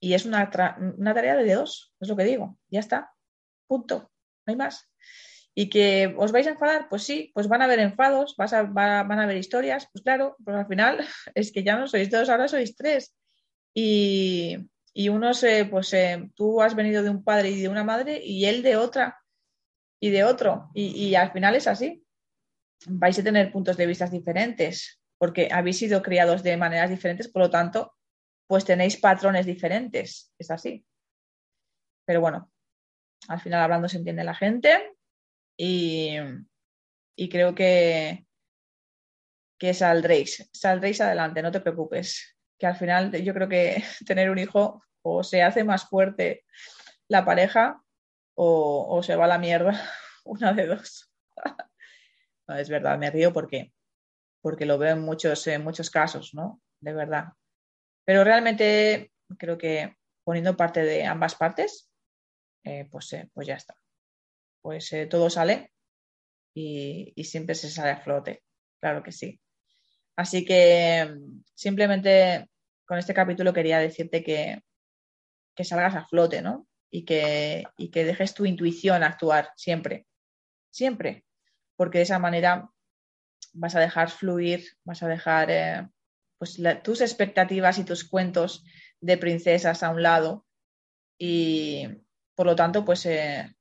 es 0.00 0.24
una, 0.24 0.50
tarea 0.50 1.36
de 1.36 1.54
dos, 1.54 1.92
es 2.00 2.08
lo 2.08 2.16
que 2.16 2.24
digo, 2.24 2.58
ya 2.68 2.80
está, 2.80 3.12
punto, 3.66 4.10
no 4.46 4.50
hay 4.50 4.56
más. 4.56 4.88
Y 5.54 5.68
que 5.68 6.14
os 6.16 6.30
vais 6.30 6.46
a 6.46 6.50
enfadar, 6.50 6.88
pues 6.88 7.02
sí, 7.02 7.32
pues 7.34 7.48
van 7.48 7.62
a 7.62 7.64
haber 7.64 7.80
enfados, 7.80 8.36
vas 8.36 8.52
a, 8.52 8.62
van 8.62 9.12
a 9.12 9.22
haber 9.22 9.36
historias, 9.36 9.88
pues 9.92 10.02
claro, 10.02 10.36
pues 10.44 10.56
al 10.56 10.66
final 10.66 11.04
es 11.34 11.52
que 11.52 11.64
ya 11.64 11.76
no 11.76 11.86
sois 11.88 12.10
dos, 12.10 12.28
ahora 12.28 12.48
sois 12.48 12.76
tres. 12.76 13.14
Y, 13.74 14.56
y 14.98 15.10
uno 15.10 15.32
se, 15.34 15.64
pues 15.64 15.92
eh, 15.94 16.30
tú 16.34 16.60
has 16.60 16.74
venido 16.74 17.04
de 17.04 17.10
un 17.10 17.22
padre 17.22 17.50
y 17.50 17.60
de 17.60 17.68
una 17.68 17.84
madre 17.84 18.20
y 18.24 18.46
él 18.46 18.62
de 18.62 18.76
otra 18.76 19.22
y 20.00 20.10
de 20.10 20.24
otro. 20.24 20.70
Y, 20.74 21.14
al 21.14 21.32
final 21.32 21.54
es 21.54 21.66
así. 21.66 22.04
Vais 22.86 23.18
a 23.18 23.22
tener 23.22 23.52
puntos 23.52 23.76
de 23.76 23.86
vista 23.86 24.06
diferentes 24.06 25.00
porque 25.18 25.48
habéis 25.52 25.78
sido 25.78 26.02
criados 26.02 26.42
de 26.42 26.56
maneras 26.56 26.90
diferentes, 26.90 27.28
por 27.28 27.42
lo 27.42 27.50
tanto, 27.50 27.94
pues 28.48 28.64
tenéis 28.64 28.96
patrones 28.96 29.46
diferentes. 29.46 30.32
Es 30.36 30.50
así. 30.50 30.84
Pero 32.04 32.20
bueno, 32.20 32.50
al 33.28 33.40
final 33.40 33.60
hablando 33.60 33.88
se 33.88 33.98
entiende 33.98 34.24
la 34.24 34.34
gente 34.34 34.96
y, 35.56 36.16
y 37.14 37.28
creo 37.28 37.54
que, 37.54 38.26
que 39.58 39.74
saldréis, 39.74 40.48
saldréis 40.52 41.00
adelante, 41.00 41.42
no 41.42 41.52
te 41.52 41.60
preocupes, 41.60 42.36
que 42.58 42.66
al 42.66 42.76
final 42.76 43.12
yo 43.22 43.34
creo 43.34 43.48
que 43.48 43.82
tener 44.06 44.30
un 44.30 44.38
hijo 44.38 44.82
o 45.02 45.22
se 45.22 45.42
hace 45.42 45.62
más 45.64 45.88
fuerte 45.88 46.44
la 47.08 47.24
pareja 47.24 47.82
o, 48.34 49.02
se 49.02 49.16
va 49.16 49.24
a 49.24 49.28
la 49.28 49.38
mierda, 49.38 49.72
una 50.24 50.52
de 50.52 50.66
dos. 50.66 51.12
es 52.48 52.68
verdad, 52.68 52.96
me 52.98 53.10
río 53.10 53.32
porque, 53.32 53.72
porque 54.40 54.64
lo 54.64 54.78
veo 54.78 54.92
en 54.92 55.02
muchos, 55.02 55.46
en 55.48 55.64
muchos 55.64 55.90
casos, 55.90 56.32
¿no? 56.34 56.62
De 56.80 56.94
verdad. 56.94 57.32
Pero 58.08 58.24
realmente 58.24 59.12
creo 59.36 59.58
que 59.58 59.94
poniendo 60.24 60.56
parte 60.56 60.82
de 60.82 61.04
ambas 61.04 61.34
partes, 61.34 61.90
eh, 62.64 62.88
pues, 62.90 63.12
eh, 63.12 63.28
pues 63.34 63.46
ya 63.46 63.56
está. 63.56 63.74
Pues 64.62 64.90
eh, 64.94 65.04
todo 65.04 65.28
sale 65.28 65.74
y, 66.54 67.12
y 67.14 67.24
siempre 67.24 67.54
se 67.54 67.68
sale 67.68 67.90
a 67.90 68.00
flote, 68.00 68.42
claro 68.80 69.02
que 69.02 69.12
sí. 69.12 69.38
Así 70.16 70.46
que 70.46 71.16
simplemente 71.54 72.48
con 72.86 72.96
este 72.96 73.12
capítulo 73.12 73.52
quería 73.52 73.78
decirte 73.78 74.24
que, 74.24 74.62
que 75.54 75.64
salgas 75.64 75.94
a 75.94 76.06
flote, 76.06 76.40
¿no? 76.40 76.66
Y 76.90 77.04
que, 77.04 77.64
y 77.76 77.90
que 77.90 78.06
dejes 78.06 78.32
tu 78.32 78.46
intuición 78.46 79.02
actuar 79.02 79.52
siempre, 79.54 80.06
siempre, 80.70 81.26
porque 81.76 81.98
de 81.98 82.04
esa 82.04 82.18
manera 82.18 82.70
vas 83.52 83.74
a 83.74 83.80
dejar 83.80 84.08
fluir, 84.08 84.66
vas 84.82 85.02
a 85.02 85.08
dejar 85.08 85.90
pues 86.38 86.58
tus 86.82 87.00
expectativas 87.00 87.78
y 87.78 87.84
tus 87.84 88.04
cuentos 88.04 88.64
de 89.00 89.18
princesas 89.18 89.82
a 89.82 89.90
un 89.90 90.02
lado 90.02 90.46
y 91.18 91.86
por 92.34 92.46
lo 92.46 92.54
tanto 92.56 92.84
pues, 92.84 93.04
eh, 93.06 93.54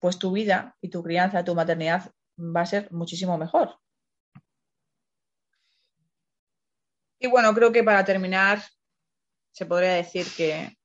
pues 0.00 0.18
tu 0.18 0.32
vida 0.32 0.76
y 0.80 0.90
tu 0.90 1.02
crianza, 1.02 1.44
tu 1.44 1.54
maternidad 1.54 2.12
va 2.38 2.62
a 2.62 2.66
ser 2.66 2.92
muchísimo 2.92 3.38
mejor. 3.38 3.78
Y 7.20 7.26
bueno, 7.26 7.52
creo 7.54 7.72
que 7.72 7.82
para 7.82 8.04
terminar, 8.04 8.62
se 9.52 9.66
podría 9.66 9.94
decir 9.94 10.26
que 10.36 10.76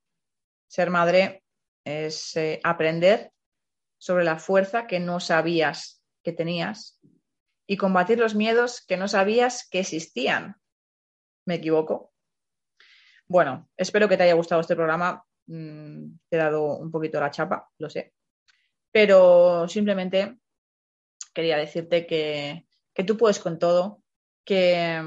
ser 0.68 0.90
madre 0.90 1.44
es 1.86 2.36
eh, 2.38 2.60
aprender 2.64 3.32
sobre 4.00 4.24
la 4.24 4.40
fuerza 4.40 4.88
que 4.88 5.00
no 5.00 5.20
sabías 5.20 6.04
que 6.24 6.34
tenías 6.34 7.00
y 7.68 7.78
combatir 7.78 8.18
los 8.18 8.34
miedos 8.34 8.84
que 8.86 8.98
no 8.98 9.08
sabías 9.08 9.68
que 9.70 9.80
existían. 9.80 10.56
¿Me 11.46 11.56
equivoco? 11.56 12.14
Bueno, 13.28 13.70
espero 13.78 14.08
que 14.08 14.18
te 14.18 14.24
haya 14.24 14.34
gustado 14.34 14.62
este 14.62 14.76
programa. 14.76 15.24
Mm, 15.48 16.18
te 16.30 16.38
he 16.38 16.40
dado 16.40 16.78
un 16.78 16.92
poquito 16.92 17.20
la 17.20 17.32
chapa, 17.32 17.70
lo 17.78 17.90
sé. 17.90 18.14
Pero 18.92 19.68
simplemente 19.68 20.38
quería 21.34 21.58
decirte 21.58 22.06
que, 22.06 22.68
que 22.94 23.04
tú 23.04 23.18
puedes 23.18 23.40
con 23.40 23.58
todo, 23.60 24.02
que, 24.46 25.02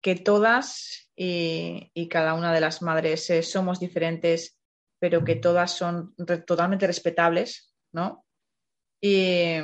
que 0.00 0.16
todas 0.16 1.10
y, 1.16 2.08
cada 2.10 2.34
una 2.34 2.52
de 2.52 2.60
las 2.60 2.82
madres 2.82 3.30
eh, 3.30 3.42
somos 3.42 3.80
diferentes, 3.80 4.60
pero 4.98 5.24
que 5.24 5.36
todas 5.36 5.70
son 5.70 6.14
totalmente 6.46 6.86
respetables, 6.86 7.74
¿no? 7.92 8.26
Y, 9.00 9.56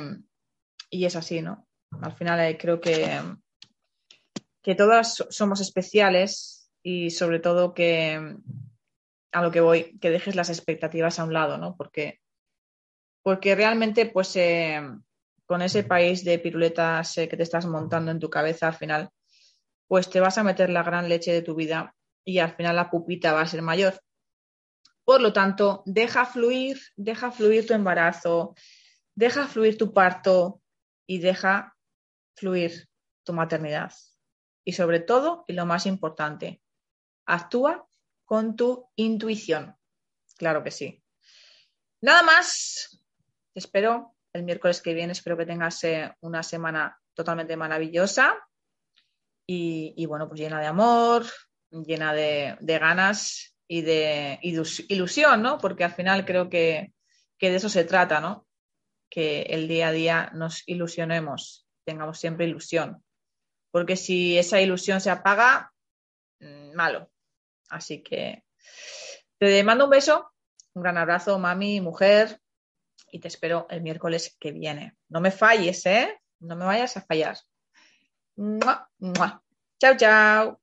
es 0.89 1.15
así, 1.15 1.41
¿no? 1.41 1.67
Al 2.01 2.15
final 2.15 2.39
eh, 2.39 2.57
creo 2.57 2.79
que, 2.79 3.19
que 4.61 4.75
todas 4.75 5.25
somos 5.29 5.61
especiales 5.61 6.71
y 6.83 7.11
sobre 7.11 7.39
todo 7.39 7.73
que 7.73 8.37
a 9.31 9.41
lo 9.41 9.51
que 9.51 9.61
voy, 9.61 9.97
que 9.99 10.09
dejes 10.09 10.35
las 10.35 10.49
expectativas 10.49 11.19
a 11.19 11.23
un 11.23 11.33
lado, 11.33 11.57
¿no? 11.57 11.75
Porque, 11.77 12.19
porque 13.23 13.55
realmente, 13.55 14.05
pues, 14.05 14.35
eh, 14.35 14.81
con 15.45 15.61
ese 15.61 15.83
país 15.83 16.23
de 16.23 16.39
piruletas 16.39 17.13
que 17.15 17.27
te 17.27 17.43
estás 17.43 17.65
montando 17.65 18.11
en 18.11 18.19
tu 18.19 18.29
cabeza, 18.29 18.67
al 18.67 18.73
final 18.73 19.09
pues 19.91 20.09
te 20.09 20.21
vas 20.21 20.37
a 20.37 20.43
meter 20.43 20.69
la 20.69 20.83
gran 20.83 21.09
leche 21.09 21.33
de 21.33 21.41
tu 21.41 21.53
vida 21.53 21.93
y 22.23 22.39
al 22.39 22.55
final 22.55 22.77
la 22.77 22.89
pupita 22.89 23.33
va 23.33 23.41
a 23.41 23.45
ser 23.45 23.61
mayor. 23.61 24.01
Por 25.03 25.19
lo 25.19 25.33
tanto, 25.33 25.83
deja 25.85 26.25
fluir, 26.25 26.79
deja 26.95 27.29
fluir 27.29 27.67
tu 27.67 27.73
embarazo, 27.73 28.55
deja 29.13 29.47
fluir 29.47 29.77
tu 29.77 29.91
parto 29.91 30.61
y 31.05 31.17
deja 31.17 31.75
fluir 32.37 32.87
tu 33.25 33.33
maternidad. 33.33 33.91
Y 34.63 34.73
sobre 34.73 34.99
todo, 34.99 35.43
y 35.47 35.53
lo 35.53 35.65
más 35.65 35.85
importante, 35.85 36.61
actúa 37.25 37.87
con 38.25 38.55
tu 38.55 38.89
intuición. 38.95 39.75
Claro 40.37 40.63
que 40.63 40.71
sí. 40.71 41.03
Nada 42.01 42.23
más. 42.23 42.99
Te 43.53 43.59
espero 43.59 44.15
el 44.33 44.43
miércoles 44.43 44.81
que 44.81 44.93
viene. 44.93 45.11
Espero 45.11 45.37
que 45.37 45.45
tengas 45.45 45.83
eh, 45.83 46.15
una 46.21 46.41
semana 46.41 46.97
totalmente 47.13 47.57
maravillosa 47.57 48.37
y, 49.53 50.05
bueno, 50.05 50.27
pues 50.27 50.39
llena 50.39 50.59
de 50.59 50.67
amor, 50.67 51.25
llena 51.71 52.13
de, 52.13 52.57
ganas 52.61 53.55
y 53.67 53.81
de 53.81 54.39
ilusión, 54.41 55.41
¿no? 55.41 55.57
Porque 55.57 55.83
al 55.83 55.91
final 55.91 56.25
creo 56.25 56.49
que, 56.49 56.93
de 57.39 57.55
eso 57.55 57.69
se 57.69 57.83
trata, 57.83 58.21
¿no? 58.21 58.47
Que 59.09 59.41
el 59.43 59.67
día 59.67 59.89
a 59.89 59.91
día 59.91 60.31
nos 60.33 60.63
ilusionemos, 60.67 61.67
tengamos 61.83 62.19
siempre 62.19 62.45
ilusión 62.45 63.03
porque 63.71 63.95
si 63.95 64.37
esa 64.37 64.61
ilusión 64.61 65.01
se 65.01 65.09
apaga, 65.09 65.73
mm, 66.39 66.73
malo. 66.75 67.09
Así 67.69 68.03
que 68.03 68.43
te 69.37 69.63
mando 69.63 69.85
un 69.85 69.91
beso, 69.91 70.31
un 70.73 70.83
gran 70.83 70.97
abrazo, 70.97 71.39
mami, 71.39 71.81
mujer, 71.81 72.39
y 73.11 73.19
te 73.19 73.27
espero 73.27 73.67
el 73.69 73.81
miércoles 73.81 74.35
que 74.39 74.51
viene. 74.51 74.95
No 75.09 75.19
me 75.21 75.31
falles, 75.31 75.85
¿eh? 75.85 76.19
No 76.39 76.55
me 76.55 76.65
vayas 76.65 76.95
a 76.97 77.01
fallar. 77.01 77.37
¡Mua! 78.35 78.89
¡Mua! 78.99 79.43
Chao, 79.79 79.97
chao. 79.97 80.61